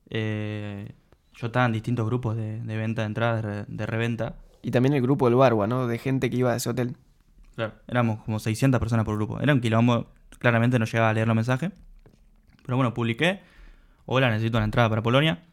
Eh, 0.10 0.92
yo 1.36 1.48
estaba 1.48 1.66
en 1.66 1.72
distintos 1.74 2.06
grupos 2.06 2.36
de, 2.36 2.62
de 2.62 2.78
venta 2.78 3.02
de 3.02 3.08
entradas, 3.08 3.44
de, 3.44 3.50
re- 3.50 3.66
de 3.68 3.86
reventa. 3.86 4.36
Y 4.62 4.72
también 4.72 4.94
el 4.94 5.02
grupo 5.02 5.26
del 5.26 5.36
Barba, 5.36 5.68
¿no? 5.68 5.88
De 5.88 5.98
gente 5.98 6.30
que 6.30 6.38
iba 6.38 6.52
a 6.52 6.56
ese 6.56 6.70
hotel. 6.70 6.96
Claro, 7.56 7.74
éramos 7.88 8.24
como 8.24 8.40
600 8.40 8.80
personas 8.80 9.06
por 9.06 9.16
grupo. 9.16 9.40
Era 9.40 9.54
un 9.54 9.62
quilombo, 9.62 10.08
claramente 10.40 10.78
no 10.80 10.86
llegaba 10.86 11.10
a 11.10 11.14
leer 11.14 11.28
los 11.28 11.36
mensajes. 11.36 11.72
Pero 12.66 12.76
bueno, 12.78 12.94
publiqué. 12.94 13.40
Hola, 14.06 14.30
necesito 14.30 14.58
una 14.58 14.66
entrada 14.66 14.90
para 14.90 15.02
Polonia. 15.02 15.44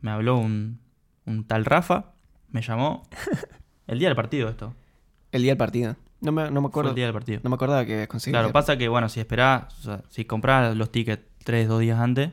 Me 0.00 0.10
habló 0.10 0.38
un, 0.38 0.78
un 1.26 1.44
tal 1.44 1.64
Rafa. 1.64 2.12
Me 2.50 2.62
llamó. 2.62 3.08
El 3.86 3.98
día 3.98 4.08
del 4.08 4.16
partido 4.16 4.48
esto. 4.48 4.74
El 5.32 5.42
día 5.42 5.52
del 5.52 5.58
partido. 5.58 5.96
No 6.20 6.32
me, 6.32 6.50
no 6.50 6.60
me 6.60 6.60
Fue 6.60 6.68
acuerdo. 6.68 6.90
el 6.90 6.96
día 6.96 7.04
del 7.04 7.12
partido. 7.12 7.40
No 7.44 7.50
me 7.50 7.56
acordaba 7.56 7.84
que 7.84 8.08
conseguí. 8.08 8.32
Claro, 8.32 8.50
pasa 8.50 8.78
que, 8.78 8.88
bueno, 8.88 9.10
si 9.10 9.20
esperabas, 9.20 9.78
o 9.80 9.82
sea, 9.82 10.02
si 10.08 10.24
comprabas 10.24 10.74
los 10.74 10.90
tickets 10.90 11.22
tres, 11.44 11.68
dos 11.68 11.80
días 11.80 11.98
antes, 12.00 12.30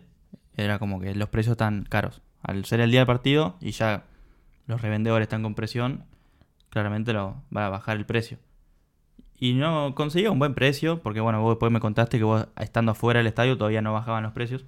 era 0.56 0.80
como 0.80 1.02
que 1.02 1.14
los 1.14 1.28
precios 1.28 1.54
están 1.56 1.84
caros. 1.90 2.22
Al 2.42 2.64
ser 2.64 2.80
el 2.80 2.90
día 2.90 3.02
del 3.02 3.08
partido 3.08 3.58
y 3.60 3.72
ya 3.72 4.04
los 4.66 4.82
revendedores 4.82 5.26
están 5.26 5.44
con 5.44 5.56
presión, 5.56 6.06
claramente 6.70 7.12
lo 7.12 7.36
va 7.56 7.66
a 7.66 7.70
bajar 7.70 7.98
el 7.98 8.06
precio. 8.06 8.38
Y 9.38 9.56
no 9.56 9.94
conseguía 9.96 10.32
un 10.32 10.40
buen 10.40 10.54
precio, 10.54 11.02
porque 11.02 11.20
bueno, 11.20 11.42
vos 11.42 11.54
después 11.56 11.72
me 11.72 11.82
contaste 11.82 12.18
que 12.18 12.24
vos 12.24 12.48
estando 12.60 12.92
afuera 12.94 13.18
del 13.18 13.28
estadio 13.28 13.58
todavía 13.58 13.82
no 13.82 13.92
bajaban 13.92 14.24
los 14.24 14.32
precios. 14.32 14.64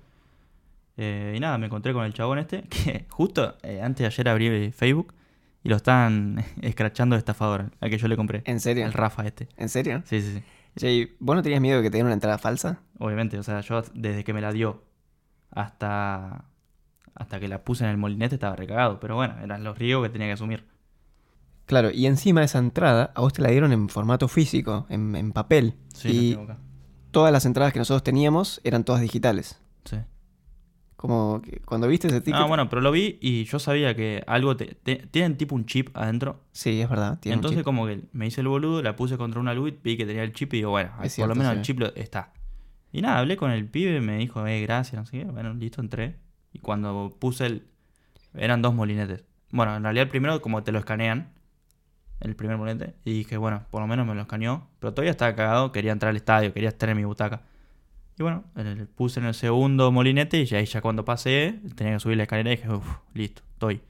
Eh, 0.98 1.34
y 1.36 1.40
nada, 1.40 1.58
me 1.58 1.66
encontré 1.66 1.94
con 1.94 2.06
el 2.06 2.14
chabón 2.14 2.40
este, 2.40 2.62
que 2.70 3.06
justo 3.10 3.58
eh, 3.64 3.82
antes 3.82 4.00
de 4.00 4.06
ayer 4.08 4.30
abrí 4.30 4.72
Facebook 4.72 5.14
y 5.64 5.70
lo 5.70 5.76
estaban 5.76 6.44
escrachando 6.62 7.16
de 7.16 7.20
estafador, 7.20 7.72
al 7.80 7.90
que 7.90 7.98
yo 7.98 8.08
le 8.08 8.16
compré. 8.16 8.44
¿En 8.46 8.60
serio? 8.60 8.86
El 8.86 8.94
Rafa 8.94 9.26
este. 9.26 9.48
¿En 9.58 9.70
serio? 9.70 10.04
Sí, 10.06 10.22
sí, 10.22 10.34
sí. 10.36 10.44
Che, 10.76 10.92
¿y 10.92 11.16
¿vos 11.20 11.36
no 11.36 11.44
tenías 11.44 11.62
miedo 11.62 11.78
de 11.78 11.84
que 11.84 11.90
te 11.92 11.98
dieran 11.98 12.08
una 12.08 12.16
entrada 12.16 12.38
falsa? 12.38 12.80
Obviamente, 12.98 13.38
o 13.38 13.44
sea, 13.44 13.62
yo 13.62 13.84
desde 13.94 14.24
que 14.24 14.34
me 14.34 14.42
la 14.42 14.52
dio 14.52 14.84
hasta 15.52 16.46
hasta 17.16 17.40
que 17.40 17.48
la 17.48 17.64
puse 17.64 17.84
en 17.84 17.92
el 17.92 17.98
molinete 17.98 18.36
estaba 18.36 18.56
recagado, 18.56 19.00
pero 19.00 19.16
bueno, 19.16 19.36
eran 19.44 19.64
los 19.64 19.78
riesgos 19.78 20.08
que 20.08 20.12
tenía 20.12 20.28
que 20.28 20.34
asumir. 20.34 20.66
Claro, 21.68 21.92
y 21.92 22.08
encima 22.08 22.42
de 22.42 22.48
esa 22.48 22.58
entrada, 22.58 23.12
a 23.16 23.22
vos 23.22 23.34
te 23.34 23.42
la 23.42 23.50
dieron 23.50 23.72
en 23.72 23.88
formato 23.88 24.28
físico, 24.28 24.86
en, 24.90 25.16
en 25.16 25.32
papel. 25.32 25.76
Sí, 25.94 26.10
y 26.10 26.32
tengo 26.32 26.44
acá. 26.44 26.58
todas 27.12 27.32
las 27.32 27.46
entradas 27.46 27.72
que 27.72 27.80
nosotros 27.80 28.04
teníamos 28.04 28.60
eran 28.64 28.84
todas 28.84 29.02
digitales. 29.02 29.62
Sí. 29.86 29.98
Como 31.04 31.42
que 31.42 31.60
cuando 31.66 31.86
viste 31.90 32.08
ese 32.08 32.22
ticket. 32.22 32.40
Ah, 32.40 32.46
bueno, 32.46 32.70
pero 32.70 32.82
lo 32.82 32.90
vi 32.90 33.18
y 33.20 33.44
yo 33.44 33.60
sabía 33.60 33.94
que 33.94 34.24
algo 34.26 34.56
te- 34.56 34.74
te- 34.84 35.06
tienen 35.12 35.36
tipo 35.36 35.54
un 35.54 35.66
chip 35.66 35.90
adentro. 35.98 36.40
Sí, 36.54 36.80
es 36.80 36.90
verdad. 36.90 37.20
Tiene 37.20 37.36
un 37.36 37.40
Entonces 37.40 37.58
chip. 37.58 37.66
como 37.66 37.86
que 37.88 38.04
me 38.14 38.26
hice 38.28 38.40
el 38.40 38.48
boludo, 38.48 38.82
la 38.82 38.96
puse 38.96 39.18
contra 39.18 39.42
una 39.42 39.54
luz, 39.54 39.74
vi 39.84 39.98
que 39.98 40.06
tenía 40.06 40.24
el 40.24 40.32
chip 40.32 40.54
y 40.54 40.58
digo, 40.60 40.70
bueno, 40.70 40.92
Es 40.92 40.96
por 41.00 41.10
cierto, 41.10 41.28
lo 41.28 41.36
menos 41.36 41.52
sí. 41.52 41.58
el 41.58 41.64
chip 41.66 41.80
lo- 41.82 41.94
está. 41.96 42.32
Y 42.94 43.02
nada, 43.02 43.20
hablé 43.20 43.36
con 43.36 43.52
el 43.52 43.66
pibe, 43.68 44.00
me 44.00 44.16
dijo, 44.18 44.48
eh, 44.48 44.62
gracias, 44.62 44.98
no 45.02 45.06
sé 45.06 45.20
qué. 45.20 45.26
Bueno, 45.26 45.54
listo, 45.56 45.82
entré. 45.82 46.16
Y 46.54 46.60
cuando 46.60 47.14
puse 47.20 47.48
el... 47.48 47.68
Eran 48.34 48.62
dos 48.62 48.74
molinetes. 48.74 49.26
Bueno, 49.52 49.76
en 49.76 49.84
realidad 49.84 50.04
el 50.04 50.10
primero 50.10 50.42
como 50.42 50.64
te 50.64 50.72
lo 50.72 50.80
escanean, 50.80 51.34
el 52.22 52.36
primer 52.38 52.56
molinete, 52.58 52.94
y 53.04 53.12
dije, 53.12 53.36
bueno, 53.36 53.66
por 53.72 53.82
lo 53.82 53.88
menos 53.88 54.08
me 54.08 54.16
lo 54.16 54.22
escaneó. 54.22 54.70
Pero 54.80 54.94
todavía 54.94 55.12
estaba 55.12 55.36
cagado, 55.36 55.74
quería 55.74 55.92
entrar 55.92 56.12
al 56.12 56.16
estadio, 56.16 56.54
quería 56.54 56.70
estar 56.70 56.88
en 56.88 56.96
mi 56.96 57.04
butaca. 57.04 57.42
Y 58.24 58.26
bueno, 58.26 58.46
en 58.56 58.68
el- 58.68 58.88
puse 58.88 59.20
en 59.20 59.26
el 59.26 59.34
segundo 59.34 59.92
molinete 59.92 60.42
y 60.42 60.56
ahí 60.56 60.66
ya 60.66 60.80
cuando 60.82 61.04
pasé, 61.04 61.60
tenía 61.76 61.94
que 61.94 62.00
subir 62.00 62.16
la 62.16 62.24
escalera 62.24 62.54
y 62.54 62.56
dije, 62.56 62.70
uff, 62.72 62.88
listo, 63.14 63.42
estoy. 63.52 63.82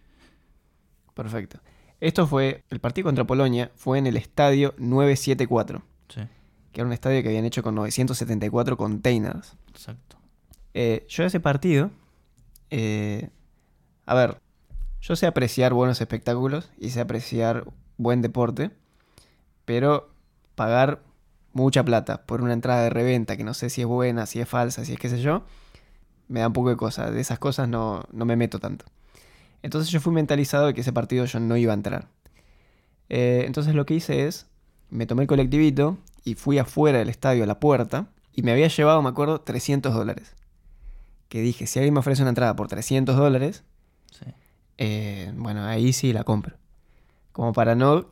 Perfecto. 1.13 1.59
Esto 1.99 2.25
fue, 2.27 2.63
el 2.71 2.79
partido 2.79 3.05
contra 3.05 3.23
Polonia 3.25 3.71
fue 3.75 3.99
en 3.99 4.07
el 4.07 4.17
estadio 4.17 4.73
974, 4.77 5.83
Sí, 6.09 6.21
que 6.71 6.81
era 6.81 6.87
un 6.87 6.93
estadio 6.93 7.21
que 7.21 7.29
habían 7.29 7.45
hecho 7.45 7.61
con 7.63 7.75
974 7.75 8.75
containers. 8.75 9.55
exacto. 9.69 10.17
Eh, 10.73 11.05
yo 11.07 11.23
ese 11.23 11.39
partido, 11.39 11.91
eh, 12.71 13.29
a 14.07 14.15
ver, 14.15 14.39
yo 15.01 15.15
sé 15.15 15.27
apreciar 15.27 15.73
buenos 15.73 16.01
espectáculos 16.01 16.71
y 16.79 16.89
sé 16.89 16.99
apreciar 17.01 17.65
buen 17.97 18.21
deporte, 18.23 18.71
pero 19.65 20.09
pagar 20.55 21.03
mucha 21.53 21.83
plata 21.83 22.23
por 22.25 22.41
una 22.41 22.53
entrada 22.53 22.83
de 22.83 22.89
reventa 22.89 23.37
que 23.37 23.43
no 23.43 23.53
sé 23.53 23.69
si 23.69 23.81
es 23.81 23.87
buena, 23.87 24.25
si 24.25 24.39
es 24.39 24.47
falsa, 24.49 24.83
si 24.85 24.93
es 24.93 24.99
qué 24.99 25.09
sé 25.09 25.21
yo, 25.21 25.43
me 26.27 26.39
da 26.39 26.47
un 26.47 26.53
poco 26.53 26.69
de 26.69 26.77
cosas. 26.77 27.13
De 27.13 27.21
esas 27.21 27.39
cosas 27.39 27.67
no, 27.69 28.03
no 28.11 28.25
me 28.25 28.35
meto 28.35 28.59
tanto. 28.59 28.85
Entonces 29.61 29.91
yo 29.91 29.99
fui 30.01 30.13
mentalizado 30.13 30.67
de 30.67 30.73
que 30.73 30.81
ese 30.81 30.91
partido 30.93 31.25
yo 31.25 31.39
no 31.39 31.55
iba 31.57 31.71
a 31.71 31.75
entrar. 31.75 32.07
Eh, 33.09 33.43
entonces 33.45 33.75
lo 33.75 33.85
que 33.85 33.93
hice 33.93 34.25
es, 34.27 34.47
me 34.89 35.05
tomé 35.05 35.23
el 35.23 35.27
colectivito 35.27 35.97
y 36.23 36.35
fui 36.35 36.57
afuera 36.57 36.99
del 36.99 37.09
estadio 37.09 37.43
a 37.43 37.47
la 37.47 37.59
puerta 37.59 38.07
y 38.33 38.41
me 38.43 38.51
había 38.51 38.67
llevado, 38.67 39.01
me 39.01 39.09
acuerdo, 39.09 39.41
300 39.41 39.93
dólares. 39.93 40.35
Que 41.29 41.41
dije, 41.41 41.67
si 41.67 41.79
alguien 41.79 41.93
me 41.93 41.99
ofrece 41.99 42.21
una 42.23 42.29
entrada 42.29 42.55
por 42.55 42.67
300 42.67 43.15
dólares, 43.15 43.63
Sí. 44.11 44.25
eh, 44.77 45.31
bueno, 45.35 45.63
ahí 45.65 45.93
sí 45.93 46.13
la 46.13 46.23
compro. 46.23 46.55
Como 47.31 47.53
para 47.53 47.73
no 47.75 48.11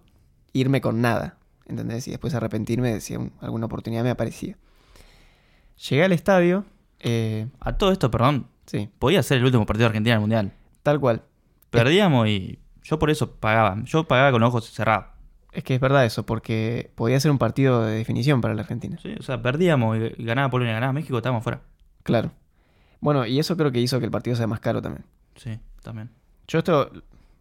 irme 0.53 0.81
con 0.81 1.01
nada, 1.01 1.37
¿entendés? 1.71 2.07
Y 2.07 2.11
después 2.11 2.33
arrepentirme 2.35 2.93
de 2.93 3.01
si 3.01 3.15
un- 3.15 3.31
alguna 3.41 3.65
oportunidad 3.65 4.03
me 4.03 4.11
aparecía. 4.11 4.55
Llegué 5.89 6.03
al 6.03 6.11
estadio, 6.11 6.65
eh, 6.99 7.47
A 7.59 7.77
todo 7.77 7.91
esto, 7.91 8.11
perdón, 8.11 8.47
sí, 8.67 8.89
podía 8.99 9.23
ser 9.23 9.39
el 9.39 9.45
último 9.45 9.65
partido 9.65 9.85
de 9.85 9.87
Argentina 9.87 10.13
en 10.13 10.17
el 10.17 10.21
Mundial. 10.21 10.51
tal 10.83 10.99
cual. 10.99 11.23
Perdíamos 11.71 12.27
y 12.27 12.59
yo 12.83 12.99
por 12.99 13.09
eso 13.09 13.31
pagaba. 13.35 13.77
Yo 13.85 14.03
pagaba 14.07 14.31
con 14.31 14.41
los 14.41 14.49
ojos 14.49 14.69
cerrados. 14.69 15.05
Es 15.51 15.63
que 15.63 15.75
es 15.75 15.81
verdad 15.81 16.05
eso, 16.05 16.25
porque 16.25 16.91
podía 16.95 17.19
ser 17.19 17.31
un 17.31 17.37
partido 17.37 17.83
de 17.85 17.95
definición 17.95 18.41
para 18.41 18.53
la 18.53 18.61
Argentina. 18.61 18.97
Sí, 19.01 19.15
o 19.19 19.23
sea, 19.23 19.41
perdíamos 19.41 19.97
y 20.17 20.23
ganaba 20.23 20.49
Polonia, 20.49 20.73
ganaba 20.73 20.93
México, 20.93 21.17
estábamos 21.17 21.43
fuera. 21.43 21.61
Claro. 22.03 22.31
Bueno, 22.99 23.25
y 23.25 23.39
eso 23.39 23.57
creo 23.57 23.71
que 23.71 23.79
hizo 23.79 23.99
que 23.99 24.05
el 24.05 24.11
partido 24.11 24.35
sea 24.35 24.47
más 24.47 24.59
caro 24.59 24.81
también. 24.81 25.05
Sí, 25.35 25.59
también. 25.83 26.09
Yo 26.47 26.59
esto 26.59 26.91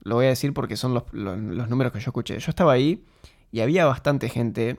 lo 0.02 0.14
voy 0.14 0.26
a 0.26 0.28
decir 0.30 0.52
porque 0.54 0.76
son 0.76 0.94
los, 0.94 1.04
los- 1.12 1.38
los 1.38 1.68
números 1.68 1.92
que 1.92 2.00
yo 2.00 2.08
escuché. 2.10 2.38
Yo 2.38 2.50
estaba 2.50 2.72
ahí 2.72 3.04
y 3.52 3.60
había 3.60 3.84
bastante 3.86 4.28
gente 4.28 4.78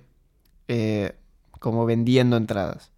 eh, 0.68 1.16
como 1.60 1.86
vendiendo 1.86 2.38
entradas. 2.38 2.92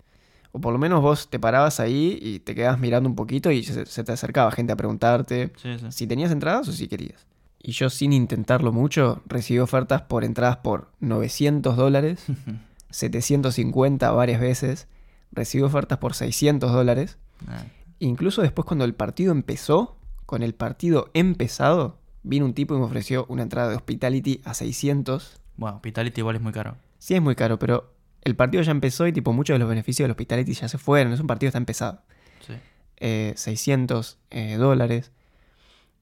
O 0.51 0.59
por 0.61 0.71
lo 0.71 0.79
menos 0.79 1.01
vos 1.01 1.29
te 1.29 1.39
parabas 1.39 1.79
ahí 1.79 2.19
y 2.21 2.39
te 2.39 2.53
quedabas 2.53 2.79
mirando 2.79 3.09
un 3.09 3.15
poquito 3.15 3.49
y 3.51 3.63
se, 3.63 3.85
se 3.87 4.03
te 4.03 4.11
acercaba 4.11 4.51
gente 4.51 4.71
a 4.71 4.75
preguntarte 4.75 5.51
Sí, 5.57 5.79
sí. 5.79 5.85
si 5.89 6.07
tenías 6.07 6.31
entradas 6.31 6.67
o 6.67 6.71
si 6.71 6.87
querías. 6.87 7.25
Y 7.61 7.71
yo 7.71 7.89
sin 7.89 8.13
intentarlo 8.13 8.71
mucho 8.71 9.21
recibí 9.25 9.59
ofertas 9.59 10.01
por 10.03 10.23
entradas 10.23 10.57
por 10.57 10.91
900 10.99 11.75
dólares, 11.75 12.25
750 12.91 14.11
varias 14.11 14.39
veces, 14.39 14.87
recibí 15.31 15.63
ofertas 15.63 15.97
por 15.97 16.13
600 16.13 16.71
dólares. 16.71 17.17
Ah, 17.47 17.63
Incluso 17.99 18.41
después 18.41 18.65
cuando 18.65 18.85
el 18.85 18.93
partido 18.95 19.31
empezó, 19.31 19.95
con 20.25 20.43
el 20.43 20.53
partido 20.53 21.09
empezado, 21.13 21.97
vino 22.21 22.45
un 22.45 22.53
tipo 22.53 22.75
y 22.75 22.79
me 22.79 22.83
ofreció 22.85 23.25
una 23.29 23.43
entrada 23.43 23.69
de 23.69 23.75
Hospitality 23.77 24.41
a 24.43 24.53
600. 24.53 25.39
Bueno, 25.57 25.77
Hospitality 25.77 26.21
igual 26.21 26.35
es 26.35 26.41
muy 26.41 26.51
caro. 26.51 26.77
Sí 26.97 27.15
es 27.15 27.21
muy 27.21 27.35
caro, 27.35 27.59
pero 27.59 27.93
el 28.21 28.35
partido 28.35 28.63
ya 28.63 28.71
empezó 28.71 29.07
y 29.07 29.13
tipo 29.13 29.33
muchos 29.33 29.55
de 29.55 29.59
los 29.59 29.69
beneficios 29.69 30.05
del 30.05 30.11
Hospitality 30.11 30.53
ya 30.53 30.67
se 30.67 30.77
fueron. 30.77 31.13
Es 31.13 31.19
un 31.19 31.27
partido 31.27 31.47
que 31.47 31.49
está 31.49 31.57
empezado. 31.57 32.01
Sí. 32.45 32.53
Eh, 32.97 33.33
600 33.35 34.17
eh, 34.29 34.55
dólares. 34.55 35.11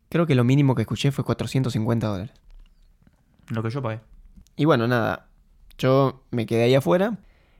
Creo 0.10 0.28
que 0.28 0.36
lo 0.36 0.44
mínimo 0.44 0.76
que 0.76 0.82
escuché 0.82 1.12
fue 1.12 1.24
450 1.24 2.08
dólares. 2.08 2.34
Lo 3.50 3.64
que 3.64 3.70
yo 3.70 3.82
pagué. 3.82 4.02
Y 4.56 4.66
bueno, 4.66 4.88
nada, 4.88 5.28
yo 5.78 6.24
me 6.32 6.46
quedé 6.46 6.64
ahí 6.64 6.76
afuera. 6.76 7.18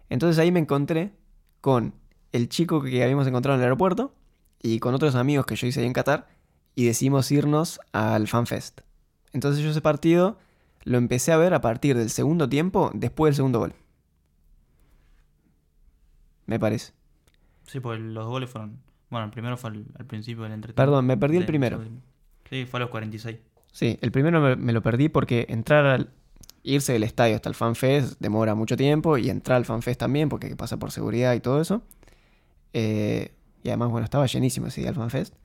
Entonces 0.10 0.38
ahí 0.40 0.52
me 0.52 0.60
encontré 0.60 1.14
con 1.62 1.96
el 2.32 2.50
chico 2.50 2.82
que 2.82 3.04
habíamos 3.04 3.28
encontrado 3.28 3.56
en 3.56 3.62
el 3.62 3.66
aeropuerto 3.66 4.14
y 4.62 4.80
con 4.80 4.94
otros 4.94 5.16
amigos 5.16 5.46
que 5.46 5.56
yo 5.56 5.68
hice 5.68 5.80
ahí 5.80 5.88
en 5.88 5.94
Qatar 5.94 6.28
y 6.76 6.86
decidimos 6.86 7.32
irnos 7.32 7.80
al 7.92 8.28
FanFest. 8.28 8.82
Entonces 9.34 9.64
yo 9.64 9.72
ese 9.72 9.82
partido 9.82 10.38
lo 10.84 10.98
empecé 10.98 11.32
a 11.32 11.38
ver 11.38 11.54
a 11.54 11.62
partir 11.62 11.98
del 11.98 12.10
segundo 12.10 12.50
tiempo, 12.50 12.92
después 12.94 13.30
del 13.30 13.36
segundo 13.36 13.60
gol. 13.60 13.74
Me 16.46 16.60
parece. 16.60 16.94
Sí, 17.68 17.80
porque 17.80 18.02
los 18.02 18.28
goles 18.28 18.50
fueron. 18.50 18.80
Bueno, 19.10 19.26
el 19.26 19.32
primero 19.32 19.58
fue 19.58 19.70
al, 19.70 19.86
al 19.98 20.06
principio 20.06 20.44
del 20.44 20.54
entretiempo. 20.54 20.82
Perdón, 20.82 21.06
me 21.06 21.18
perdí 21.18 21.38
el 21.38 21.46
primero. 21.46 21.82
Sí, 22.50 22.66
fue 22.66 22.80
a 22.80 22.82
los 22.82 22.90
46. 22.90 23.38
Sí, 23.72 23.98
el 24.02 24.12
primero 24.12 24.42
me, 24.42 24.56
me 24.56 24.74
lo 24.74 24.82
perdí 24.82 25.10
porque 25.10 25.46
entrar 25.50 25.86
al. 25.86 26.10
irse 26.64 26.94
del 26.94 27.04
estadio 27.04 27.36
hasta 27.36 27.50
el 27.50 27.56
FanFest 27.56 28.20
demora 28.20 28.56
mucho 28.56 28.76
tiempo 28.76 29.18
y 29.18 29.30
entrar 29.30 29.58
al 29.58 29.66
FanFest 29.66 30.00
también 30.00 30.30
porque 30.30 30.48
hay 30.48 30.52
que 30.52 30.58
pasa 30.58 30.78
por 30.78 30.92
seguridad 30.92 31.34
y 31.34 31.40
todo 31.40 31.62
eso. 31.62 31.84
Eh, 32.74 33.34
y 33.64 33.70
además, 33.70 33.90
bueno, 33.90 34.06
estaba 34.06 34.26
llenísimo 34.26 34.68
ese 34.68 34.82
día 34.82 34.90
el 34.90 34.96
FanFest. 34.96 35.36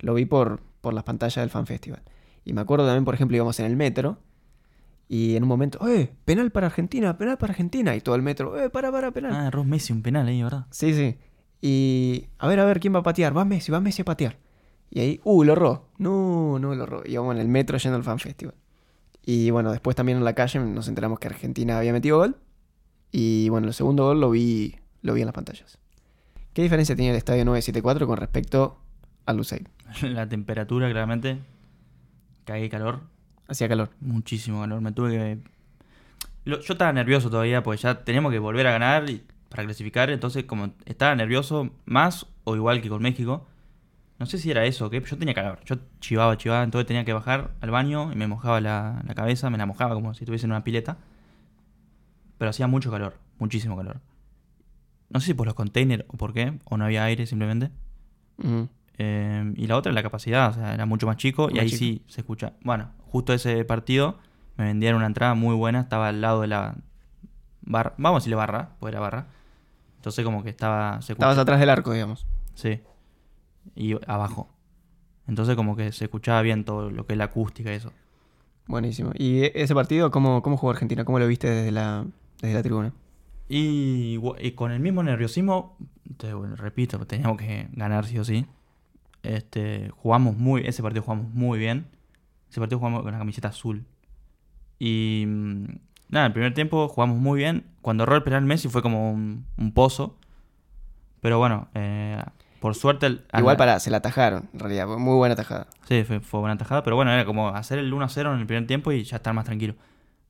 Lo 0.00 0.14
vi 0.14 0.26
por, 0.26 0.60
por 0.80 0.94
las 0.94 1.04
pantallas 1.04 1.36
del 1.36 1.50
FanFestival. 1.50 2.02
Y 2.44 2.52
me 2.52 2.60
acuerdo 2.60 2.86
también, 2.86 3.04
por 3.04 3.14
ejemplo, 3.14 3.36
íbamos 3.36 3.58
en 3.60 3.66
el 3.66 3.76
metro 3.76 4.18
y 5.08 5.36
en 5.36 5.42
un 5.42 5.48
momento, 5.48 5.86
¡eh! 5.88 6.12
Penal 6.24 6.50
para 6.50 6.68
Argentina, 6.68 7.16
penal 7.18 7.38
para 7.38 7.52
Argentina. 7.52 7.94
Y 7.94 8.00
todo 8.00 8.14
el 8.14 8.22
metro, 8.22 8.58
¡eh! 8.58 8.70
Para, 8.70 8.90
para, 8.90 9.10
penal. 9.10 9.32
Ah, 9.34 9.50
Ross 9.50 9.66
Messi, 9.66 9.92
un 9.92 10.02
penal 10.02 10.26
ahí, 10.26 10.42
¿verdad? 10.42 10.66
Sí, 10.70 10.94
sí. 10.94 11.18
Y 11.60 12.26
a 12.38 12.48
ver, 12.48 12.60
a 12.60 12.64
ver, 12.64 12.80
¿quién 12.80 12.94
va 12.94 13.00
a 13.00 13.02
patear? 13.02 13.36
Va 13.36 13.44
Messi, 13.44 13.70
va 13.70 13.80
Messi 13.80 14.02
a 14.02 14.04
patear. 14.04 14.38
Y 14.90 15.00
ahí, 15.00 15.20
uh, 15.24 15.44
lo 15.44 15.52
erró. 15.52 15.88
No, 15.98 16.58
no 16.58 16.74
lo 16.74 16.84
erró. 16.84 17.02
Íbamos 17.04 17.34
en 17.34 17.40
el 17.40 17.48
metro 17.48 17.78
yendo 17.78 17.96
al 17.96 18.04
Fan 18.04 18.18
Festival. 18.18 18.54
Y 19.24 19.50
bueno, 19.50 19.70
después 19.70 19.94
también 19.94 20.18
en 20.18 20.24
la 20.24 20.34
calle 20.34 20.58
nos 20.58 20.88
enteramos 20.88 21.18
que 21.18 21.28
Argentina 21.28 21.78
había 21.78 21.92
metido 21.92 22.18
gol. 22.18 22.36
Y 23.10 23.48
bueno, 23.50 23.68
el 23.68 23.74
segundo 23.74 24.04
gol 24.04 24.20
lo 24.20 24.30
vi, 24.30 24.76
lo 25.02 25.14
vi 25.14 25.20
en 25.20 25.26
las 25.26 25.34
pantallas. 25.34 25.78
¿Qué 26.52 26.62
diferencia 26.62 26.96
tenía 26.96 27.12
el 27.12 27.16
estadio 27.16 27.44
974 27.44 28.06
con 28.06 28.16
respecto 28.16 28.78
al 29.24 29.36
Lusail? 29.36 29.68
La 30.02 30.28
temperatura, 30.28 30.90
claramente. 30.90 31.38
Cagué 32.44 32.68
calor. 32.68 33.11
Hacía 33.52 33.68
calor. 33.68 33.90
Muchísimo 34.00 34.60
calor. 34.62 34.80
Me 34.80 34.92
tuve 34.92 35.10
que. 35.10 35.38
Lo- 36.44 36.60
yo 36.60 36.72
estaba 36.72 36.92
nervioso 36.92 37.28
todavía, 37.30 37.62
porque 37.62 37.80
ya 37.82 38.02
teníamos 38.02 38.32
que 38.32 38.38
volver 38.38 38.66
a 38.66 38.72
ganar 38.72 39.08
y- 39.10 39.22
para 39.50 39.64
clasificar. 39.64 40.08
Entonces, 40.10 40.44
como 40.44 40.70
estaba 40.86 41.14
nervioso, 41.14 41.70
más 41.84 42.26
o 42.44 42.56
igual 42.56 42.80
que 42.80 42.88
con 42.88 43.02
México. 43.02 43.46
No 44.18 44.26
sé 44.26 44.38
si 44.38 44.50
era 44.50 44.64
eso 44.64 44.86
o 44.86 44.90
qué, 44.90 45.00
pero 45.00 45.10
yo 45.12 45.18
tenía 45.18 45.34
calor. 45.34 45.58
Yo 45.64 45.76
chivaba, 46.00 46.36
chivaba, 46.36 46.62
entonces 46.62 46.86
tenía 46.86 47.04
que 47.04 47.12
bajar 47.12 47.50
al 47.60 47.70
baño 47.70 48.12
y 48.12 48.16
me 48.16 48.26
mojaba 48.28 48.60
la, 48.60 49.02
la 49.06 49.14
cabeza, 49.14 49.50
me 49.50 49.58
la 49.58 49.66
mojaba 49.66 49.94
como 49.94 50.14
si 50.14 50.22
estuviese 50.24 50.46
en 50.46 50.52
una 50.52 50.62
pileta. 50.64 50.96
Pero 52.38 52.50
hacía 52.50 52.66
mucho 52.68 52.90
calor, 52.90 53.18
muchísimo 53.38 53.76
calor. 53.76 54.00
No 55.10 55.20
sé 55.20 55.26
si 55.26 55.34
por 55.34 55.46
los 55.46 55.54
containers 55.54 56.04
o 56.08 56.16
por 56.16 56.32
qué, 56.32 56.58
o 56.64 56.76
no 56.76 56.84
había 56.84 57.04
aire 57.04 57.26
simplemente. 57.26 57.70
Mm. 58.38 58.62
Eh, 58.98 59.52
y 59.56 59.66
la 59.66 59.76
otra 59.76 59.90
es 59.90 59.94
la 59.94 60.02
capacidad, 60.02 60.50
o 60.50 60.54
sea, 60.54 60.72
era 60.74 60.86
mucho 60.86 61.06
más 61.06 61.16
chico 61.16 61.48
y 61.50 61.54
Más 61.54 61.62
ahí 61.62 61.68
chico. 61.70 61.78
sí 61.78 62.02
se 62.06 62.20
escucha. 62.20 62.52
Bueno, 62.62 62.90
justo 63.12 63.34
ese 63.34 63.62
partido 63.66 64.18
me 64.56 64.64
vendieron 64.64 64.98
una 64.98 65.06
entrada 65.06 65.34
muy 65.34 65.54
buena, 65.54 65.80
estaba 65.80 66.08
al 66.08 66.22
lado 66.22 66.40
de 66.40 66.46
la 66.46 66.76
barra, 67.60 67.92
vamos 67.98 68.16
a 68.16 68.20
decirle 68.20 68.36
barra, 68.36 68.70
pues 68.80 68.90
era 68.90 69.00
barra. 69.00 69.26
Entonces 69.96 70.24
como 70.24 70.42
que 70.42 70.48
estaba 70.48 71.00
se 71.02 71.12
Estabas 71.12 71.38
atrás 71.38 71.60
del 71.60 71.70
arco, 71.70 71.92
digamos. 71.92 72.26
Sí. 72.54 72.80
Y 73.76 73.94
abajo. 74.06 74.48
Entonces 75.28 75.54
como 75.56 75.76
que 75.76 75.92
se 75.92 76.04
escuchaba 76.04 76.40
bien 76.42 76.64
todo 76.64 76.90
lo 76.90 77.06
que 77.06 77.12
es 77.12 77.18
la 77.18 77.24
acústica 77.24 77.70
y 77.70 77.76
eso. 77.76 77.92
Buenísimo. 78.66 79.12
¿Y 79.14 79.42
e- 79.42 79.52
ese 79.54 79.74
partido, 79.74 80.10
cómo, 80.10 80.42
cómo 80.42 80.56
jugó 80.56 80.72
Argentina? 80.72 81.04
¿Cómo 81.04 81.18
lo 81.18 81.26
viste 81.26 81.48
desde 81.48 81.70
la, 81.70 82.06
desde 82.40 82.54
la 82.54 82.62
tribuna? 82.62 82.92
Y, 83.48 84.18
y 84.40 84.52
con 84.52 84.72
el 84.72 84.80
mismo 84.80 85.02
nerviosismo, 85.02 85.76
te 86.16 86.32
bueno, 86.32 86.56
repito, 86.56 86.98
teníamos 87.06 87.36
que 87.36 87.68
ganar 87.72 88.06
sí 88.06 88.18
o 88.18 88.24
sí. 88.24 88.46
Este, 89.22 89.90
jugamos 89.90 90.36
muy, 90.36 90.66
ese 90.66 90.82
partido 90.82 91.02
jugamos 91.02 91.32
muy 91.34 91.58
bien. 91.58 91.86
Ese 92.52 92.60
partido 92.60 92.78
jugamos 92.78 93.02
con 93.02 93.12
la 93.12 93.18
camiseta 93.18 93.48
azul. 93.48 93.86
Y 94.78 95.24
mm, 95.26 95.64
nada, 96.10 96.26
el 96.26 96.32
primer 96.34 96.52
tiempo 96.52 96.86
jugamos 96.88 97.16
muy 97.18 97.38
bien. 97.38 97.64
Cuando 97.80 98.02
erró 98.04 98.14
el 98.16 98.22
penal 98.22 98.44
Messi 98.44 98.68
fue 98.68 98.82
como 98.82 99.10
un, 99.10 99.46
un 99.56 99.72
pozo. 99.72 100.18
Pero 101.22 101.38
bueno, 101.38 101.68
eh, 101.74 102.22
por 102.60 102.74
suerte... 102.74 103.06
el- 103.06 103.24
Igual 103.32 103.54
al- 103.54 103.56
para, 103.56 103.80
se 103.80 103.90
la 103.90 103.96
atajaron, 103.96 104.50
en 104.52 104.58
realidad. 104.60 104.86
fue 104.86 104.98
Muy 104.98 105.14
buena 105.16 105.34
tajada. 105.34 105.66
Sí, 105.88 106.04
fue, 106.04 106.20
fue 106.20 106.40
buena 106.40 106.58
tajada, 106.58 106.82
pero 106.82 106.94
bueno, 106.96 107.10
era 107.10 107.24
como 107.24 107.48
hacer 107.48 107.78
el 107.78 107.90
1-0 107.90 108.34
en 108.34 108.40
el 108.40 108.46
primer 108.46 108.66
tiempo 108.66 108.92
y 108.92 109.02
ya 109.02 109.16
estar 109.16 109.32
más 109.32 109.46
tranquilo. 109.46 109.74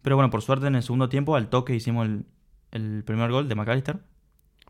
Pero 0.03 0.15
bueno, 0.15 0.31
por 0.31 0.43
suerte 0.43 0.69
en 0.69 0.77
el 0.77 0.83
segundo 0.85 1.09
tiempo, 1.09 1.35
al 1.35 1.49
toque 1.49 1.75
hicimos 1.75 2.07
el, 2.07 2.25
el 2.71 3.03
primer 3.05 3.33
gol 3.33 3.49
de 3.49 3.55
McAllister. 3.57 3.99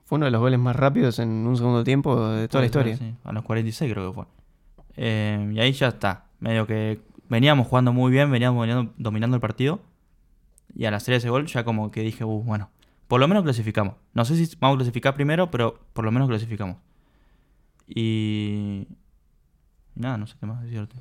Fue 0.05 0.17
uno 0.17 0.25
de 0.25 0.31
los 0.31 0.41
goles 0.41 0.59
más 0.59 0.75
rápidos 0.77 1.19
en 1.19 1.29
un 1.29 1.57
segundo 1.59 1.85
tiempo 1.85 2.29
de 2.31 2.49
toda 2.49 2.62
la 2.62 2.67
historia. 2.67 2.97
sí, 2.97 3.15
a 3.25 3.33
los 3.33 3.43
46 3.45 3.93
creo 3.93 4.09
que 4.11 4.15
fue. 4.15 4.25
Eh, 4.97 5.51
y 5.55 5.61
ahí 5.61 5.73
ya 5.73 5.88
está. 5.88 6.27
Medio 6.41 6.67
que 6.67 7.01
veníamos 7.33 7.66
jugando 7.66 7.92
muy 7.92 8.12
bien, 8.12 8.31
veníamos 8.31 8.59
dominando, 8.61 8.92
dominando 8.97 9.35
el 9.37 9.40
partido. 9.40 9.81
Y 10.75 10.85
al 10.85 10.95
hacer 10.95 11.14
ese 11.14 11.29
gol 11.31 11.47
ya 11.47 11.64
como 11.64 11.90
que 11.90 12.03
dije, 12.03 12.25
uh, 12.25 12.42
bueno, 12.45 12.71
por 13.09 13.21
lo 13.21 13.27
menos 13.29 13.42
clasificamos. 13.42 13.95
No 14.14 14.25
sé 14.25 14.37
si 14.37 14.57
vamos 14.61 14.77
a 14.77 14.79
clasificar 14.79 15.14
primero, 15.14 15.51
pero 15.51 15.81
por 15.92 16.05
lo 16.05 16.12
menos 16.12 16.29
clasificamos. 16.29 16.77
Y... 17.88 18.87
nada, 19.95 20.16
no 20.16 20.27
sé 20.27 20.35
qué 20.40 20.47
más 20.47 20.62
decirte. 20.62 20.97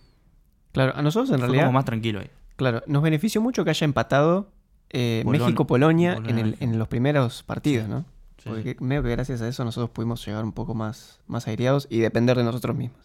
Claro, 0.73 0.93
a 0.95 1.01
nosotros 1.01 1.29
en 1.31 1.37
Fue 1.37 1.45
realidad, 1.47 1.63
como 1.65 1.73
más 1.73 1.85
tranquilo 1.85 2.19
ahí. 2.19 2.29
claro, 2.55 2.81
nos 2.87 3.01
benefició 3.03 3.41
mucho 3.41 3.63
que 3.63 3.69
haya 3.69 3.85
empatado 3.85 4.51
eh, 4.89 5.21
Polon- 5.25 5.39
México-Polonia 5.39 6.19
en, 6.25 6.37
el- 6.39 6.77
los 6.77 6.87
primeros 6.87 7.43
partidos, 7.43 7.87
¿no? 7.87 8.05
Sí, 8.37 8.49
Porque 8.49 8.63
sí. 8.63 8.75
que- 8.75 8.83
medio 8.83 9.03
que 9.03 9.09
gracias 9.11 9.41
a 9.41 9.47
eso 9.47 9.63
nosotros 9.63 9.89
pudimos 9.91 10.25
llegar 10.25 10.43
un 10.43 10.51
poco 10.51 10.73
más, 10.73 11.19
más 11.27 11.47
aireados 11.47 11.87
y 11.89 11.99
depender 11.99 12.37
de 12.37 12.43
nosotros 12.43 12.75
mismos. 12.75 12.99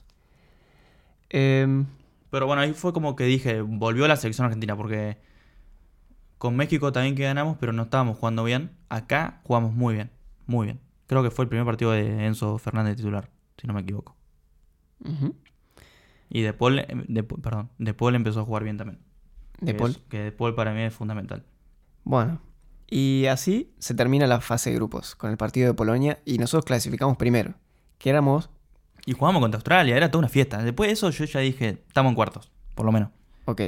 Em, 1.30 1.86
Pero 2.36 2.46
bueno, 2.46 2.60
ahí 2.60 2.74
fue 2.74 2.92
como 2.92 3.16
que 3.16 3.24
dije, 3.24 3.62
volvió 3.62 4.06
la 4.06 4.16
selección 4.16 4.44
argentina, 4.44 4.76
porque 4.76 5.16
con 6.36 6.54
México 6.54 6.92
también 6.92 7.14
que 7.14 7.22
ganamos, 7.22 7.56
pero 7.58 7.72
no 7.72 7.84
estábamos 7.84 8.18
jugando 8.18 8.44
bien. 8.44 8.72
Acá 8.90 9.40
jugamos 9.44 9.72
muy 9.72 9.94
bien, 9.94 10.10
muy 10.46 10.66
bien. 10.66 10.78
Creo 11.06 11.22
que 11.22 11.30
fue 11.30 11.46
el 11.46 11.48
primer 11.48 11.64
partido 11.64 11.92
de 11.92 12.26
Enzo 12.26 12.58
Fernández 12.58 12.96
titular, 12.96 13.30
si 13.58 13.66
no 13.66 13.72
me 13.72 13.80
equivoco. 13.80 14.14
Y 16.28 16.42
De 16.42 16.52
Paul, 16.52 16.84
de, 17.08 17.22
perdón, 17.22 17.70
De 17.78 17.94
Paul 17.94 18.14
empezó 18.14 18.40
a 18.40 18.44
jugar 18.44 18.64
bien 18.64 18.76
también. 18.76 18.98
De 19.62 19.72
Que 19.72 19.78
Paul. 19.78 19.90
es- 19.92 19.98
que 20.10 20.18
De 20.18 20.32
Paul 20.32 20.54
para 20.54 20.74
mí 20.74 20.82
es 20.82 20.92
fundamental. 20.92 21.42
Bueno, 22.04 22.42
y 22.86 23.24
así 23.30 23.72
se 23.78 23.94
termina 23.94 24.26
la 24.26 24.42
fase 24.42 24.68
de 24.68 24.76
grupos 24.76 25.14
con 25.14 25.30
el 25.30 25.38
partido 25.38 25.68
de 25.68 25.72
Polonia 25.74 26.18
y 26.26 26.36
nosotros 26.36 26.66
clasificamos 26.66 27.16
primero, 27.16 27.54
que 27.96 28.10
éramos, 28.10 28.50
Y 29.06 29.12
jugamos 29.12 29.40
contra 29.40 29.56
Australia, 29.56 29.96
era 29.96 30.10
toda 30.10 30.20
una 30.20 30.28
fiesta. 30.28 30.62
Después 30.62 30.88
de 30.88 30.92
eso 30.94 31.08
yo 31.10 31.24
ya 31.24 31.40
dije, 31.40 31.82
estamos 31.88 32.10
en 32.10 32.16
cuartos, 32.16 32.50
por 32.74 32.84
lo 32.84 32.92
menos. 32.92 33.10
ok, 33.46 33.60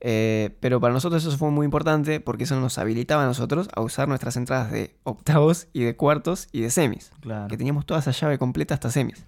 eh, 0.00 0.54
pero 0.60 0.78
para 0.78 0.92
nosotros 0.92 1.24
eso 1.24 1.36
fue 1.38 1.50
muy 1.50 1.64
importante 1.64 2.20
porque 2.20 2.44
eso 2.44 2.60
nos 2.60 2.76
habilitaba 2.76 3.22
a 3.24 3.26
nosotros 3.26 3.68
a 3.74 3.80
usar 3.80 4.08
nuestras 4.08 4.36
entradas 4.36 4.70
de 4.70 4.94
octavos 5.04 5.68
y 5.72 5.84
de 5.84 5.96
cuartos 5.96 6.48
y 6.52 6.60
de 6.60 6.70
semis, 6.70 7.12
Claro. 7.20 7.48
que 7.48 7.56
teníamos 7.56 7.86
toda 7.86 8.00
esa 8.00 8.10
llave 8.10 8.38
completa 8.38 8.74
hasta 8.74 8.90
semis. 8.90 9.24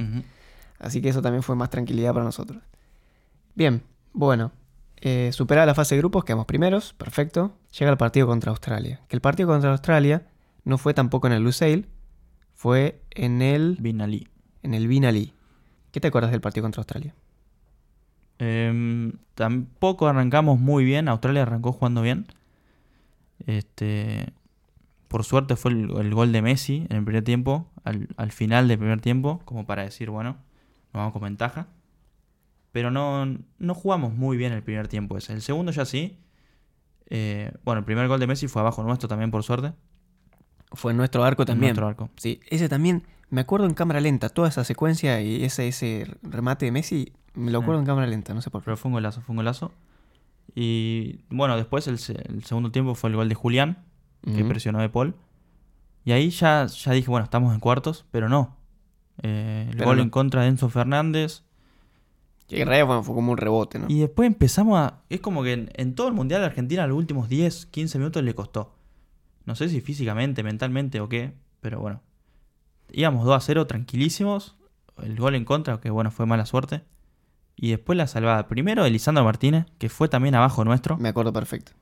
Así 0.78 1.00
que 1.00 1.08
eso 1.08 1.22
también 1.22 1.42
fue 1.42 1.56
más 1.56 1.70
tranquilidad 1.70 2.12
para 2.12 2.24
nosotros. 2.24 2.62
Bien, 3.54 3.82
bueno. 4.12 4.52
Eh, 5.00 5.30
superada 5.32 5.64
la 5.66 5.74
fase 5.74 5.94
de 5.94 6.00
grupos, 6.00 6.24
quedamos 6.24 6.46
primeros, 6.46 6.92
perfecto. 6.92 7.56
Llega 7.78 7.90
el 7.90 7.96
partido 7.96 8.26
contra 8.26 8.50
Australia. 8.50 9.00
Que 9.08 9.16
el 9.16 9.20
partido 9.20 9.48
contra 9.48 9.70
Australia 9.70 10.26
no 10.64 10.76
fue 10.76 10.92
tampoco 10.92 11.28
en 11.28 11.32
el 11.34 11.42
Lusail, 11.44 11.86
fue 12.54 13.00
en 13.12 13.40
el, 13.42 13.76
Bin 13.80 14.00
Ali. 14.02 14.28
En 14.68 14.74
el 14.74 14.86
Binali. 14.86 15.32
¿Qué 15.90 16.00
te 16.00 16.08
acuerdas 16.08 16.30
del 16.30 16.40
partido 16.40 16.64
contra 16.64 16.80
Australia? 16.80 17.14
Em, 18.38 19.12
tampoco 19.34 20.06
arrancamos 20.06 20.60
muy 20.60 20.84
bien. 20.84 21.08
Australia 21.08 21.42
arrancó 21.42 21.72
jugando 21.72 22.02
bien. 22.02 22.26
Este, 23.46 24.32
por 25.08 25.24
suerte 25.24 25.56
fue 25.56 25.72
el, 25.72 25.90
el 25.98 26.14
gol 26.14 26.32
de 26.32 26.42
Messi 26.42 26.86
en 26.90 26.96
el 26.98 27.04
primer 27.04 27.24
tiempo, 27.24 27.66
al, 27.84 28.08
al 28.16 28.30
final 28.30 28.68
del 28.68 28.78
primer 28.78 29.00
tiempo, 29.00 29.40
como 29.44 29.64
para 29.64 29.82
decir, 29.82 30.10
bueno, 30.10 30.36
nos 30.92 31.00
vamos 31.00 31.12
con 31.12 31.22
ventaja. 31.22 31.66
Pero 32.72 32.90
no, 32.90 33.38
no 33.58 33.74
jugamos 33.74 34.12
muy 34.12 34.36
bien 34.36 34.52
el 34.52 34.62
primer 34.62 34.86
tiempo 34.88 35.16
ese. 35.16 35.32
El 35.32 35.40
segundo 35.40 35.72
ya 35.72 35.86
sí. 35.86 36.18
Eh, 37.08 37.50
bueno, 37.64 37.78
el 37.78 37.84
primer 37.86 38.06
gol 38.06 38.20
de 38.20 38.26
Messi 38.26 38.46
fue 38.48 38.60
abajo 38.60 38.82
nuestro 38.82 39.08
también, 39.08 39.30
por 39.30 39.42
suerte. 39.42 39.72
Fue 40.72 40.92
en 40.92 40.98
nuestro 40.98 41.24
arco 41.24 41.42
en 41.42 41.46
también. 41.46 41.70
Nuestro 41.70 41.88
arco. 41.88 42.10
Sí, 42.16 42.40
ese 42.50 42.68
también, 42.68 43.02
me 43.30 43.40
acuerdo 43.42 43.66
en 43.66 43.74
cámara 43.74 44.00
lenta, 44.00 44.28
toda 44.28 44.48
esa 44.48 44.64
secuencia 44.64 45.20
y 45.20 45.44
ese, 45.44 45.68
ese 45.68 46.06
remate 46.22 46.64
de 46.66 46.72
Messi, 46.72 47.12
me 47.34 47.50
lo 47.50 47.58
acuerdo 47.60 47.80
en 47.80 47.86
cámara 47.86 48.06
lenta, 48.06 48.34
no 48.34 48.40
sé 48.42 48.50
por 48.50 48.62
qué. 48.62 48.66
Pero 48.66 48.76
fue 48.76 48.88
un 48.88 48.94
golazo, 48.94 49.20
fue 49.20 49.32
un 49.32 49.38
golazo. 49.38 49.72
Y 50.54 51.20
bueno, 51.30 51.56
después 51.56 51.86
el, 51.88 51.98
se- 51.98 52.20
el 52.28 52.44
segundo 52.44 52.70
tiempo 52.72 52.94
fue 52.94 53.10
el 53.10 53.16
gol 53.16 53.28
de 53.28 53.34
Julián, 53.34 53.84
que 54.34 54.44
presionó 54.44 54.80
de 54.80 54.88
Paul. 54.88 55.14
Y 56.04 56.12
ahí 56.12 56.30
ya, 56.30 56.66
ya 56.66 56.92
dije, 56.92 57.10
bueno, 57.10 57.24
estamos 57.24 57.52
en 57.54 57.60
cuartos, 57.60 58.06
pero 58.10 58.28
no. 58.28 58.56
Eh, 59.22 59.66
el 59.70 59.76
Pero 59.76 59.86
gol 59.88 59.96
no. 59.98 60.02
en 60.04 60.10
contra 60.10 60.42
de 60.42 60.48
Enzo 60.48 60.68
Fernández. 60.68 61.42
Que 62.48 62.62
en 62.62 62.68
realidad 62.68 62.86
fue, 62.86 63.02
fue 63.04 63.14
como 63.14 63.32
un 63.32 63.36
rebote, 63.38 63.78
¿no? 63.78 63.86
Y 63.88 63.98
después 64.00 64.26
empezamos 64.26 64.78
a... 64.78 65.02
Es 65.10 65.20
como 65.20 65.42
que 65.42 65.52
en, 65.52 65.70
en 65.74 65.94
todo 65.94 66.08
el 66.08 66.14
Mundial 66.14 66.40
de 66.40 66.46
Argentina 66.46 66.86
los 66.86 66.96
últimos 66.96 67.28
10, 67.28 67.66
15 67.66 67.98
minutos 67.98 68.22
le 68.22 68.34
costó. 68.34 68.74
No 69.44 69.54
sé 69.54 69.68
si 69.68 69.80
físicamente, 69.82 70.42
mentalmente 70.42 71.00
o 71.00 71.08
qué, 71.08 71.34
pero 71.60 71.78
bueno. 71.80 72.00
Íbamos 72.92 73.24
2 73.24 73.34
a 73.36 73.40
0 73.40 73.66
tranquilísimos. 73.66 74.56
El 75.02 75.16
gol 75.16 75.34
en 75.34 75.44
contra, 75.44 75.80
que 75.80 75.90
bueno, 75.90 76.10
fue 76.10 76.26
mala 76.26 76.46
suerte. 76.46 76.82
Y 77.56 77.70
después 77.70 77.96
la 77.96 78.06
salvada. 78.06 78.48
Primero 78.48 78.84
de 78.84 78.90
Lisandro 78.90 79.24
Martínez, 79.24 79.66
que 79.78 79.88
fue 79.88 80.08
también 80.08 80.34
abajo 80.34 80.64
nuestro, 80.64 80.96
Me 80.96 81.08
acuerdo 81.08 81.32
perfecto. 81.32 81.72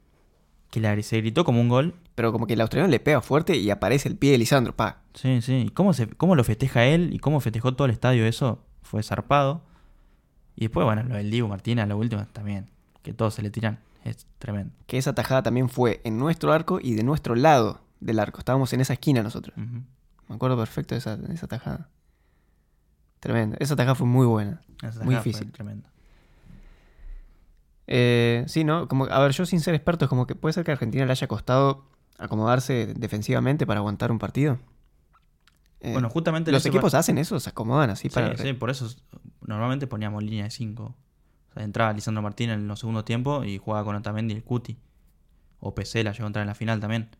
que 0.71 0.81
la, 0.81 1.01
se 1.03 1.19
gritó 1.19 1.45
como 1.45 1.61
un 1.61 1.69
gol. 1.69 1.95
Pero 2.15 2.33
como 2.33 2.47
que 2.47 2.55
el 2.55 2.61
australiano 2.63 2.91
le 2.91 2.99
pega 3.01 3.21
fuerte 3.21 3.57
y 3.57 3.69
aparece 3.71 4.09
el 4.09 4.17
pie 4.17 4.33
de 4.33 4.39
Lisandro, 4.39 4.75
pa. 4.75 5.03
Sí, 5.15 5.43
sí. 5.43 5.55
¿Y 5.67 5.69
cómo, 5.71 5.93
se, 5.93 6.09
cómo 6.09 6.35
lo 6.35 6.45
festeja 6.45 6.85
él 6.87 7.11
y 7.13 7.19
cómo 7.19 7.41
festejó 7.41 7.75
todo 7.75 7.85
el 7.87 7.93
estadio 7.93 8.25
eso? 8.27 8.65
Fue 8.83 9.03
zarpado. 9.03 9.63
Y 10.55 10.63
después, 10.63 10.85
bueno, 10.87 11.03
lo 11.03 11.17
del 11.17 11.31
Dibu 11.31 11.49
Martínez, 11.49 11.87
lo 11.89 11.99
último 11.99 12.27
también. 12.33 12.71
Que 13.03 13.13
todos 13.13 13.35
se 13.35 13.43
le 13.43 13.51
tiran. 13.51 13.81
Es 14.05 14.27
tremendo. 14.39 14.73
Que 14.87 14.97
esa 14.99 15.15
tajada 15.15 15.43
también 15.43 15.69
fue 15.69 16.01
en 16.05 16.19
nuestro 16.19 16.53
arco 16.53 16.79
y 16.83 16.95
de 16.95 17.03
nuestro 17.03 17.35
lado 17.35 17.81
del 18.01 18.19
arco. 18.19 18.39
Estábamos 18.39 18.73
en 18.73 18.81
esa 18.81 18.95
esquina 18.95 19.23
nosotros. 19.23 19.55
Me 20.29 20.35
acuerdo 20.37 20.57
perfecto 20.57 20.95
de 20.95 20.99
esa, 20.99 21.17
de 21.17 21.35
esa 21.35 21.47
tajada. 21.47 21.89
Tremendo. 23.21 23.57
Esa 23.61 23.77
tajada 23.77 23.95
fue 23.95 24.07
muy 24.07 24.27
buena. 24.27 24.61
Esa 24.83 25.05
Muy 25.05 25.15
difícil. 25.15 25.51
Tremendo. 25.53 25.89
Eh, 27.87 28.45
sí, 28.49 28.65
¿no? 28.65 28.89
Como, 28.89 29.05
a 29.07 29.19
ver, 29.21 29.33
yo 29.33 29.47
sin 29.47 29.61
ser 29.61 29.75
experto, 29.75 30.05
es 30.05 30.09
como 30.09 30.27
que 30.27 30.35
puede 30.35 30.53
ser 30.53 30.65
que 30.65 30.73
a 30.73 30.75
Argentina 30.75 31.05
le 31.05 31.13
haya 31.13 31.29
costado 31.29 31.85
acomodarse 32.19 32.95
defensivamente 32.97 33.67
para 33.67 33.79
aguantar 33.79 34.11
un 34.11 34.19
partido. 34.19 34.59
Eh, 35.81 35.93
Bueno, 35.93 36.09
justamente 36.11 36.51
en 36.51 36.55
los 36.55 36.67
equipos 36.67 36.95
hacen 36.95 37.19
eso, 37.19 37.39
se 37.39 37.51
acomodan 37.51 37.91
así 37.91 38.09
Sí, 38.09 38.15
para... 38.15 38.37
sí, 38.37 38.53
por 38.55 38.71
eso 38.71 38.89
normalmente 39.43 39.87
poníamos 39.87 40.23
línea 40.23 40.45
de 40.45 40.51
5. 40.51 40.83
O 40.85 40.95
sea, 41.55 41.63
entraba 41.63 41.93
Lisandro 41.93 42.23
Martínez 42.23 42.57
en 42.57 42.67
los 42.67 42.81
segundos 42.81 43.05
tiempos 43.05 43.47
y 43.47 43.59
jugaba 43.59 43.85
con 43.85 43.95
Otamendi 43.95 44.35
y 44.35 44.37
el 44.39 44.43
Cuti. 44.45 44.79
O 45.61 45.75
PC 45.75 46.03
la 46.05 46.13
llegó 46.13 46.25
a 46.25 46.27
entrar 46.29 46.43
en 46.43 46.49
la 46.49 46.55
final 46.55 46.81
también. 46.81 47.11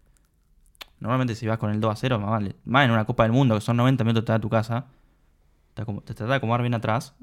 Normalmente 1.01 1.35
si 1.35 1.47
vas 1.47 1.59
con 1.59 1.71
el 1.71 1.81
2 1.81 1.93
a 1.93 1.97
0, 1.97 2.19
más, 2.19 2.31
vale. 2.31 2.57
más 2.65 2.85
en 2.85 2.91
una 2.91 3.05
Copa 3.05 3.25
del 3.25 3.33
Mundo, 3.33 3.55
que 3.55 3.61
son 3.61 3.77
90 3.77 4.05
minutos 4.05 4.25
te 4.25 4.33
da 4.33 4.39
tu 4.39 4.49
casa, 4.49 4.87
te, 5.75 5.85
trata 5.85 6.27
de 6.27 6.35
acomodar 6.35 6.63
bien 6.63 6.75
atrás. 6.75 7.15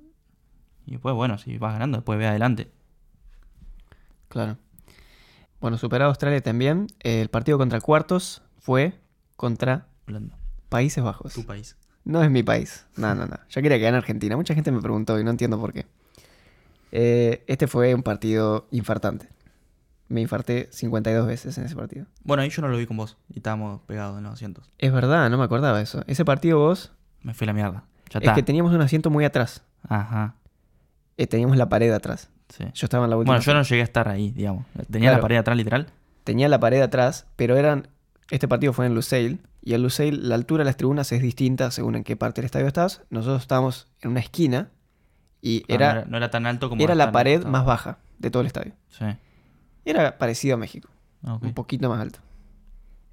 Y 0.85 0.91
después, 0.91 1.15
bueno, 1.15 1.37
si 1.37 1.57
vas 1.57 1.73
ganando, 1.73 1.97
después 1.97 2.19
ve 2.19 2.27
adelante. 2.27 2.69
Claro. 4.27 4.57
Bueno, 5.59 5.77
superado 5.77 6.09
Australia 6.09 6.41
también. 6.41 6.87
el 6.99 7.29
partido 7.29 7.57
contra 7.57 7.79
cuartos 7.79 8.41
fue 8.59 8.99
contra 9.35 9.87
Holanda, 10.07 10.37
Países 10.69 11.03
Bajos. 11.03 11.33
tu 11.33 11.45
país. 11.45 11.77
No 12.03 12.21
es 12.21 12.29
mi 12.29 12.43
país. 12.43 12.85
No, 12.97 13.15
no, 13.15 13.25
no. 13.25 13.37
Yo 13.49 13.61
quería 13.61 13.77
que 13.77 13.85
gane 13.85 13.97
Argentina. 13.97 14.35
Mucha 14.35 14.53
gente 14.53 14.71
me 14.71 14.81
preguntó 14.81 15.19
y 15.19 15.23
no 15.23 15.31
entiendo 15.31 15.57
por 15.57 15.71
qué. 15.71 15.85
Eh, 16.91 17.43
este 17.47 17.67
fue 17.67 17.95
un 17.95 18.03
partido 18.03 18.67
infartante. 18.71 19.29
Me 20.09 20.21
infarté 20.21 20.67
52 20.71 21.25
veces 21.25 21.57
en 21.57 21.65
ese 21.65 21.75
partido. 21.75 22.05
Bueno, 22.23 22.43
ahí 22.43 22.49
yo 22.49 22.61
no 22.61 22.67
lo 22.67 22.77
vi 22.77 22.85
con 22.85 22.97
vos 22.97 23.17
y 23.29 23.37
estábamos 23.37 23.81
pegados 23.83 24.17
en 24.17 24.23
los 24.25 24.33
asientos. 24.33 24.71
Es 24.77 24.91
verdad, 24.91 25.29
no 25.29 25.37
me 25.37 25.43
acordaba 25.45 25.81
eso. 25.81 26.03
Ese 26.07 26.23
partido 26.25 26.59
vos 26.59 26.91
Me 27.21 27.33
fui 27.33 27.45
a 27.45 27.47
la 27.47 27.53
mierda. 27.53 27.83
Ya 28.11 28.19
es 28.19 28.23
está. 28.25 28.35
que 28.35 28.43
teníamos 28.43 28.73
un 28.73 28.81
asiento 28.81 29.09
muy 29.09 29.25
atrás. 29.25 29.63
Ajá. 29.87 30.35
Eh, 31.17 31.25
teníamos 31.27 31.57
la 31.57 31.69
pared 31.69 31.91
atrás. 31.91 32.29
Sí. 32.49 32.65
Yo 32.73 32.85
estaba 32.85 33.05
en 33.05 33.09
la 33.09 33.17
última. 33.17 33.33
Bueno, 33.33 33.43
yo 33.43 33.53
no 33.53 33.63
llegué 33.63 33.81
a 33.81 33.85
estar 33.85 34.07
ahí, 34.09 34.31
digamos. 34.31 34.65
Tenía 34.91 35.09
Claro. 35.09 35.17
la 35.17 35.21
pared 35.21 35.37
atrás, 35.37 35.57
literal. 35.57 35.87
Tenía 36.23 36.47
la 36.49 36.59
pared 36.59 36.81
atrás, 36.81 37.25
pero 37.35 37.55
eran. 37.57 37.87
Este 38.29 38.47
partido 38.47 38.73
fue 38.73 38.85
en 38.85 38.93
Lusail. 38.95 39.39
Y 39.61 39.73
en 39.73 39.81
Lusail 39.81 40.27
la 40.29 40.35
altura 40.35 40.61
de 40.63 40.65
las 40.65 40.77
tribunas 40.77 41.11
es 41.11 41.21
distinta 41.21 41.71
según 41.71 41.95
en 41.95 42.03
qué 42.03 42.15
parte 42.17 42.41
del 42.41 42.45
estadio 42.45 42.67
estás. 42.67 43.01
Nosotros 43.09 43.41
estábamos 43.41 43.87
en 44.01 44.11
una 44.11 44.19
esquina 44.19 44.69
y 45.41 45.61
Ah, 45.63 45.65
no 45.69 45.75
era, 45.75 46.05
no 46.05 46.17
era 46.17 46.29
tan 46.29 46.45
alto 46.45 46.69
como 46.69 46.83
era 46.83 46.93
la 46.95 47.11
pared 47.11 47.45
más 47.45 47.65
baja 47.65 47.97
de 48.19 48.29
todo 48.29 48.41
el 48.41 48.47
estadio. 48.47 48.73
Sí. 48.89 49.05
Era 49.85 50.17
parecido 50.17 50.55
a 50.55 50.57
México, 50.57 50.89
Ah, 51.23 51.37
un 51.41 51.53
poquito 51.53 51.89
más 51.89 51.99
alto. 52.01 52.19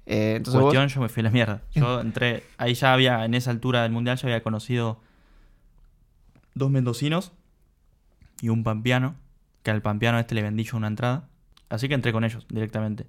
Eh, 0.05 0.33
entonces 0.37 0.59
vos- 0.61 0.71
Cuestión, 0.73 0.87
yo 0.89 1.01
me 1.01 1.09
fui 1.09 1.21
a 1.21 1.23
la 1.25 1.29
mierda. 1.29 1.61
Yo 1.73 2.01
entré, 2.01 2.43
ahí 2.57 2.73
ya 2.73 2.93
había, 2.93 3.23
en 3.25 3.33
esa 3.33 3.51
altura 3.51 3.83
del 3.83 3.91
mundial, 3.91 4.17
ya 4.17 4.27
había 4.27 4.41
conocido 4.43 4.99
dos 6.53 6.69
mendocinos 6.71 7.31
y 8.41 8.49
un 8.49 8.63
pampeano, 8.63 9.15
que 9.63 9.71
al 9.71 9.81
pampeano 9.81 10.19
este 10.19 10.35
le 10.35 10.41
vendí 10.41 10.63
yo 10.63 10.77
una 10.77 10.87
entrada. 10.87 11.27
Así 11.69 11.87
que 11.87 11.93
entré 11.93 12.11
con 12.11 12.23
ellos 12.23 12.45
directamente. 12.49 13.07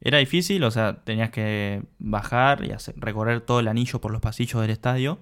Era 0.00 0.18
difícil, 0.18 0.64
o 0.64 0.70
sea, 0.70 1.04
tenías 1.04 1.30
que 1.30 1.82
bajar 1.98 2.64
y 2.64 2.70
hacer- 2.72 2.94
recorrer 2.96 3.42
todo 3.42 3.60
el 3.60 3.68
anillo 3.68 4.00
por 4.00 4.10
los 4.10 4.20
pasillos 4.20 4.60
del 4.62 4.70
estadio. 4.70 5.18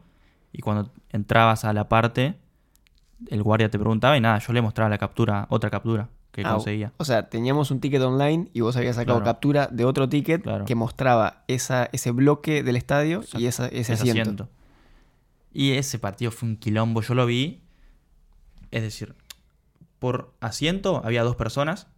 Y 0.53 0.61
cuando 0.61 0.91
entrabas 1.11 1.65
a 1.65 1.73
la 1.73 1.89
parte, 1.89 2.37
el 3.29 3.43
guardia 3.43 3.69
te 3.69 3.79
preguntaba 3.79 4.17
y 4.17 4.21
nada, 4.21 4.39
yo 4.39 4.53
le 4.53 4.63
mostraba 4.63 4.89
la 4.89 4.99
captura, 4.99 5.47
otra 5.51 5.69
captura 5.69 6.09
que 6.43 6.49
Ah, 6.49 6.55
conseguía. 6.55 6.93
O 6.97 7.05
sea, 7.05 7.29
teníamos 7.29 7.71
un 7.71 7.81
ticket 7.81 8.01
online 8.03 8.49
y 8.53 8.61
vos 8.61 8.77
habías 8.77 8.97
sacado 8.97 9.19
Claro. 9.19 9.33
captura 9.33 9.67
de 9.69 9.85
otro 9.85 10.09
ticket 10.09 10.43
Claro. 10.43 10.65
que 10.65 10.75
mostraba 10.75 11.45
esa, 11.49 11.89
ese 11.93 12.11
bloque 12.11 12.63
del 12.63 12.77
estadio 12.77 13.19
Exacto. 13.19 13.41
y 13.41 13.47
esa- 13.47 13.67
ese 13.69 13.81
ese 13.81 13.93
asiento. 13.95 14.21
asiento. 14.23 14.49
Y 15.53 15.73
ese 15.73 15.99
partido 15.99 16.31
fue 16.31 16.49
un 16.49 16.57
quilombo, 16.57 17.01
yo 17.03 17.15
lo 17.15 17.27
vi. 17.27 17.63
Es 18.71 18.83
decir, 18.83 19.15
por 19.99 20.33
asiento 20.41 21.01
había 21.05 21.23
dos 21.23 21.37
personas 21.37 21.89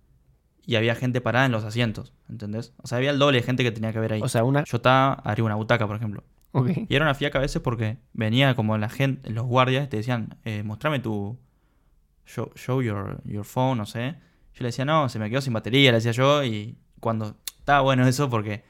y 0.64 0.76
había 0.76 0.94
gente 0.94 1.20
parada 1.20 1.46
en 1.46 1.52
los 1.52 1.64
asientos, 1.64 2.12
¿entendés? 2.28 2.72
O 2.82 2.86
sea, 2.86 2.98
había 2.98 3.10
el 3.10 3.18
doble 3.18 3.38
de 3.38 3.42
gente 3.42 3.62
que 3.64 3.72
tenía 3.72 3.92
que 3.92 3.98
haber 3.98 4.12
ahí. 4.14 4.22
O 4.22 4.28
sea, 4.28 4.44
una. 4.44 4.64
yo 4.64 4.76
estaba 4.76 5.14
arriba 5.14 5.46
una 5.46 5.56
butaca, 5.56 5.86
por 5.86 5.96
ejemplo. 5.96 6.22
Y 6.88 6.94
era 6.96 7.04
una 7.04 7.14
fiaca 7.14 7.38
a 7.38 7.42
veces 7.42 7.62
porque 7.62 7.98
venía 8.12 8.54
como 8.56 8.76
la 8.78 8.88
gente, 8.88 9.30
los 9.30 9.46
guardias 9.46 9.88
te 9.88 9.98
decían, 9.98 10.36
eh, 10.44 10.62
mostrame 10.64 10.98
tu. 11.00 11.38
Show, 12.26 12.50
show 12.54 12.80
your, 12.82 13.20
your 13.24 13.44
phone, 13.44 13.78
no 13.78 13.86
sé. 13.86 14.14
Yo 14.54 14.62
le 14.62 14.66
decía, 14.68 14.84
no, 14.84 15.08
se 15.08 15.18
me 15.18 15.30
quedó 15.30 15.40
sin 15.40 15.52
batería, 15.52 15.90
le 15.90 15.96
decía 15.98 16.12
yo. 16.12 16.44
Y 16.44 16.76
cuando. 17.00 17.36
Estaba 17.58 17.82
bueno 17.82 18.06
eso 18.08 18.28
porque 18.30 18.64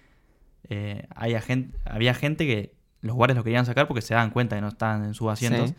eh, 0.68 1.06
había, 1.14 1.40
gente, 1.40 1.76
había 1.84 2.12
gente 2.14 2.46
que 2.46 2.74
los 3.00 3.14
guardias 3.16 3.36
lo 3.38 3.44
querían 3.44 3.64
sacar 3.64 3.86
porque 3.88 4.02
se 4.02 4.14
daban 4.14 4.30
cuenta 4.30 4.56
que 4.56 4.62
no 4.62 4.68
estaban 4.68 5.04
en 5.04 5.14
sus 5.14 5.28
asientos. 5.30 5.70
Sí. 5.70 5.76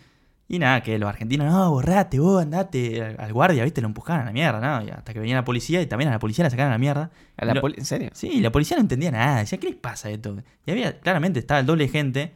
Y 0.47 0.59
nada, 0.59 0.81
que 0.81 0.97
los 0.97 1.07
argentinos, 1.07 1.47
no, 1.49 1.69
borrate 1.71 2.19
vos, 2.19 2.41
andate 2.41 3.01
al, 3.01 3.15
al 3.19 3.31
guardia, 3.31 3.63
¿viste? 3.63 3.79
Lo 3.81 3.87
empujaban 3.87 4.23
a 4.23 4.25
la 4.25 4.33
mierda, 4.33 4.59
¿no? 4.59 4.85
Y 4.85 4.89
hasta 4.89 5.13
que 5.13 5.19
venía 5.19 5.35
la 5.35 5.45
policía 5.45 5.81
y 5.81 5.85
también 5.85 6.09
a 6.09 6.13
la 6.13 6.19
policía 6.19 6.43
la 6.43 6.49
sacaban 6.49 6.71
a 6.71 6.75
la 6.75 6.79
mierda. 6.79 7.11
A 7.37 7.45
la 7.45 7.53
Lo- 7.53 7.67
¿En 7.69 7.85
serio? 7.85 8.09
Sí, 8.13 8.41
la 8.41 8.51
policía 8.51 8.75
no 8.77 8.81
entendía 8.81 9.11
nada. 9.11 9.39
Decía, 9.39 9.59
¿qué 9.59 9.67
les 9.67 9.75
pasa 9.77 10.09
esto? 10.09 10.35
Y 10.65 10.71
había, 10.71 10.99
claramente 10.99 11.39
estaba 11.39 11.59
el 11.61 11.65
doble 11.65 11.85
de 11.85 11.89
gente. 11.89 12.31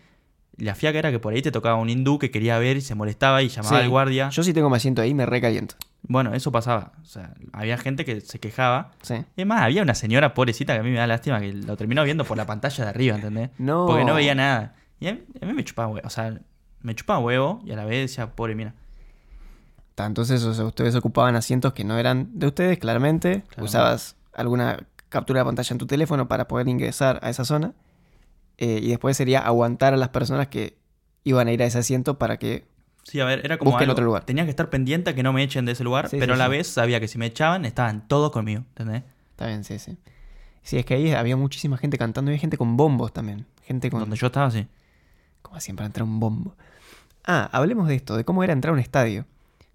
La 0.58 0.74
fiaca 0.76 1.00
era 1.00 1.12
que 1.12 1.20
por 1.20 1.34
ahí 1.34 1.42
te 1.42 1.52
tocaba 1.52 1.76
un 1.76 1.90
hindú 1.90 2.18
que 2.20 2.32
quería 2.32 2.58
ver 2.60 2.78
y 2.78 2.82
se 2.82 2.96
molestaba 2.96 3.42
y 3.44 3.50
llamaba 3.50 3.78
Sí. 3.78 3.84
al 3.84 3.90
guardia. 3.90 4.30
Yo 4.30 4.44
si 4.44 4.54
tengo 4.54 4.70
mi 4.70 4.78
asiento 4.78 5.02
ahí 5.02 5.14
me 5.14 5.26
recaliento. 5.26 5.76
Bueno, 6.08 6.34
eso 6.34 6.52
pasaba. 6.52 6.94
O 7.02 7.06
sea, 7.06 7.34
había 7.52 7.78
gente 7.78 8.06
que 8.06 8.22
se 8.22 8.40
quejaba. 8.40 8.92
Sí. 9.02 9.16
Y 9.16 9.42
además, 9.42 9.64
había 9.64 9.82
una 9.82 9.96
señora 9.96 10.34
pobrecita 10.34 10.74
que 10.74 10.80
a 10.80 10.84
mí 10.84 10.92
me 10.92 10.98
da 10.98 11.08
lástima 11.08 11.40
que 11.40 11.52
lo 11.52 11.76
terminó 11.76 12.04
viendo 12.04 12.24
por 12.26 12.38
la 12.38 12.46
pantalla 12.46 12.84
de 12.84 12.90
arriba, 12.90 13.16
¿entendés? 13.16 13.50
No. 13.58 13.86
Porque 13.88 14.06
no 14.06 14.14
veía 14.14 14.36
nada. 14.36 14.76
Y 15.00 15.08
a 15.08 15.14
mí, 15.14 15.24
a 15.42 15.46
mí 15.46 15.54
me 15.54 15.64
chupaba 15.64 15.88
huevo. 15.90 16.08
O 16.08 16.10
sea, 16.10 16.40
me 16.82 16.96
chupaba 16.96 17.20
huevo 17.20 17.62
y 17.66 17.72
a 17.72 17.76
la 17.76 17.86
vez 17.86 18.10
decía, 18.10 18.28
pobre 18.36 18.56
mira. 18.56 18.74
Entonces, 19.98 20.44
o 20.44 20.54
sea, 20.54 20.66
ustedes 20.66 20.94
ocupaban 20.96 21.36
asientos 21.36 21.74
que 21.74 21.84
no 21.84 21.98
eran 21.98 22.30
de 22.38 22.48
ustedes, 22.48 22.78
claramente. 22.80 23.42
Claramente. 23.48 23.62
Usabas 23.64 24.16
alguna 24.34 24.86
captura 25.10 25.40
de 25.40 25.46
pantalla 25.46 25.74
en 25.74 25.78
tu 25.78 25.88
teléfono 25.88 26.28
para 26.28 26.48
poder 26.48 26.68
ingresar 26.68 27.20
a 27.24 27.30
esa 27.30 27.46
zona. 27.46 27.72
Eh, 28.58 28.80
y 28.82 28.88
después 28.90 29.18
sería 29.18 29.40
aguantar 29.40 29.94
a 29.94 29.98
las 29.98 30.10
personas 30.10 30.48
que 30.48 30.78
iban 31.24 31.48
a 31.48 31.52
ir 31.52 31.62
a 31.62 31.66
ese 31.66 31.78
asiento 31.80 32.18
para 32.18 32.38
que... 32.38 32.66
Sí, 33.04 33.20
a 33.20 33.26
ver, 33.26 33.42
era 33.46 33.58
como 33.58 33.78
algo- 33.78 33.92
otro 33.92 34.06
lugar. 34.06 34.24
Tenía 34.26 34.46
que 34.46 34.50
estar 34.50 34.70
pendiente 34.70 35.12
a 35.12 35.16
que 35.16 35.24
no 35.24 35.34
me 35.34 35.44
echen 35.44 35.66
de 35.66 35.74
ese 35.74 35.84
lugar, 35.84 36.10
Sí, 36.10 36.18
pero 36.20 36.34
sí, 36.36 36.42
a 36.42 36.44
la 36.44 36.50
sí. 36.52 36.58
vez 36.58 36.68
sabía 36.68 37.00
que 37.00 37.08
si 37.08 37.18
me 37.18 37.26
echaban, 37.28 37.66
estaban 37.66 38.08
todos 38.08 38.32
conmigo, 38.32 38.62
¿entendés? 38.70 39.04
Está 39.32 39.48
bien, 39.48 39.64
sí, 39.64 39.78
sí. 39.80 39.98
Sí, 40.64 40.78
es 40.78 40.86
que 40.86 40.96
ahí 40.96 41.12
había 41.12 41.36
muchísima 41.38 41.78
gente 41.78 41.98
cantando 42.00 42.32
y 42.32 42.34
había 42.34 42.42
gente 42.42 42.58
con 42.58 42.76
bombos 42.78 43.14
también. 43.14 43.46
Gente 43.64 43.92
con... 43.92 44.00
Donde 44.00 44.16
yo 44.16 44.28
estaba, 44.28 44.50
sí. 44.50 44.66
Como 45.44 45.60
siempre 45.60 45.86
entrar 45.86 46.04
un 46.04 46.20
bombo. 46.20 46.56
Ah, 47.24 47.50
hablemos 47.52 47.88
de 47.88 47.96
esto, 47.96 48.16
de 48.18 48.24
cómo 48.26 48.44
era 48.44 48.54
entrar 48.54 48.72
a 48.72 48.74
un 48.74 48.80
estadio. 48.80 49.26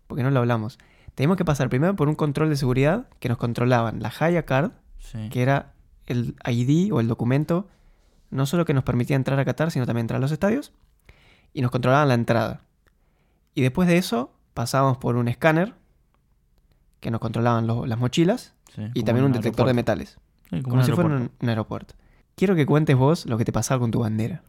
Porque 0.09 0.25
no 0.25 0.31
lo 0.31 0.41
hablamos. 0.41 0.79
Teníamos 1.15 1.37
que 1.37 1.45
pasar 1.45 1.69
primero 1.69 1.95
por 1.95 2.09
un 2.09 2.15
control 2.17 2.49
de 2.49 2.57
seguridad 2.57 3.07
que 3.21 3.29
nos 3.29 3.39
controlaban 3.39 4.01
la 4.03 4.13
Haya 4.19 4.45
Card, 4.45 4.73
que 5.31 5.43
era 5.43 5.73
el 6.07 6.35
ID 6.49 6.93
o 6.93 6.99
el 7.01 7.07
documento, 7.07 7.69
no 8.31 8.47
solo 8.47 8.65
que 8.65 8.75
nos 8.75 8.85
permitía 8.85 9.17
entrar 9.17 9.39
a 9.39 9.45
Qatar, 9.45 9.71
sino 9.71 9.87
también 9.87 10.05
entrar 10.05 10.19
a 10.19 10.21
los 10.21 10.33
estadios, 10.33 10.73
y 11.53 11.63
nos 11.63 11.71
controlaban 11.71 12.09
la 12.09 12.15
entrada. 12.15 12.61
Y 13.55 13.63
después 13.63 13.89
de 13.89 13.97
eso 13.99 14.33
pasábamos 14.55 14.99
por 14.99 15.17
un 15.17 15.29
escáner 15.29 15.75
que 17.01 17.11
nos 17.11 17.21
controlaban 17.21 17.67
lo- 17.67 17.87
las 17.87 17.99
mochilas 17.99 18.55
Sí, 18.75 18.83
y 18.95 19.03
también 19.03 19.25
un 19.27 19.33
detector 19.33 19.67
de 19.67 19.75
metales. 19.75 20.19
Sí, 20.51 20.63
Como, 20.63 20.83
si 20.85 20.93
fuera 20.93 21.09
un, 21.17 21.31
un 21.41 21.49
aeropuerto. 21.49 21.95
Quiero 22.37 22.55
que 22.55 22.67
cuentes 22.67 22.97
vos 22.97 23.27
lo 23.27 23.37
que 23.39 23.45
te 23.45 23.53
pasaba 23.53 23.81
con 23.81 23.91
tu 23.91 24.01
bandera. 24.01 24.43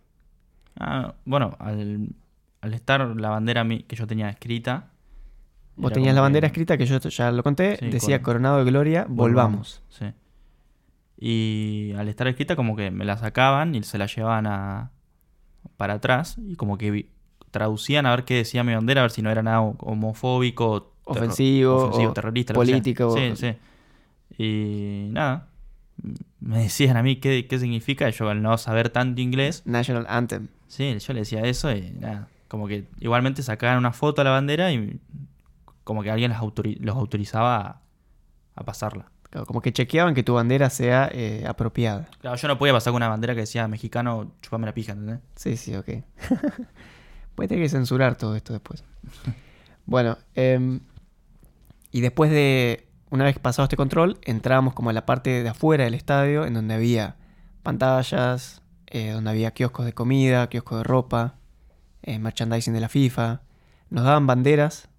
Ah, 0.79 1.13
bueno, 1.25 1.55
al, 1.59 2.09
al 2.61 2.73
estar 2.73 3.01
la 3.15 3.29
bandera 3.29 3.65
que 3.67 3.95
yo 3.95 4.05
tenía 4.07 4.29
escrita. 4.29 4.89
Vos 5.75 5.91
tenías 5.93 6.13
la 6.13 6.19
que- 6.19 6.23
bandera 6.23 6.47
escrita, 6.47 6.77
que 6.77 6.85
yo 6.85 6.99
ya 6.99 7.31
lo 7.31 7.41
conté, 7.43 7.77
Sí, 7.77 7.89
decía 7.89 8.17
con- 8.19 8.25
Coronado 8.25 8.57
de 8.59 8.65
Gloria, 8.65 9.05
volvamos. 9.09 9.81
Sí. 9.89 10.05
Y 11.23 11.93
al 11.97 12.09
estar 12.09 12.27
escrita, 12.27 12.55
como 12.55 12.75
que 12.75 12.89
me 12.89 13.05
la 13.05 13.15
sacaban 13.15 13.75
y 13.75 13.83
se 13.83 13.97
la 13.99 14.07
llevaban 14.07 14.47
a, 14.47 14.89
para 15.77 15.93
atrás. 15.93 16.35
Y 16.49 16.55
como 16.55 16.79
que 16.79 16.89
vi- 16.89 17.09
traducían 17.51 18.07
a 18.07 18.09
ver 18.15 18.25
qué 18.25 18.33
decía 18.37 18.63
mi 18.63 18.73
bandera, 18.73 19.01
a 19.01 19.03
ver 19.03 19.11
si 19.11 19.21
no 19.21 19.29
era 19.29 19.43
nada 19.43 19.59
homofóbico, 19.61 20.93
terro- 21.05 21.25
Ofensivo, 21.25 21.85
o 22.09 22.13
terrorista, 22.13 22.53
político, 22.55 23.15
Sí, 23.15 23.33
sí. 23.35 23.53
Y 24.43 25.09
nada. 25.11 25.47
Me 26.39 26.63
decían 26.63 26.97
a 26.97 27.03
mí 27.03 27.17
qué, 27.17 27.45
qué 27.47 27.59
significa. 27.59 28.09
y 28.09 28.13
Yo, 28.13 28.27
al 28.29 28.41
no 28.41 28.57
saber 28.57 28.89
tanto 28.89 29.21
inglés, 29.21 29.61
National 29.65 30.07
Anthem. 30.09 30.47
Sí, 30.67 30.97
yo 30.97 31.13
le 31.13 31.19
decía 31.19 31.41
eso 31.41 31.71
y 31.71 31.91
nada. 31.99 32.29
Como 32.47 32.67
que 32.67 32.85
igualmente 32.99 33.43
sacaban 33.43 33.77
una 33.77 33.91
foto 33.93 34.21
a 34.21 34.23
la 34.23 34.31
bandera 34.31 34.71
y 34.71 34.99
como 35.83 36.01
que 36.01 36.09
alguien 36.09 36.31
los, 36.31 36.39
autori- 36.39 36.79
los 36.79 36.95
autorizaba 36.95 37.57
a, 37.59 37.81
a 38.55 38.63
pasarla. 38.63 39.10
Claro, 39.31 39.45
como 39.45 39.61
que 39.61 39.71
chequeaban 39.71 40.13
que 40.13 40.23
tu 40.23 40.33
bandera 40.33 40.69
sea 40.69 41.09
eh, 41.09 41.45
apropiada. 41.47 42.09
Claro, 42.19 42.35
yo 42.35 42.49
no 42.49 42.57
podía 42.57 42.73
pasar 42.73 42.91
con 42.91 42.97
una 42.97 43.07
bandera 43.07 43.33
que 43.33 43.39
decía 43.39 43.65
mexicano, 43.69 44.33
chupame 44.41 44.65
la 44.65 44.73
pija, 44.73 44.91
¿entendés? 44.91 45.19
Sí, 45.37 45.55
sí, 45.55 45.73
ok. 45.73 45.87
Voy 47.37 47.45
a 47.45 47.47
tener 47.47 47.63
que 47.63 47.69
censurar 47.69 48.17
todo 48.17 48.35
esto 48.35 48.51
después. 48.51 48.83
bueno, 49.85 50.17
em, 50.35 50.81
y 51.93 52.01
después 52.01 52.29
de, 52.29 52.89
una 53.09 53.23
vez 53.23 53.39
pasado 53.39 53.63
este 53.63 53.77
control, 53.77 54.19
entramos 54.23 54.73
como 54.73 54.89
a 54.89 54.93
la 54.93 55.05
parte 55.05 55.41
de 55.43 55.47
afuera 55.47 55.85
del 55.85 55.93
estadio, 55.93 56.45
en 56.45 56.53
donde 56.53 56.73
había 56.73 57.15
pantallas, 57.63 58.61
eh, 58.87 59.11
donde 59.11 59.29
había 59.29 59.51
kioscos 59.51 59.85
de 59.85 59.93
comida, 59.93 60.49
kioscos 60.49 60.79
de 60.79 60.83
ropa, 60.83 61.35
eh, 62.03 62.19
merchandising 62.19 62.73
de 62.73 62.81
la 62.81 62.89
FIFA. 62.89 63.43
Nos 63.91 64.03
daban 64.03 64.27
banderas 64.27 64.89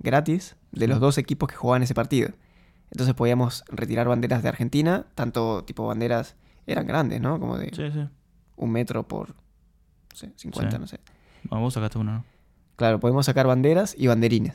gratis 0.00 0.56
de 0.72 0.86
los 0.86 1.00
dos 1.00 1.16
equipos 1.16 1.48
que 1.48 1.56
jugaban 1.56 1.82
ese 1.82 1.94
partido. 1.94 2.28
Entonces 2.94 3.14
podíamos 3.14 3.64
retirar 3.68 4.06
banderas 4.08 4.42
de 4.42 4.48
Argentina, 4.48 5.04
tanto 5.14 5.64
tipo 5.64 5.86
banderas 5.86 6.36
eran 6.66 6.86
grandes, 6.86 7.20
¿no? 7.20 7.38
Como 7.40 7.58
de 7.58 7.66
Sí, 7.74 7.90
sí. 7.92 8.08
un 8.56 8.70
metro 8.70 9.06
por 9.08 9.30
no 9.30 9.34
sé, 10.16 10.32
50, 10.36 10.70
Sí. 10.70 10.78
no 10.78 10.86
sé. 10.86 11.00
Bueno, 11.44 11.64
vos 11.64 11.74
sacaste 11.74 11.98
uno, 11.98 12.12
¿no? 12.12 12.24
Claro, 12.76 13.00
podemos 13.00 13.26
sacar 13.26 13.46
banderas 13.46 13.94
y 13.98 14.06
banderines. 14.06 14.54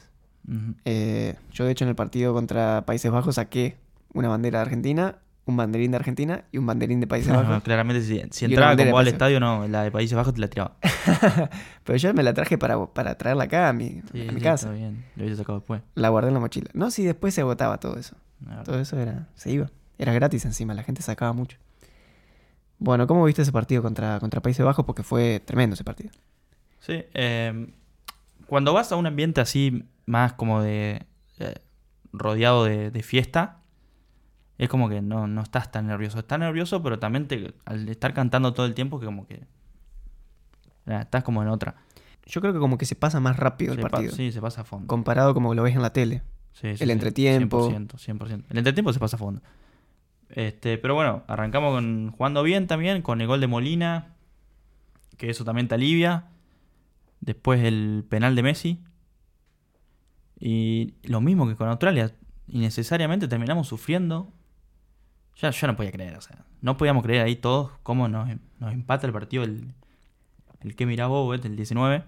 Eh, 0.86 1.36
yo, 1.52 1.66
de 1.66 1.72
hecho, 1.72 1.84
en 1.84 1.90
el 1.90 1.96
partido 1.96 2.34
contra 2.34 2.86
Países 2.86 3.12
Bajos 3.12 3.36
saqué 3.36 3.78
una 4.14 4.30
bandera 4.30 4.60
de 4.60 4.64
Argentina, 4.64 5.20
un 5.50 5.58
banderín 5.58 5.92
de 5.92 5.98
Argentina 5.98 6.46
y 6.52 6.58
un 6.58 6.66
banderín 6.66 7.00
de 7.00 7.08
Países 7.08 7.32
No, 7.32 7.42
Bajos. 7.44 7.64
claramente, 7.64 8.02
si, 8.32 8.46
entraba 8.46 8.76
vos 8.92 9.00
al 9.00 9.08
estadio, 9.08 9.40
no, 9.40 9.68
la 9.68 9.84
de 9.84 9.92
Países 9.92 10.16
Bajos 10.16 10.34
te 10.34 10.40
la 10.42 10.48
tiraba. 10.48 10.78
Pero 11.84 11.98
yo 11.98 12.14
me 12.14 12.24
la 12.24 12.34
traje 12.34 12.58
para, 12.58 12.86
para 12.88 13.16
traerla 13.18 13.46
acá 13.46 13.70
a 13.70 13.74
mi, 13.74 14.02
Sí, 14.12 14.28
a 14.28 14.32
mi 14.32 14.40
sí, 14.40 14.44
casa. 14.44 14.68
Está 14.68 14.78
bien, 14.78 15.06
lo 15.16 15.24
hubiese 15.24 15.38
sacado 15.38 15.60
después. 15.60 15.82
La 15.96 16.10
guardé 16.10 16.30
en 16.30 16.36
la 16.36 16.40
mochila. 16.40 16.70
No, 16.74 16.92
sí, 16.92 17.04
después 17.04 17.34
se 17.34 17.42
agotaba 17.42 17.80
todo 17.80 17.98
eso. 17.98 18.16
Todo 18.64 18.80
eso 18.80 18.98
era, 18.98 19.28
se 19.36 19.52
iba. 19.52 19.70
Era 19.98 20.14
gratis 20.14 20.46
encima, 20.46 20.74
la 20.74 20.84
gente 20.84 21.02
sacaba 21.02 21.34
mucho. 21.34 21.58
Bueno, 22.78 23.08
¿cómo 23.08 23.26
viste 23.26 23.42
ese 23.42 23.52
partido 23.52 23.82
contra, 23.82 24.20
contra 24.20 24.42
Países 24.42 24.66
Bajos? 24.66 24.86
Porque 24.86 25.04
fue 25.04 25.42
tremendo 25.44 25.74
ese 25.74 25.84
partido. 25.84 26.12
Sí, 26.80 27.04
eh, 27.14 27.68
cuando 28.46 28.74
vas 28.74 28.92
a 28.92 28.96
un 28.96 29.06
ambiente 29.06 29.42
así, 29.42 29.84
más 30.06 30.34
como 30.34 30.62
de. 30.62 31.04
eh, 31.40 31.56
rodeado 32.14 32.64
de, 32.64 32.90
de 32.90 33.04
fiesta, 33.04 33.59
es 34.60 34.68
como 34.68 34.90
que 34.90 35.02
no, 35.02 35.26
no 35.26 35.42
estás 35.42 35.72
tan 35.72 35.88
nervioso. 35.88 36.20
Estás 36.20 36.38
nervioso, 36.38 36.84
pero 36.84 37.00
también 37.00 37.30
te, 37.30 37.54
al 37.64 37.88
estar 37.88 38.14
cantando 38.14 38.54
todo 38.54 38.66
el 38.66 38.76
tiempo, 38.76 39.00
que 39.00 39.06
como 39.06 39.26
que. 39.26 39.46
estás 40.86 41.24
como 41.24 41.42
en 41.42 41.48
otra. 41.48 41.78
Yo 42.26 42.42
creo 42.42 42.52
que 42.52 42.60
como 42.60 42.78
que 42.78 42.86
se 42.86 42.96
pasa 42.96 43.22
más 43.22 43.38
rápido 43.38 43.72
el 43.72 43.80
Se 43.80 43.88
partido. 43.88 44.12
sí, 44.14 44.34
se 44.34 44.42
pasa 44.42 44.62
a 44.62 44.64
fondo. 44.66 44.86
Comparado 44.86 45.34
como 45.34 45.56
lo 45.56 45.64
ves 45.64 45.76
en 45.76 45.82
la 45.82 45.94
tele. 45.94 46.24
Sí, 46.52 46.76
sí, 46.76 46.84
el 46.84 46.92
entretiempo. 46.92 47.72
100%, 47.72 47.94
100%. 47.94 48.44
El 48.50 48.58
entretiempo 48.58 48.92
se 48.92 49.00
pasa 49.00 49.16
a 49.16 49.20
fondo. 49.20 49.42
Este, 50.28 50.78
pero 50.78 50.94
bueno, 50.94 51.24
arrancamos 51.28 51.74
con, 51.74 52.12
jugando 52.12 52.44
bien 52.44 52.68
también, 52.68 53.02
con 53.02 53.22
el 53.22 53.28
gol 53.28 53.40
de 53.40 53.48
Molina, 53.48 54.14
que 55.16 55.30
eso 55.30 55.46
también 55.46 55.70
te 55.70 55.76
alivia. 55.76 56.26
Después 57.22 57.64
el 57.64 58.06
penal 58.10 58.36
de 58.36 58.44
Messi. 58.44 58.84
Y 60.38 60.96
lo 61.04 61.22
mismo 61.22 61.48
que 61.48 61.56
con 61.56 61.70
Australia, 61.70 62.14
innecesariamente 62.50 63.30
terminamos 63.30 63.66
sufriendo. 63.70 64.34
Ya 65.42 65.52
yo 65.52 65.68
no 65.68 65.76
podía 65.76 65.92
creer, 65.92 66.16
o 66.18 66.22
sea, 66.22 66.44
no 66.62 66.76
podíamos 66.78 67.04
creer 67.04 67.24
ahí 67.26 67.36
todos 67.36 67.72
cómo 67.84 68.08
nos, 68.08 68.28
nos 68.60 68.74
empata 68.74 69.08
el 69.08 69.14
partido 69.14 69.44
el, 69.44 69.74
el 70.62 70.76
que 70.76 70.86
mirá 70.86 71.08
vos, 71.08 71.40
el 71.46 71.56
19. 71.56 72.04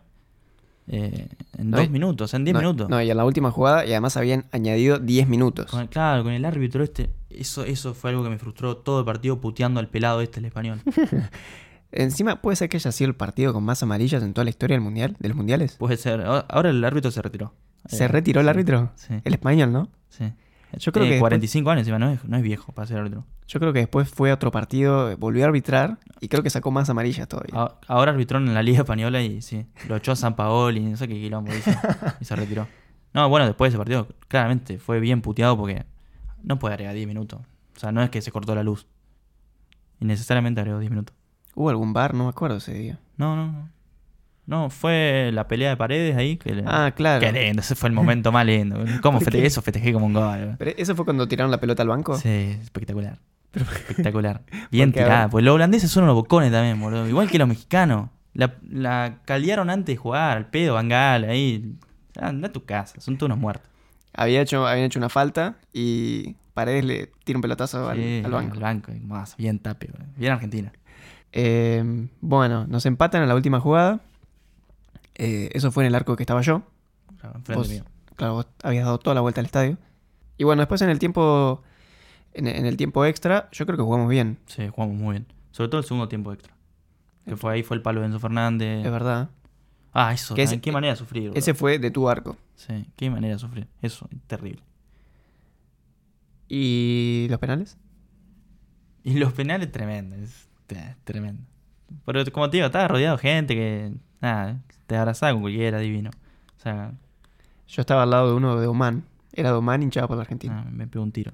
eh, 0.87 1.27
en 1.57 1.69
No, 1.69 1.77
dos 1.77 1.89
minutos, 1.89 2.33
en 2.33 2.43
10 2.43 2.53
no, 2.55 2.59
minutos. 2.59 2.89
No, 2.89 3.01
y 3.01 3.09
en 3.09 3.15
la 3.15 3.23
última 3.23 3.51
jugada, 3.51 3.85
y 3.85 3.91
además 3.91 4.17
habían 4.17 4.45
añadido 4.51 4.99
10 4.99 5.27
minutos. 5.27 5.71
Con 5.71 5.81
el- 5.81 5.89
claro, 5.89 6.23
con 6.23 6.33
el 6.33 6.43
árbitro 6.43 6.83
este, 6.83 7.09
eso, 7.29 7.63
eso 7.63 7.93
fue 7.93 8.09
algo 8.09 8.23
que 8.23 8.29
me 8.29 8.37
frustró 8.37 8.75
todo 8.77 8.99
el 8.99 9.05
partido 9.05 9.39
puteando 9.39 9.79
al 9.79 9.87
pelado 9.87 10.19
este, 10.21 10.39
el 10.39 10.45
español. 10.45 10.81
Encima, 11.93 12.41
puede 12.41 12.55
ser 12.55 12.69
que 12.69 12.77
haya 12.77 12.91
sido 12.91 13.09
el 13.09 13.15
partido 13.15 13.51
con 13.53 13.63
más 13.63 13.83
amarillas 13.83 14.23
en 14.23 14.33
toda 14.33 14.45
la 14.45 14.49
historia 14.49 14.75
del 14.75 14.81
mundial, 14.83 15.15
de 15.19 15.27
los 15.27 15.35
mundiales. 15.35 15.75
Puede 15.75 15.97
ser. 15.97 16.21
Ahora 16.21 16.45
ahora 16.49 16.69
el 16.69 16.83
árbitro 16.85 17.11
se 17.11 17.21
retiró. 17.21 17.53
¿Se 17.85 18.05
Eh, 18.05 18.07
retiró 18.07 18.39
el 18.39 18.45
sí, 18.45 18.49
árbitro? 18.49 18.91
Sí, 18.95 19.13
El 19.23 19.33
español, 19.33 19.71
¿no? 19.73 19.89
sí. 20.09 20.31
Yo 20.77 20.91
creo 20.91 21.03
Tiene 21.03 21.17
que 21.17 21.19
45 21.19 21.69
años 21.69 21.81
encima, 21.81 21.99
no 21.99 22.09
es, 22.09 22.23
no 22.23 22.37
es 22.37 22.43
viejo 22.43 22.71
para 22.71 22.87
ser 22.87 22.97
árbitro. 22.97 23.25
Yo 23.47 23.59
creo 23.59 23.73
que 23.73 23.79
después 23.79 24.09
fue 24.09 24.31
a 24.31 24.35
otro 24.35 24.51
partido, 24.51 25.15
volvió 25.17 25.43
a 25.43 25.47
arbitrar 25.47 25.97
y 26.19 26.27
creo 26.27 26.43
que 26.43 26.49
sacó 26.49 26.71
más 26.71 26.89
amarillas 26.89 27.27
todavía. 27.27 27.53
Ahora 27.87 28.11
arbitró 28.11 28.37
en 28.37 28.53
la 28.53 28.63
Liga 28.63 28.79
Española 28.79 29.21
y 29.21 29.41
sí, 29.41 29.65
lo 29.87 29.97
echó 29.97 30.13
a 30.13 30.15
San 30.15 30.35
Paoli, 30.35 30.79
no 30.79 30.97
sé 30.97 31.07
qué 31.07 31.15
quilombo 31.15 31.53
hizo, 31.53 31.71
y 32.21 32.25
se 32.25 32.35
retiró. 32.35 32.67
No, 33.13 33.27
bueno, 33.27 33.45
después 33.45 33.71
de 33.71 33.75
ese 33.75 33.77
partido, 33.77 34.07
claramente 34.27 34.77
fue 34.77 34.99
bien 34.99 35.21
puteado 35.21 35.57
porque 35.57 35.85
no 36.43 36.59
puede 36.59 36.75
agregar 36.75 36.95
10 36.95 37.07
minutos. 37.07 37.41
O 37.75 37.79
sea, 37.79 37.91
no 37.91 38.01
es 38.01 38.09
que 38.09 38.21
se 38.21 38.31
cortó 38.31 38.55
la 38.55 38.63
luz. 38.63 38.87
Innecesariamente 39.99 40.61
agregó 40.61 40.79
10 40.79 40.89
minutos. 40.91 41.15
¿Hubo 41.55 41.69
algún 41.69 41.93
bar? 41.93 42.13
No 42.13 42.23
me 42.23 42.29
acuerdo 42.29 42.57
ese 42.57 42.73
día. 42.73 42.99
No, 43.17 43.35
no, 43.35 43.51
no. 43.51 43.69
No, 44.51 44.69
fue 44.69 45.29
la 45.33 45.47
pelea 45.47 45.69
de 45.69 45.77
paredes 45.77 46.17
ahí. 46.17 46.35
Que 46.35 46.53
le- 46.53 46.63
Ah, 46.67 46.91
claro. 46.93 47.21
Qué 47.21 47.31
lindo, 47.31 47.61
ese 47.61 47.73
fue 47.73 47.87
el 47.87 47.95
momento 47.95 48.33
más 48.33 48.45
lindo. 48.45 48.83
¿Cómo 49.01 49.19
eso 49.19 49.61
festejé 49.61 49.93
como 49.93 50.07
un 50.07 50.13
gol? 50.13 50.55
Pero 50.59 50.71
¿Eso 50.77 50.93
fue 50.93 51.05
cuando 51.05 51.25
tiraron 51.25 51.51
la 51.51 51.61
pelota 51.61 51.83
al 51.83 51.87
banco? 51.87 52.17
Sí, 52.17 52.57
espectacular. 52.61 53.17
Espectacular. 53.53 54.41
Bien 54.71 54.91
tirada. 54.91 55.29
Pues 55.29 55.45
los 55.45 55.55
holandeses 55.55 55.89
son 55.89 56.03
unos 56.03 56.15
bocones 56.15 56.51
también, 56.51 56.77
boludo. 56.81 57.07
Igual 57.07 57.29
que 57.29 57.37
los 57.39 57.47
mexicanos. 57.47 58.09
La, 58.33 58.55
la 58.69 59.19
caldearon 59.23 59.69
antes 59.69 59.95
de 59.95 59.97
jugar, 59.97 60.35
al 60.35 60.49
pedo, 60.49 60.73
Bangal, 60.73 61.23
ahí. 61.23 61.73
Anda 62.19 62.49
a 62.49 62.51
tu 62.51 62.65
casa, 62.65 62.99
son 62.99 63.17
todos 63.17 63.29
unos 63.29 63.37
muertos. 63.39 63.65
Había 64.13 64.41
hecho, 64.41 64.67
habían 64.67 64.85
hecho 64.87 64.99
una 64.99 65.07
falta 65.07 65.55
y 65.71 66.35
Paredes 66.53 66.83
le 66.83 67.09
tira 67.23 67.37
un 67.37 67.41
pelotazo 67.41 67.87
al, 67.89 67.95
Sí, 67.97 68.21
al 68.25 68.31
banco. 68.31 68.53
Al 68.55 68.59
banco, 68.59 68.91
más, 69.05 69.37
bien 69.37 69.59
tape. 69.59 69.89
Bien 70.17 70.33
Argentina. 70.33 70.73
Eh, 71.31 72.09
bueno, 72.19 72.67
nos 72.67 72.85
empatan 72.85 73.21
en 73.21 73.29
la 73.29 73.35
última 73.35 73.61
jugada. 73.61 74.01
Eh, 75.15 75.49
eso 75.53 75.71
fue 75.71 75.83
en 75.83 75.87
el 75.89 75.95
arco 75.95 76.15
que 76.15 76.23
estaba 76.23 76.41
yo. 76.41 76.63
Claro, 77.19 77.39
Vos, 77.53 77.69
mío. 77.69 77.83
claro, 78.15 78.33
vos 78.35 78.47
habías 78.63 78.85
dado 78.85 78.97
toda 78.99 79.13
la 79.13 79.21
vuelta 79.21 79.41
al 79.41 79.45
estadio. 79.45 79.77
Y 80.37 80.43
bueno, 80.43 80.61
después 80.61 80.81
en 80.81 80.89
el 80.89 80.97
tiempo 80.99 81.61
en, 82.33 82.47
en 82.47 82.65
el 82.65 82.77
tiempo 82.77 83.05
extra, 83.05 83.49
yo 83.51 83.65
creo 83.65 83.77
que 83.77 83.83
jugamos 83.83 84.09
bien, 84.09 84.39
Sí, 84.47 84.67
jugamos 84.73 84.95
muy 84.97 85.11
bien. 85.13 85.27
Sobre 85.51 85.69
todo 85.69 85.79
el 85.81 85.85
segundo 85.85 86.07
tiempo 86.07 86.31
extra. 86.33 86.53
Que 87.25 87.35
fue 87.37 87.53
ahí, 87.53 87.61
fue 87.63 87.75
el 87.77 87.83
palo 87.83 87.99
de 87.99 88.07
Enzo 88.07 88.19
Fernández. 88.19 88.85
es 88.85 88.91
verdad. 88.91 89.29
Ah, 89.93 90.13
eso. 90.13 90.33
Que 90.33 90.43
ese- 90.43 90.61
qué 90.61 90.71
manera 90.71 90.93
de 90.93 90.97
sufrir. 90.97 91.31
Ese 91.35 91.53
fue 91.53 91.77
de 91.77 91.91
tu 91.91 92.09
arco. 92.09 92.37
Sí, 92.55 92.85
qué 92.95 93.09
manera 93.09 93.33
de 93.35 93.39
sufrir. 93.39 93.67
Eso, 93.81 94.07
terrible. 94.27 94.61
¿Y 96.47 97.27
los 97.29 97.39
penales? 97.39 97.77
Y 99.03 99.13
los 99.15 99.33
penales, 99.33 99.71
tremendo. 99.71 100.15
Es 100.15 100.47
te- 100.67 100.95
tremendo. 101.03 101.43
Pero 102.05 102.23
como 102.31 102.49
te 102.49 102.57
digo, 102.57 102.67
estaba 102.67 102.87
rodeado 102.87 103.17
de 103.17 103.21
gente 103.21 103.55
que. 103.55 103.93
Nada, 104.21 104.59
te 104.87 104.95
abrazaba 104.97 105.33
con 105.33 105.41
cualquiera, 105.41 105.79
divino. 105.79 106.11
O 106.57 106.61
sea, 106.61 106.93
Yo 107.67 107.81
estaba 107.81 108.03
al 108.03 108.09
lado 108.11 108.29
de 108.29 108.35
uno 108.35 108.59
de 108.59 108.67
Oman. 108.67 109.03
Era 109.33 109.49
de 109.51 109.55
Oman 109.57 109.81
hinchado 109.83 110.07
por 110.07 110.17
la 110.17 110.23
Argentina. 110.23 110.63
ah, 110.65 110.69
me 110.71 110.87
pegó 110.87 111.03
un 111.03 111.11
tiro. 111.11 111.31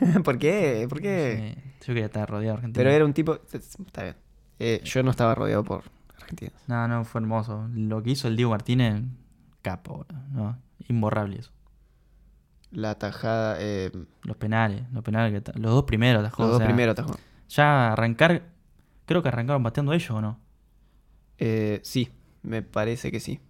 ¿Por 0.24 0.38
qué? 0.38 0.86
¿Por 0.88 1.00
qué? 1.00 1.56
Sí, 1.80 1.86
yo 1.88 1.94
quería 1.94 2.06
estar 2.06 2.28
rodeado 2.28 2.54
de 2.54 2.58
Argentina. 2.58 2.82
Pero 2.82 2.90
era 2.94 3.04
un 3.04 3.12
tipo... 3.14 3.38
Está 3.52 4.02
bien. 4.02 4.16
Eh, 4.58 4.80
yo 4.84 5.02
no 5.02 5.10
estaba 5.10 5.34
rodeado 5.34 5.64
por 5.64 5.84
argentinos. 6.20 6.54
No, 6.66 6.86
no, 6.88 7.04
fue 7.04 7.20
hermoso. 7.20 7.68
Lo 7.74 8.02
que 8.02 8.10
hizo 8.10 8.28
el 8.28 8.36
Diego 8.36 8.50
Martínez, 8.50 9.02
capo, 9.62 10.04
¿no? 10.32 10.58
Imborrable 10.88 11.38
eso. 11.38 11.52
La 12.70 12.96
tajada... 12.98 13.56
eh, 13.60 13.90
Los 14.22 14.36
penales, 14.36 14.82
los 14.92 15.02
penales 15.02 15.42
que 15.42 15.58
Los 15.58 15.72
dos 15.72 15.84
primeros 15.84 16.20
atajó, 16.20 16.42
los 16.42 16.48
o 16.48 16.52
dos 16.54 16.58
sea, 16.58 16.66
primeros 16.66 16.92
atajó. 16.92 17.16
Ya 17.48 17.92
arrancar. 17.92 18.42
Creo 19.06 19.22
que 19.22 19.28
arrancaron 19.28 19.62
bateando 19.62 19.92
ellos 19.94 20.10
o 20.10 20.20
no. 20.20 20.38
Eh, 21.38 21.80
sí, 21.82 22.10
me 22.48 22.62
parece 22.62 23.10
que 23.12 23.20
sí. 23.20 23.40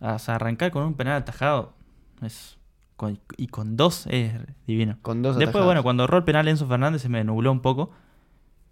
Ah, 0.00 0.14
O 0.14 0.18
sea, 0.18 0.36
arrancar 0.36 0.70
con 0.70 0.84
un 0.84 0.94
penal 0.94 1.16
atajado 1.16 1.74
es. 2.22 2.58
con- 2.96 3.20
y 3.36 3.46
con 3.48 3.76
dos 3.76 4.06
es 4.10 4.32
divino. 4.66 4.98
Con 5.02 5.22
dos 5.22 5.34
Después, 5.36 5.48
atajadas. 5.50 5.66
bueno, 5.66 5.82
cuando 5.82 6.04
erró 6.04 6.18
el 6.18 6.24
penal 6.24 6.48
Enzo 6.48 6.66
Fernández 6.66 7.02
se 7.02 7.08
me 7.08 7.22
nubló 7.24 7.52
un 7.52 7.60
poco. 7.60 7.90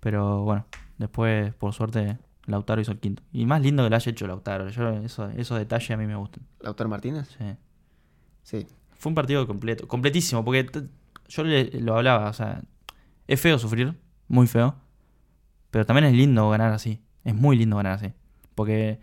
Pero 0.00 0.42
bueno, 0.44 0.66
después, 0.98 1.54
por 1.54 1.72
suerte, 1.72 2.18
Lautaro 2.46 2.80
hizo 2.80 2.92
el 2.92 2.98
quinto. 2.98 3.22
Y 3.32 3.46
más 3.46 3.60
lindo 3.62 3.82
que 3.84 3.90
lo 3.90 3.96
haya 3.96 4.10
hecho 4.10 4.26
Lautaro. 4.26 4.68
Yo, 4.68 4.88
eso, 4.90 5.28
esos 5.30 5.58
detalles 5.58 5.90
a 5.90 5.96
mí 5.96 6.06
me 6.06 6.16
gustan. 6.16 6.44
¿Lautaro 6.60 6.88
Martínez? 6.90 7.28
Sí. 7.38 7.44
Sí. 8.42 8.66
Fue 8.98 9.10
un 9.10 9.14
partido 9.14 9.46
completo, 9.46 9.86
completísimo, 9.88 10.44
porque 10.44 10.68
yo 11.28 11.44
le- 11.44 11.70
lo 11.80 11.96
hablaba, 11.96 12.28
o 12.30 12.32
sea, 12.32 12.62
es 13.26 13.40
feo 13.40 13.58
sufrir, 13.58 13.94
muy 14.28 14.46
feo, 14.46 14.74
pero 15.70 15.84
también 15.84 16.04
es 16.06 16.14
lindo 16.14 16.48
ganar 16.50 16.72
así, 16.72 17.02
es 17.24 17.34
muy 17.34 17.56
lindo 17.56 17.76
ganar 17.76 17.92
así, 17.94 18.12
porque 18.54 18.98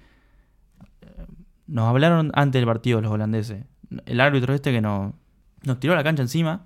nos 1.73 1.87
hablaron 1.89 2.31
antes 2.35 2.59
del 2.61 2.67
partido 2.67 3.01
los 3.01 3.11
holandeses, 3.11 3.65
el 4.05 4.21
árbitro 4.21 4.53
este 4.53 4.71
que 4.71 4.79
nos, 4.81 5.13
nos 5.63 5.79
tiró 5.79 5.95
la 5.95 6.03
cancha 6.03 6.21
encima 6.21 6.65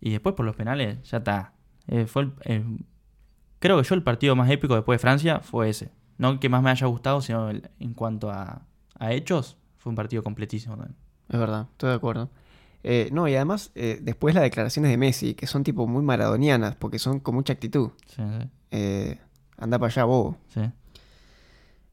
y 0.00 0.10
después 0.10 0.34
por 0.34 0.46
los 0.46 0.56
penales 0.56 0.98
ya 1.08 1.18
está. 1.18 1.52
Eh, 1.86 2.06
fue 2.06 2.30
el- 2.44 2.84
creo 3.58 3.76
que 3.80 3.84
yo 3.88 3.94
el 3.94 4.02
partido 4.02 4.34
más 4.36 4.50
épico 4.50 4.74
después 4.74 4.96
de 4.98 5.00
Francia 5.00 5.40
fue 5.40 5.68
ese, 5.68 5.90
no 6.18 6.30
el 6.30 6.38
que 6.38 6.48
más 6.48 6.62
me 6.62 6.70
haya 6.70 6.86
gustado, 6.86 7.20
sino 7.20 7.50
el- 7.50 7.68
en 7.78 7.94
cuanto 7.94 8.30
a, 8.30 8.62
a 8.98 9.12
hechos, 9.12 9.56
fue 9.78 9.90
un 9.90 9.96
partido 9.96 10.22
completísimo 10.22 10.76
también. 10.76 10.96
Es 11.28 11.38
verdad, 11.38 11.66
estoy 11.72 11.90
de 11.90 11.96
acuerdo. 11.96 12.30
Eh, 12.82 13.10
no, 13.12 13.28
y 13.28 13.34
además, 13.34 13.70
eh, 13.74 13.98
después 14.02 14.34
las 14.34 14.42
declaraciones 14.44 14.90
de 14.90 14.96
Messi, 14.96 15.34
que 15.34 15.46
son 15.46 15.62
tipo 15.64 15.86
muy 15.86 16.02
maradonianas, 16.02 16.76
porque 16.76 16.98
son 16.98 17.20
con 17.20 17.34
mucha 17.34 17.52
actitud. 17.52 17.90
Sí, 18.06 18.22
sí. 18.70 19.18
Anda 19.58 19.78
para 19.78 19.92
allá, 19.92 20.04
bobo. 20.04 20.38
sí. 20.48 20.62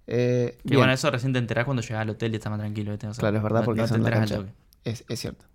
Eh, 0.07 0.57
Que 0.63 0.69
bien, 0.69 0.79
bueno, 0.79 0.93
eso 0.93 1.11
recién 1.11 1.33
te 1.33 1.39
enterás 1.39 1.65
cuando 1.65 1.81
llegás 1.83 2.01
al 2.01 2.09
hotel 2.09 2.31
y 2.33 2.35
estás 2.37 2.49
más 2.49 2.59
tranquilo. 2.59 2.91
¿viste? 2.91 3.07
O 3.07 3.13
sea, 3.13 3.19
Claro, 3.21 3.37
es 3.37 3.43
verdad, 3.43 3.59
no- 3.59 3.65
porque 3.65 3.81
no 3.81 3.87
te 3.87 3.95
enterás 3.95 4.31
al 4.31 4.37
toque. 4.37 4.51
es, 4.85 5.03
es 5.09 5.19
cierto. 5.19 5.45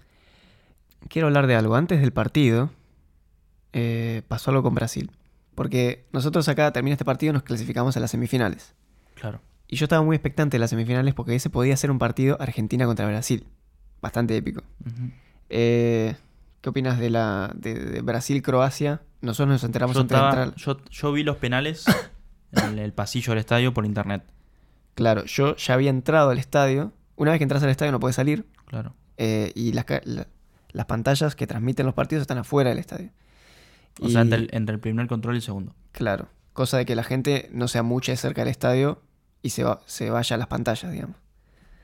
Quiero 1.08 1.26
hablar 1.28 1.46
de 1.46 1.56
algo. 1.56 1.74
Antes 1.74 2.00
del 2.00 2.12
partido, 2.12 2.70
eh, 3.72 4.22
pasó 4.28 4.50
algo 4.50 4.62
con 4.62 4.74
Brasil. 4.74 5.10
Porque 5.54 6.06
nosotros 6.12 6.48
acá 6.48 6.72
termina 6.72 6.94
este 6.94 7.04
partido 7.04 7.30
y 7.30 7.34
nos 7.34 7.42
clasificamos 7.42 7.96
a 7.96 8.00
las 8.00 8.10
semifinales. 8.10 8.74
Claro. 9.14 9.40
Y 9.68 9.76
yo 9.76 9.84
estaba 9.86 10.02
muy 10.02 10.16
expectante 10.16 10.56
de 10.56 10.60
las 10.60 10.70
semifinales 10.70 11.14
porque 11.14 11.34
ese 11.34 11.50
podía 11.50 11.76
ser 11.76 11.90
un 11.90 11.98
partido 11.98 12.36
Argentina 12.40 12.84
contra 12.86 13.06
Brasil. 13.06 13.46
Bastante 14.00 14.36
épico. 14.36 14.62
Eh, 15.48 16.14
¿Qué 16.60 16.68
opinas 16.68 16.98
de 16.98 17.10
la 17.10 17.52
de, 17.54 17.74
de 17.74 18.00
Brasil-Croacia? 18.02 19.02
Nosotros 19.20 19.48
nos 19.48 19.64
enteramos 19.64 19.94
Yo, 19.94 20.02
antes 20.02 20.16
de 20.18 20.24
estaba- 20.24 20.42
entrar. 20.44 20.56
yo, 20.60 20.80
yo 20.90 21.12
vi 21.12 21.22
los 21.24 21.36
penales 21.36 21.84
en 22.52 22.78
el 22.78 22.92
pasillo 22.92 23.30
del 23.32 23.38
estadio 23.40 23.72
por 23.74 23.84
internet. 23.86 24.22
Claro, 24.94 25.24
yo 25.24 25.56
ya 25.56 25.74
había 25.74 25.90
entrado 25.90 26.30
al 26.30 26.38
estadio. 26.38 26.92
Una 27.16 27.30
vez 27.32 27.38
que 27.38 27.44
entras 27.44 27.62
al 27.62 27.70
estadio 27.70 27.92
no 27.92 28.00
puedes 28.00 28.16
salir. 28.16 28.46
Claro. 28.66 28.94
eh, 29.18 29.52
y 29.54 29.72
las, 29.72 29.84
la- 30.04 30.26
las 30.72 30.86
pantallas 30.86 31.34
que 31.36 31.46
transmiten 31.46 31.84
los 31.86 31.94
partidos 31.94 32.22
están 32.22 32.38
afuera 32.38 32.70
del 32.70 32.78
estadio. 32.78 33.10
O 34.00 34.08
Y- 34.08 34.12
sea, 34.12 34.22
entre 34.22 34.38
el, 34.38 34.48
entre 34.52 34.74
el 34.74 34.80
primer 34.80 35.06
control 35.06 35.34
y 35.34 35.38
el 35.38 35.42
segundo. 35.42 35.74
Claro, 35.92 36.28
cosa 36.54 36.78
de 36.78 36.86
que 36.86 36.94
la 36.96 37.04
gente 37.04 37.48
no 37.52 37.68
se 37.68 37.78
amuche 37.78 38.16
cerca 38.16 38.40
del 38.40 38.48
estadio 38.48 39.02
y 39.42 39.50
se, 39.50 39.64
va- 39.64 39.80
se 39.86 40.08
vaya 40.10 40.34
a 40.34 40.38
las 40.38 40.46
pantallas, 40.48 40.90
digamos. 40.90 41.16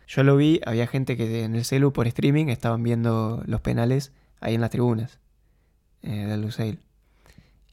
Yo 0.06 0.22
lo 0.24 0.36
vi, 0.38 0.61
había 0.64 0.86
gente 0.86 1.18
que 1.18 1.44
en 1.44 1.54
el 1.54 1.66
celu 1.66 1.92
por 1.92 2.06
streaming 2.06 2.46
estaban 2.46 2.82
viendo 2.82 3.42
los 3.46 3.61
penales 3.61 4.12
ahí 4.40 4.54
en 4.54 4.62
las 4.62 4.70
tribunas 4.70 5.18
eh, 6.02 6.24
del 6.26 6.40
Lusail. 6.40 6.78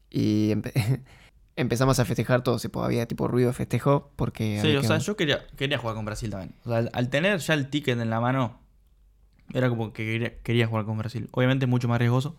Y 0.09 0.53
empezamos 1.55 1.99
a 1.99 2.05
festejar 2.05 2.41
todos, 2.43 2.61
tipo, 2.61 2.83
había 2.83 3.05
tipo 3.07 3.27
ruido 3.27 3.47
de 3.49 3.53
festejo 3.53 4.11
porque... 4.15 4.59
Sí, 4.61 4.75
o 4.75 4.83
sea, 4.83 4.97
yo 4.97 5.15
quería, 5.15 5.45
quería 5.55 5.77
jugar 5.77 5.95
con 5.95 6.05
Brasil 6.05 6.29
también. 6.29 6.53
O 6.65 6.69
sea, 6.69 6.77
al, 6.79 6.89
al 6.93 7.09
tener 7.09 7.39
ya 7.39 7.53
el 7.53 7.69
ticket 7.69 7.99
en 7.99 8.09
la 8.09 8.19
mano, 8.19 8.59
era 9.53 9.69
como 9.69 9.93
que 9.93 10.05
quería, 10.05 10.37
quería 10.41 10.67
jugar 10.67 10.85
con 10.85 10.97
Brasil. 10.97 11.29
Obviamente 11.31 11.65
es 11.65 11.69
mucho 11.69 11.87
más 11.87 11.99
riesgoso. 11.99 12.35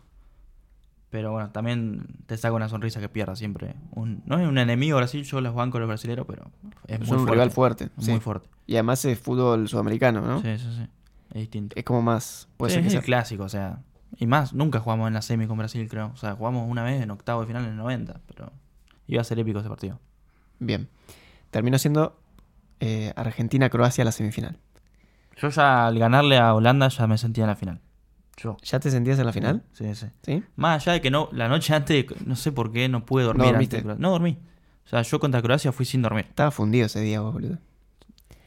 Pero 1.09 1.31
bueno, 1.33 1.51
también 1.51 2.05
te 2.27 2.37
saca 2.37 2.53
una 2.55 2.69
sonrisa 2.69 3.01
que 3.01 3.09
pierda 3.09 3.37
siempre. 3.37 3.75
Un, 3.93 4.23
no 4.27 4.39
es 4.39 4.47
un 4.47 4.59
enemigo 4.59 4.97
Brasil, 4.99 5.23
yo 5.25 5.41
las 5.41 5.55
banco 5.55 5.79
los 5.79 5.89
brasileros, 5.89 6.27
pero 6.29 6.51
es, 6.89 7.01
Es 7.01 7.01
muy 7.01 7.11
un 7.11 7.19
fuerte. 7.19 7.33
rival 7.33 7.51
fuerte. 7.53 7.89
sí. 8.01 8.11
Muy 8.11 8.21
fuerte. 8.21 8.49
Y 8.67 8.75
además 8.75 9.05
es 9.05 9.19
fútbol 9.19 9.69
sudamericano, 9.69 10.21
¿no? 10.21 10.43
Sí, 10.43 10.59
sí, 10.59 10.67
sí. 10.77 10.87
Es 11.31 11.41
distinto. 11.43 11.77
Es 11.79 11.85
como 11.85 12.03
más... 12.03 12.49
Puede 12.57 12.71
Sí, 12.71 12.75
ser 12.75 12.83
que 12.83 12.89
es 12.89 12.95
el 12.95 13.01
sea- 13.01 13.07
clásico, 13.07 13.45
o 13.45 13.49
sea. 13.49 13.79
Y 14.19 14.27
más, 14.27 14.53
nunca 14.53 14.81
jugamos 14.81 15.07
en 15.09 15.14
la 15.14 15.23
semi 15.23 15.47
con 15.47 15.57
Brasil, 15.59 15.87
creo. 15.89 16.11
O 16.12 16.17
sea, 16.17 16.35
jugamos 16.35 16.69
una 16.69 16.83
vez 16.83 17.01
en 17.01 17.11
octavo 17.11 17.41
de 17.43 17.47
final 17.47 17.64
en 17.64 17.71
el 17.71 17.77
90, 17.77 18.21
pero 18.27 18.53
iba 19.07 19.20
a 19.20 19.24
ser 19.24 19.38
épico 19.38 19.61
ese 19.61 19.68
partido. 19.68 20.00
Bien. 20.59 20.88
Terminó 21.50 21.78
siendo 21.78 22.18
eh, 22.80 23.12
Argentina-Croacia 23.16 24.04
la 24.04 24.12
semifinal. 24.12 24.59
Yo 25.36 25.48
ya 25.50 25.86
al 25.86 25.98
ganarle 25.98 26.38
a 26.38 26.54
Holanda 26.54 26.88
ya 26.88 27.07
me 27.07 27.18
sentía 27.18 27.44
en 27.44 27.48
la 27.48 27.57
final. 27.57 27.80
Yo. 28.36 28.57
¿Ya 28.62 28.80
te 28.80 28.90
sentías 28.90 29.18
en 29.18 29.26
la 29.26 29.32
final? 29.32 29.62
Sí, 29.72 29.94
sí. 29.94 30.07
¿Sí? 30.22 30.42
Más 30.57 30.82
allá 30.82 30.92
de 30.92 31.00
que 31.00 31.11
no, 31.11 31.28
la 31.32 31.48
noche 31.48 31.74
antes, 31.74 32.04
no 32.26 32.36
sé 32.36 32.52
por 32.52 32.72
qué, 32.72 32.88
no 32.88 33.04
pude 33.04 33.24
dormir. 33.24 33.52
No 33.52 33.59
antes 33.59 33.84
de. 33.84 33.96
No 33.96 34.11
dormí. 34.11 34.38
O 34.84 34.88
sea, 34.88 35.02
yo 35.02 35.18
contra 35.18 35.42
Croacia 35.42 35.72
fui 35.72 35.86
sin 35.86 36.02
dormir. 36.02 36.26
Estaba 36.28 36.50
fundido 36.50 36.86
ese 36.86 37.00
día 37.00 37.20
vos, 37.20 37.32
boludo. 37.32 37.59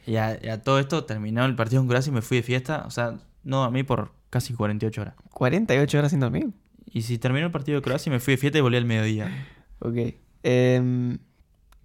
Y 0.06 0.16
a, 0.16 0.38
y 0.42 0.48
a 0.48 0.62
todo 0.62 0.78
esto 0.78 1.04
terminó 1.04 1.44
el 1.44 1.54
partido 1.54 1.82
con 1.82 1.88
Croacia 1.88 2.10
y 2.10 2.14
me 2.14 2.22
fui 2.22 2.38
de 2.38 2.42
fiesta. 2.42 2.84
O 2.86 2.90
sea, 2.90 3.18
no 3.42 3.58
dormí 3.62 3.82
por 3.82 4.12
casi 4.30 4.54
48 4.54 5.00
horas. 5.00 5.14
48 5.32 5.98
horas 5.98 6.10
sin 6.10 6.20
dormir. 6.20 6.50
Y 6.92 7.02
si 7.02 7.18
terminó 7.18 7.46
el 7.46 7.52
partido 7.52 7.76
de 7.76 7.82
Croacia 7.82 8.10
me 8.10 8.20
fui 8.20 8.34
de 8.34 8.38
fiesta 8.38 8.58
y 8.58 8.60
volví 8.62 8.76
al 8.76 8.84
mediodía. 8.84 9.46
Ok. 9.80 9.96
Em, 10.42 11.18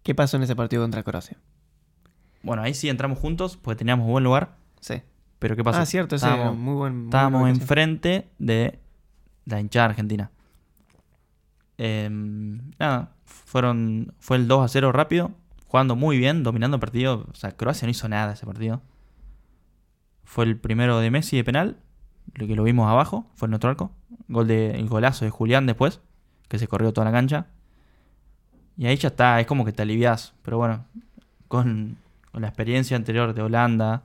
¿Qué 0.03 0.13
pasó 0.15 0.37
en 0.37 0.43
ese 0.43 0.55
partido 0.55 0.83
contra 0.83 1.03
Croacia? 1.03 1.37
Bueno, 2.43 2.61
ahí 2.61 2.73
sí 2.75 2.89
entramos 2.89 3.17
juntos 3.17 3.57
porque 3.57 3.79
teníamos 3.79 4.05
buen 4.07 4.23
lugar. 4.23 4.57
Sí. 4.79 5.01
Pero 5.39 5.55
¿qué 5.55 5.63
pasó? 5.63 5.79
Ah, 5.79 5.85
cierto, 5.85 6.15
ese 6.15 6.25
Estábamos- 6.27 6.57
muy 6.57 6.73
buen. 6.75 6.95
muy 6.97 7.05
Estábamos 7.05 7.49
enfrente 7.49 8.29
de 8.37 8.79
la 9.45 9.59
hinchada 9.59 9.85
argentina. 9.87 10.31
Em, 11.77 12.71
nada, 12.79 13.15
fueron, 13.25 14.13
fue 14.19 14.37
el 14.37 14.47
2 14.47 14.63
a 14.63 14.67
0 14.67 14.91
rápido, 14.91 15.31
jugando 15.67 15.95
muy 15.95 16.17
bien, 16.17 16.43
dominando 16.43 16.75
el 16.75 16.81
partido. 16.81 17.25
O 17.31 17.35
sea, 17.35 17.51
Croacia 17.51 17.85
no 17.85 17.91
hizo 17.91 18.07
nada 18.07 18.33
ese 18.33 18.45
partido. 18.45 18.81
Fue 20.23 20.45
el 20.45 20.57
primero 20.57 20.99
de 20.99 21.11
Messi 21.11 21.35
de 21.35 21.43
penal, 21.43 21.77
lo 22.33 22.47
que 22.47 22.55
lo 22.55 22.63
vimos 22.63 22.89
abajo, 22.89 23.29
fue 23.35 23.47
en 23.47 23.51
nuestro 23.51 23.69
arco. 23.69 23.91
Gol 24.27 24.47
de, 24.47 24.71
el 24.71 24.87
golazo 24.87 25.25
de 25.25 25.31
Julián 25.31 25.65
después, 25.65 25.99
que 26.47 26.57
se 26.59 26.67
corrió 26.67 26.93
toda 26.93 27.05
la 27.05 27.11
cancha. 27.11 27.47
Y 28.77 28.87
ahí 28.87 28.95
ya 28.97 29.07
está, 29.09 29.39
es 29.39 29.47
como 29.47 29.63
que 29.65 29.71
te 29.71 29.81
aliviás. 29.83 30.33
Pero 30.43 30.57
bueno, 30.57 30.85
con, 31.47 31.97
con 32.31 32.41
la 32.41 32.47
experiencia 32.47 32.97
anterior 32.97 33.33
de 33.33 33.41
Holanda, 33.41 34.03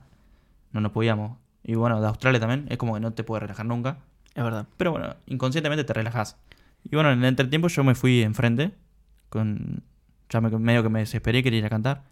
no 0.71 0.81
nos 0.81 0.91
podíamos. 0.91 1.37
Y 1.63 1.75
bueno, 1.75 1.99
de 2.01 2.07
Australia 2.07 2.39
también, 2.39 2.65
es 2.69 2.77
como 2.77 2.93
que 2.93 2.99
no 2.99 3.11
te 3.11 3.23
puedes 3.23 3.41
relajar 3.43 3.65
nunca. 3.65 3.97
Es 4.33 4.43
verdad. 4.43 4.65
Pero 4.77 4.91
bueno, 4.91 5.15
inconscientemente 5.27 5.83
te 5.83 5.93
relajás. 5.93 6.37
Y 6.89 6.95
bueno, 6.95 7.11
en 7.11 7.19
el 7.19 7.25
entretiempo 7.25 7.67
yo 7.67 7.83
me 7.83 7.95
fui 7.95 8.21
enfrente. 8.23 8.71
Con, 9.29 9.83
ya 10.29 10.41
me- 10.41 10.49
medio 10.57 10.83
que 10.83 10.89
me 10.89 10.99
desesperé, 10.99 11.43
quería 11.43 11.59
ir 11.59 11.65
a 11.65 11.69
cantar. 11.69 12.03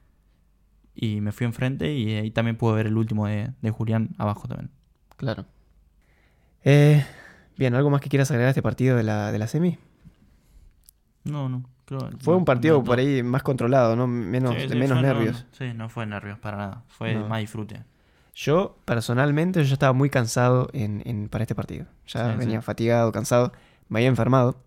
Y 0.95 1.21
me 1.21 1.31
fui 1.31 1.45
enfrente 1.45 1.93
y 1.93 2.15
ahí 2.15 2.29
también 2.31 2.57
pude 2.57 2.75
ver 2.75 2.87
el 2.87 2.97
último 2.97 3.25
de, 3.27 3.51
de 3.61 3.71
Julián 3.71 4.09
abajo 4.17 4.47
también. 4.49 4.69
Claro. 5.15 5.45
Eh, 6.65 7.05
bien, 7.57 7.73
¿algo 7.73 7.89
más 7.89 8.01
que 8.01 8.09
quieras 8.09 8.29
agregar 8.31 8.47
a 8.47 8.51
este 8.51 8.61
partido 8.61 8.97
de 8.97 9.03
la, 9.03 9.31
de 9.31 9.39
la 9.39 9.47
semi? 9.47 9.77
No, 11.23 11.47
no. 11.47 11.63
Creo, 11.89 12.09
Fue 12.19 12.33
no, 12.33 12.37
un 12.37 12.45
partido 12.45 12.77
no, 12.77 12.83
por 12.83 12.97
no. 12.97 13.03
ahí 13.03 13.23
más 13.23 13.41
controlado, 13.43 13.95
¿no? 13.95 14.05
Menos, 14.07 14.53
Sí, 14.55 14.61
de 14.61 14.69
sí, 14.69 14.75
menos 14.75 15.01
nervios. 15.01 15.45
no. 15.49 15.57
sí, 15.57 15.73
no 15.75 15.89
fue 15.89 16.05
nervios 16.05 16.37
para 16.39 16.57
nada. 16.57 16.83
Fue 16.87 17.15
No. 17.15 17.27
más 17.27 17.39
disfrute. 17.39 17.83
Yo, 18.35 18.77
personalmente, 18.85 19.61
yo 19.63 19.67
ya 19.67 19.73
estaba 19.73 19.91
muy 19.93 20.09
cansado 20.09 20.69
en, 20.73 21.01
en- 21.05 21.27
para 21.29 21.43
este 21.43 21.55
partido. 21.55 21.87
Ya 22.07 22.31
Sí, 22.33 22.37
venía 22.37 22.61
sí. 22.61 22.65
fatigado, 22.65 23.11
cansado, 23.11 23.51
me 23.89 23.99
había 23.99 24.07
enfermado. 24.09 24.61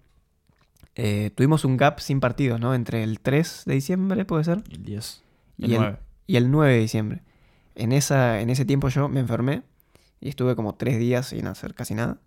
Eh, 0.94 1.30
tuvimos 1.34 1.64
un 1.64 1.76
gap 1.78 2.00
sin 2.00 2.20
partidos, 2.20 2.60
¿no? 2.60 2.74
Entre 2.74 3.02
el 3.04 3.20
3 3.20 3.62
de 3.64 3.74
diciembre, 3.74 4.24
puede 4.26 4.44
ser, 4.44 4.62
El 4.70 4.82
10. 4.82 5.22
Y 5.56 5.64
El 5.66 5.72
el- 5.72 5.78
9. 5.78 5.96
y 6.26 6.36
el 6.36 6.50
9 6.50 6.72
de 6.74 6.80
diciembre. 6.80 7.22
En, 7.76 7.92
esa, 7.92 8.40
en 8.40 8.50
ese 8.50 8.64
tiempo 8.66 8.88
yo 8.90 9.08
me 9.08 9.20
enfermé 9.20 9.62
y 10.20 10.28
estuve 10.28 10.54
como 10.56 10.74
tres 10.74 10.98
días 10.98 11.28
sin 11.28 11.46
hacer 11.46 11.74
casi 11.74 11.94
nada. 11.94 12.18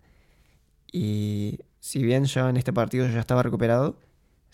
Y 0.92 1.58
si 1.80 2.02
bien 2.02 2.24
yo 2.24 2.48
en 2.48 2.56
este 2.56 2.72
partido 2.72 3.06
yo 3.06 3.12
ya 3.12 3.20
estaba 3.20 3.42
recuperado, 3.42 3.98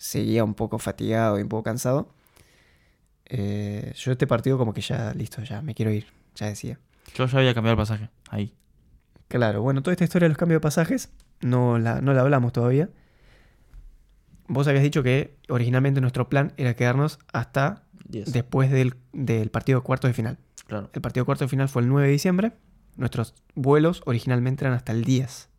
seguía 0.03 0.43
un 0.43 0.53
poco 0.53 0.79
fatigado 0.79 1.39
y 1.39 1.43
un 1.43 1.47
poco 1.49 1.63
cansado. 1.63 2.09
eh, 3.25 3.93
yo 3.95 4.11
este 4.11 4.27
partido 4.27 4.57
como 4.57 4.73
que 4.73 4.81
ya, 4.81 5.13
listo, 5.13 5.41
ya 5.43 5.61
me 5.61 5.73
quiero 5.73 5.91
ir, 5.91 6.07
ya 6.35 6.47
decía. 6.47 6.77
Yo 7.15 7.25
ya 7.25 7.37
había 7.39 7.53
cambiado 7.53 7.73
el 7.73 7.77
pasaje. 7.77 8.09
Ahí. 8.29 8.53
Claro, 9.29 9.61
bueno, 9.61 9.81
toda 9.81 9.93
esta 9.93 10.03
historia 10.03 10.25
de 10.25 10.29
los 10.29 10.37
cambios 10.37 10.57
de 10.57 10.61
pasajes 10.61 11.09
no 11.41 11.79
la, 11.79 12.01
no 12.01 12.13
la 12.13 12.21
hablamos 12.21 12.51
todavía. 12.51 12.89
Vos 14.47 14.67
habías 14.67 14.83
dicho 14.83 15.03
que 15.03 15.37
originalmente 15.47 16.01
nuestro 16.01 16.27
plan 16.27 16.51
era 16.57 16.75
quedarnos 16.75 17.17
hasta 17.31 17.83
10. 18.09 18.33
después 18.33 18.69
del, 18.71 18.95
del 19.13 19.49
partido 19.51 19.79
de 19.79 19.83
cuartos 19.85 20.09
de 20.09 20.13
final. 20.13 20.37
Claro. 20.67 20.89
El 20.93 21.01
partido 21.01 21.23
de 21.23 21.25
cuartos 21.25 21.45
de 21.47 21.49
final 21.49 21.69
fue 21.69 21.81
el 21.81 21.87
9 21.87 22.07
de 22.07 22.11
diciembre. 22.13 22.51
Nuestros 22.97 23.33
vuelos 23.55 24.03
originalmente 24.05 24.65
eran 24.65 24.75
hasta 24.75 24.91
el 24.91 25.05
10. 25.05 25.49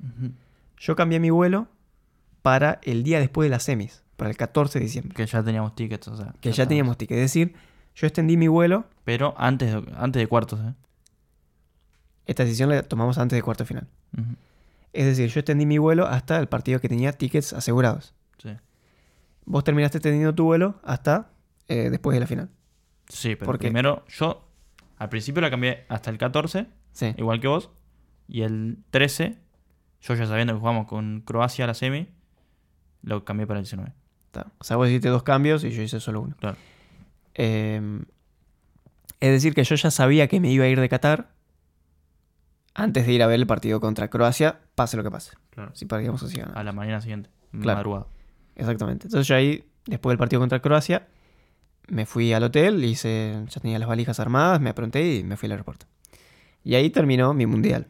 Ujú. 0.00 0.32
Yo 0.78 0.96
cambié 0.96 1.18
mi 1.20 1.30
vuelo 1.30 1.68
para 2.44 2.78
el 2.82 3.02
día 3.04 3.20
después 3.20 3.46
de 3.46 3.50
las 3.50 3.62
semis, 3.62 4.04
para 4.16 4.28
el 4.28 4.36
14 4.36 4.78
de 4.78 4.84
diciembre. 4.84 5.14
Que 5.14 5.24
ya 5.24 5.42
teníamos 5.42 5.74
tickets, 5.74 6.08
o 6.08 6.16
sea. 6.18 6.34
Que 6.42 6.52
ya 6.52 6.68
teníamos 6.68 6.98
ticket. 6.98 7.16
Es 7.16 7.22
decir, 7.22 7.54
yo 7.94 8.06
extendí 8.06 8.36
mi 8.36 8.48
vuelo. 8.48 8.84
Pero 9.04 9.32
antes 9.38 9.72
de, 9.72 9.82
antes 9.96 10.20
de 10.20 10.26
cuartos, 10.26 10.60
¿eh? 10.60 10.74
Esta 12.26 12.44
decisión 12.44 12.68
la 12.68 12.82
tomamos 12.82 13.16
antes 13.16 13.36
de 13.36 13.42
cuartos 13.42 13.66
de 13.66 13.74
final. 13.74 13.88
Es 14.92 15.06
decir, 15.06 15.30
yo 15.30 15.40
extendí 15.40 15.64
mi 15.64 15.78
vuelo 15.78 16.06
hasta 16.06 16.38
el 16.38 16.46
partido 16.46 16.80
que 16.80 16.88
tenía 16.88 17.12
tickets 17.12 17.54
asegurados. 17.54 18.14
Sí. 18.42 18.50
Vos 19.46 19.64
terminaste 19.64 19.98
extendiendo 19.98 20.34
tu 20.34 20.44
vuelo 20.44 20.74
hasta 20.84 21.30
eh, 21.68 21.88
después 21.90 22.14
de 22.14 22.20
la 22.20 22.26
final. 22.26 22.50
Sí, 23.08 23.36
pero 23.36 23.46
¿Por 23.46 23.58
qué? 23.58 23.68
primero 23.68 24.04
yo 24.08 24.46
al 24.98 25.08
principio 25.08 25.40
la 25.40 25.50
cambié 25.50 25.84
hasta 25.88 26.10
el 26.10 26.18
14, 26.18 26.66
Sí. 26.92 27.14
igual 27.16 27.40
que 27.40 27.48
vos, 27.48 27.70
y 28.28 28.42
el 28.42 28.78
13, 28.90 29.36
yo 30.02 30.14
ya 30.14 30.26
sabiendo 30.26 30.52
que 30.54 30.60
jugamos 30.60 30.86
con 30.86 31.20
Croacia 31.22 31.64
a 31.64 31.68
la 31.68 31.74
semi, 31.74 32.08
lo 33.04 33.24
cambié 33.24 33.46
para 33.46 33.60
el 33.60 33.64
19. 33.64 33.92
Está. 34.26 34.46
O 34.58 34.64
sea, 34.64 34.76
vos 34.76 34.88
hiciste 34.88 35.08
dos 35.08 35.22
cambios 35.22 35.62
y 35.64 35.70
yo 35.70 35.82
hice 35.82 36.00
solo 36.00 36.20
uno. 36.22 36.36
Claro. 36.40 36.56
Eh, 37.34 38.02
es 39.20 39.30
decir, 39.30 39.54
que 39.54 39.64
yo 39.64 39.74
ya 39.76 39.90
sabía 39.90 40.26
que 40.28 40.40
me 40.40 40.50
iba 40.50 40.64
a 40.64 40.68
ir 40.68 40.80
de 40.80 40.88
Qatar 40.88 41.30
antes 42.74 43.06
de 43.06 43.12
ir 43.12 43.22
a 43.22 43.26
ver 43.26 43.36
el 43.40 43.46
partido 43.46 43.80
contra 43.80 44.08
Croacia, 44.08 44.60
pase 44.74 44.96
lo 44.96 45.04
que 45.04 45.10
pase. 45.10 45.32
Claro. 45.50 45.70
Si 45.74 45.84
perdíamos 45.86 46.22
o 46.22 46.28
si 46.28 46.36
ganábamos. 46.36 46.60
A 46.60 46.64
la 46.64 46.72
mañana 46.72 47.00
siguiente, 47.00 47.30
Claro. 47.52 47.76
madrugada. 47.78 48.06
Exactamente. 48.56 49.06
Entonces 49.06 49.28
yo 49.28 49.36
ahí, 49.36 49.64
después 49.86 50.10
del 50.12 50.18
partido 50.18 50.40
contra 50.40 50.60
Croacia, 50.60 51.06
me 51.86 52.04
fui 52.06 52.32
al 52.32 52.42
hotel, 52.42 52.82
hice, 52.84 53.44
ya 53.48 53.60
tenía 53.60 53.78
las 53.78 53.88
valijas 53.88 54.18
armadas, 54.18 54.60
me 54.60 54.70
apronté 54.70 55.16
y 55.16 55.22
me 55.24 55.36
fui 55.36 55.46
al 55.46 55.52
aeropuerto. 55.52 55.86
Y 56.64 56.74
ahí 56.74 56.90
terminó 56.90 57.32
mi 57.34 57.46
mundial. 57.46 57.86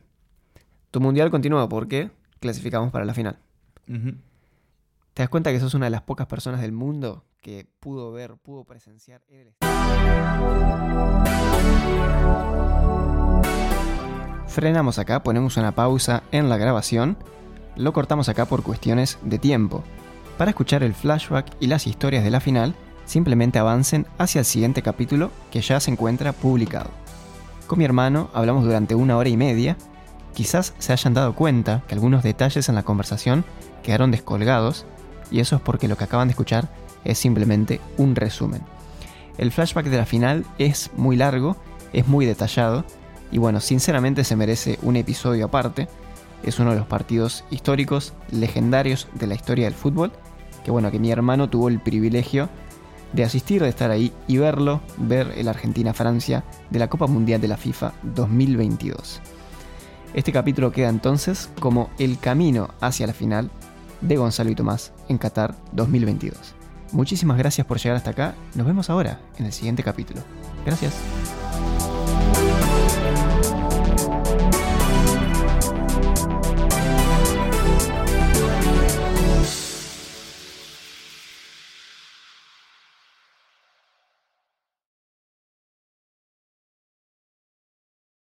Tu 0.91 1.01
mundial 1.01 1.31
continuó 1.31 1.69
porque 1.69 2.11
clasificamos 2.41 2.91
para 2.93 3.05
la 3.07 3.15
final. 3.15 3.39
¿Te 5.15 5.23
das 5.23 5.31
cuenta 5.31 5.53
que 5.53 5.61
sos 5.61 5.75
una 5.75 5.87
de 5.87 5.91
las 5.91 6.03
pocas 6.03 6.27
personas 6.27 6.61
del 6.61 6.73
mundo 6.73 7.23
que 7.41 7.69
pudo 7.79 8.11
ver, 8.11 8.35
pudo 8.37 8.65
presenciar 8.65 9.23
en 9.29 9.43
el 9.43 9.55
Frenamos 14.49 14.99
acá, 14.99 15.23
ponemos 15.23 15.57
una 15.57 15.73
pausa 15.73 16.25
en 16.33 16.49
la 16.49 16.57
grabación, 16.57 17.17
lo 17.77 17.93
cortamos 17.93 18.29
acá 18.29 18.47
por 18.47 18.65
cuestiones 18.65 19.19
de 19.23 19.39
tiempo. 19.39 19.85
Para 20.37 20.51
escuchar 20.51 20.83
el 20.83 20.95
flashback 20.95 21.47
y 21.61 21.69
las 21.69 21.87
historias 21.87 22.25
de 22.25 22.31
la 22.31 22.41
final, 22.41 22.75
simplemente 23.05 23.61
avancen 23.61 24.09
hacia 24.19 24.41
el 24.41 24.45
siguiente 24.45 24.83
capítulo 24.83 25.31
que 25.53 25.61
ya 25.61 25.79
se 25.79 25.93
encuentra 25.93 26.33
publicado. 26.33 26.91
Con 27.69 27.79
mi 27.79 27.85
hermano 27.85 28.31
hablamos 28.35 28.65
durante 28.65 28.97
una 28.97 29.17
hora 29.17 29.29
y 29.29 29.37
media, 29.37 29.77
quizás 30.33 30.75
se 30.79 30.93
hayan 30.93 31.15
dado 31.15 31.37
cuenta 31.37 31.85
que 31.87 31.95
algunos 31.95 32.25
detalles 32.25 32.69
en 32.69 32.75
la 32.75 32.83
conversación 32.83 33.45
quedaron 33.85 34.11
descolgados, 34.11 34.87
y 35.35 35.41
eso 35.41 35.57
es 35.57 35.62
porque 35.62 35.89
lo 35.89 35.97
que 35.97 36.05
acaban 36.05 36.28
de 36.28 36.32
escuchar 36.32 36.68
es 37.05 37.18
simplemente 37.18 37.80
un 37.97 38.14
resumen. 38.14 38.62
El 39.37 39.51
flashback 39.51 39.87
de 39.87 39.97
la 39.97 40.07
final 40.07 40.47
es 40.59 40.93
muy 40.97 41.16
largo, 41.16 41.57
es 41.93 42.07
muy 42.07 42.24
detallado, 42.24 42.85
y 43.32 43.39
bueno, 43.39 43.59
sinceramente 43.59 44.22
se 44.22 44.37
merece 44.37 44.78
un 44.82 44.95
episodio 44.95 45.47
aparte. 45.47 45.89
Es 46.45 46.61
uno 46.61 46.70
de 46.70 46.76
los 46.76 46.87
partidos 46.87 47.43
históricos, 47.51 48.12
legendarios 48.30 49.09
de 49.14 49.26
la 49.26 49.35
historia 49.35 49.64
del 49.64 49.74
fútbol, 49.74 50.12
que 50.62 50.70
bueno, 50.70 50.93
que 50.93 51.01
mi 51.01 51.11
hermano 51.11 51.51
tuvo 51.51 51.68
el 51.68 51.80
privilegio 51.80 52.49
de 53.12 53.24
asistir, 53.24 53.61
de 53.61 53.70
estar 53.70 53.91
ahí 53.91 54.12
y 54.28 54.37
verlo, 54.37 54.82
ver 54.99 55.32
el 55.37 55.49
Argentina-Francia 55.49 56.45
de 56.70 56.78
la 56.78 56.89
Copa 56.89 57.09
Mundial 57.09 57.41
de 57.41 57.49
la 57.49 57.57
FIFA 57.57 57.93
2022. 58.05 59.20
Este 60.14 60.30
capítulo 60.30 60.70
queda 60.70 60.91
entonces 60.91 61.51
como 61.59 61.91
el 61.99 62.20
camino 62.20 62.68
hacia 62.80 63.09
la 63.09 63.14
final 63.14 63.51
de 64.01 64.16
Gonzalo 64.16 64.51
y 64.51 64.55
Tomás 64.55 64.93
en 65.09 65.19
Qatar 65.19 65.55
2022. 65.73 66.55
Muchísimas 66.93 67.39
gracias 67.39 67.67
por 67.67 67.79
llegar 67.79 67.97
hasta 67.97 68.11
acá. 68.11 68.35
Nos 68.55 68.67
vemos 68.67 68.91
ahora 68.91 69.21
en 69.39 69.47
el 69.47 69.53
siguiente 69.53 69.83
capítulo. 69.83 70.21
Gracias. 70.65 70.95